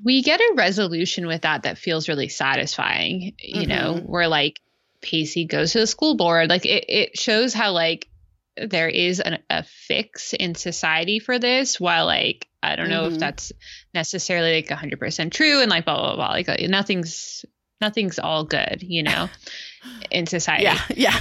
[0.03, 3.35] we get a resolution with that that feels really satisfying.
[3.41, 4.61] You know, we're like
[5.03, 6.49] Pacey goes to the school board.
[6.49, 8.09] Like it, it shows how like
[8.57, 11.79] there is an, a fix in society for this.
[11.81, 13.13] While like I don't know Mhm.
[13.15, 13.53] if that's
[13.93, 16.29] necessarily like hundred percent true, and like blah blah blah.
[16.31, 17.45] Like uh, nothing's
[17.81, 18.79] nothing's all good.
[18.83, 19.29] You know,
[20.11, 20.65] in society.
[20.65, 21.21] Yeah, yeah.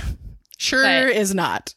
[0.58, 1.74] Sure But- is not.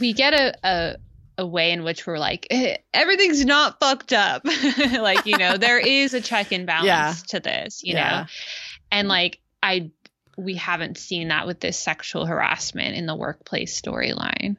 [0.00, 0.96] we get a, a
[1.38, 4.42] a way in which we're like eh, everything's not fucked up
[5.00, 7.14] like you know there is a check and balance Yeah.
[7.28, 8.08] to this you Yeah.
[8.20, 8.26] know
[8.92, 9.90] and like i
[10.36, 14.56] we haven't seen that with this sexual harassment in the workplace storyline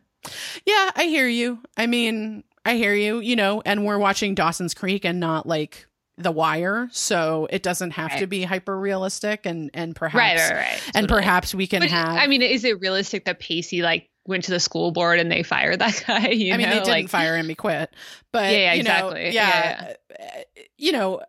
[0.65, 1.59] Yeah, I hear you.
[1.77, 5.85] I mean, I hear you, you know, and we're watching Dawson's Creek and not like
[6.17, 10.55] The Wire, so it doesn't have to be hyper realistic and and perhaps right right
[10.55, 11.19] right and totally.
[11.21, 14.51] perhaps we can But, have i mean is it realistic that pacey like went to
[14.51, 16.73] the school board and they fired that guy you I mean, know?
[16.73, 17.93] they didn't like fire him; he quit.
[18.31, 19.35] But Yeah, yeah, you know, exactly.
[19.35, 21.21] yeah, uh, you know.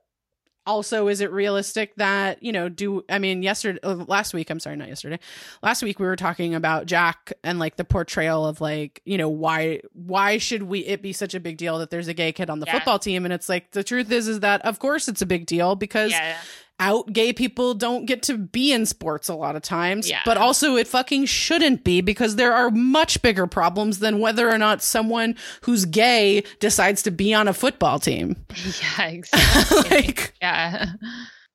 [0.66, 2.68] Also, is it realistic that you know?
[2.68, 4.51] Do I mean yesterday, uh, last week?
[4.51, 5.18] I'm sorry, not yesterday.
[5.62, 9.28] Last week we were talking about Jack and like the portrayal of like you know
[9.28, 12.51] why why should we it be such a big deal that there's a gay kid
[12.51, 12.72] on the Yeah.
[12.74, 13.24] football team?
[13.24, 16.10] And it's like the truth is is that of course it's a big deal because
[16.10, 16.36] yeah
[16.78, 20.09] out gay people don't get to be in sports a lot of times.
[20.11, 20.20] Yeah.
[20.27, 24.59] But also it fucking shouldn't be because there are much bigger problems than whether or
[24.59, 28.36] not someone who's gay decides to be on a football team.
[28.98, 30.93] yeah exactly like yeah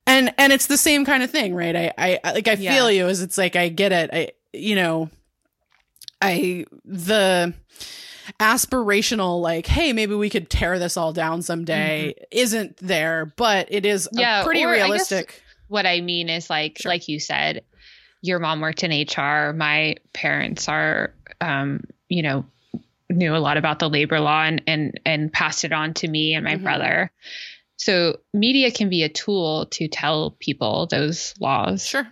[0.07, 1.76] and and it's the same kind of thing, right?
[1.76, 1.91] I
[2.23, 2.73] I like I Yeah.
[2.73, 4.10] feel you as it's like I get it.
[4.11, 5.10] I you know
[6.22, 7.53] I the
[8.40, 13.86] aspirational like hey maybe we could tear this all down someday isn't there but it
[13.86, 14.20] is a Mm-hmm.
[14.20, 16.90] Yeah, pretty or I realistic what I mean is like Sure.
[16.91, 17.64] like you said,
[18.22, 19.53] your mom worked in HR.
[19.53, 22.45] My parents are um, you know,
[23.10, 26.34] knew a lot about the labor law and and and passed it on to me
[26.34, 26.64] and my Mhm.
[26.64, 27.12] brother.
[27.78, 31.88] So media can be a tool to tell people those laws.
[31.88, 32.08] sure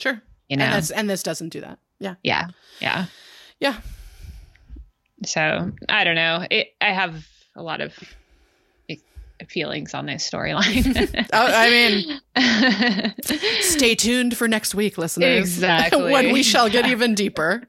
[0.00, 0.64] sure You know.
[0.64, 2.48] and this and this doesn't do that yeah yeah.
[2.80, 3.06] Yeah.
[3.60, 3.76] yeah
[5.24, 6.46] So I don't know.
[6.50, 7.26] It I have
[7.56, 7.92] a lot of
[9.48, 11.26] feelings on this storyline.
[11.34, 12.20] Oh, I mean,
[13.62, 15.38] stay tuned for next week, listeners.
[15.62, 16.12] Exactly.
[16.12, 17.62] when we shall get even deeper.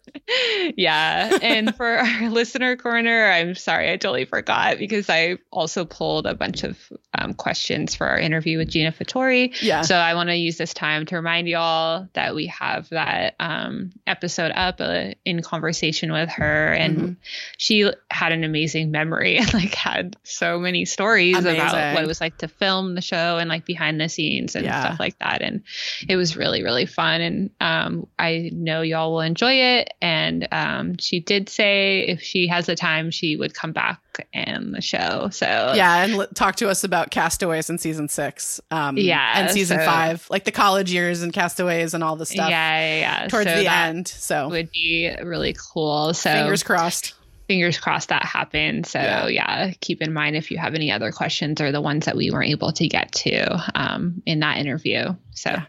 [0.76, 1.38] yeah.
[1.42, 6.34] And for our listener corner, I'm sorry, I totally forgot because I also pulled a
[6.34, 6.78] bunch of
[7.18, 9.50] um, questions for our interview with Gina Fattore.
[9.62, 9.82] Yeah.
[9.82, 13.92] So I want to use this time to remind y'all that we have that um,
[14.08, 17.16] episode up uh, in conversation with her, and Mhm.
[17.58, 22.22] she had an amazing memory and like had so many stories about what it was
[22.22, 24.82] like to film the show and like behind the scenes and Yeah.
[24.86, 25.42] stuff like that.
[25.42, 25.64] And
[26.08, 29.94] it was really really fun, and um, I know y'all will enjoy it.
[30.02, 34.00] And um, she did say if she has the time, she would come back
[34.34, 35.30] and the show.
[35.32, 38.62] So yeah, and l- talk to us about Castaways in season six.
[38.72, 42.26] Um, Yeah, and season so- five, like the college years and Castaways and all the
[42.26, 43.28] stuff yeah, yeah, yeah.
[43.28, 44.08] towards So the end.
[44.08, 46.14] So would be really cool.
[46.14, 47.14] So fingers crossed.
[47.54, 48.90] Fingers crossed that happens.
[48.90, 49.28] So Yeah.
[49.28, 49.72] yeah.
[49.80, 52.50] keep in mind if you have any other questions or the ones that we weren't
[52.50, 55.14] able to get to um, in that interview.
[55.36, 55.66] So Yeah.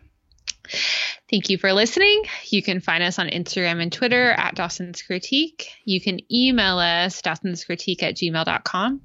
[1.30, 2.22] thank you for listening.
[2.48, 5.68] You can find us on Instagram and Twitter at Dawson's Critique.
[5.84, 9.02] You can email us Dawson's Critique at gmail.com.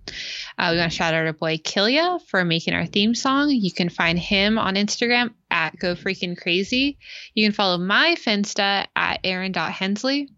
[0.57, 3.49] Uh, we want to shout out our boy Killia for making our theme song.
[3.49, 6.97] You can find him on Instagram at Go Freaking Crazy.
[7.33, 10.29] You can follow my Finsta at Erin.Hensley.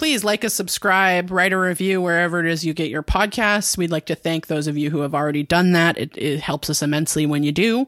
[0.00, 3.76] Please like us, subscribe, write a review wherever it is you get your podcasts.
[3.76, 5.98] We'd like to thank those of you who have already done that.
[5.98, 7.86] It, it helps us immensely when you do.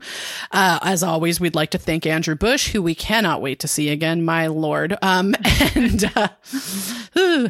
[0.50, 3.88] Uh, as always, we'd like to thank Andrew Bush, who we cannot wait to see
[3.88, 4.94] again, my lord.
[5.00, 5.34] Um,
[5.74, 7.48] and, uh,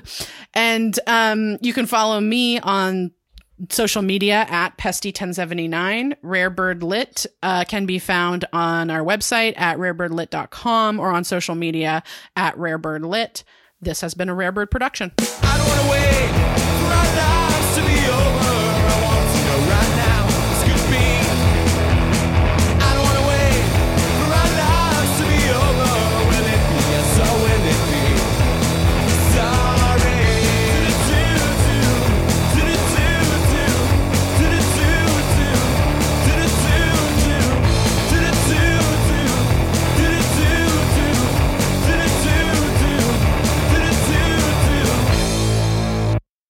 [0.55, 3.11] and, um, you can follow me on
[3.69, 11.01] social media at pesty1079 rarebird lit uh, can be found on our website at rarebirdlit.com
[11.01, 12.05] or on social media
[12.37, 13.43] at rarebirdlit
[13.83, 15.13] this has been a Rare Bird production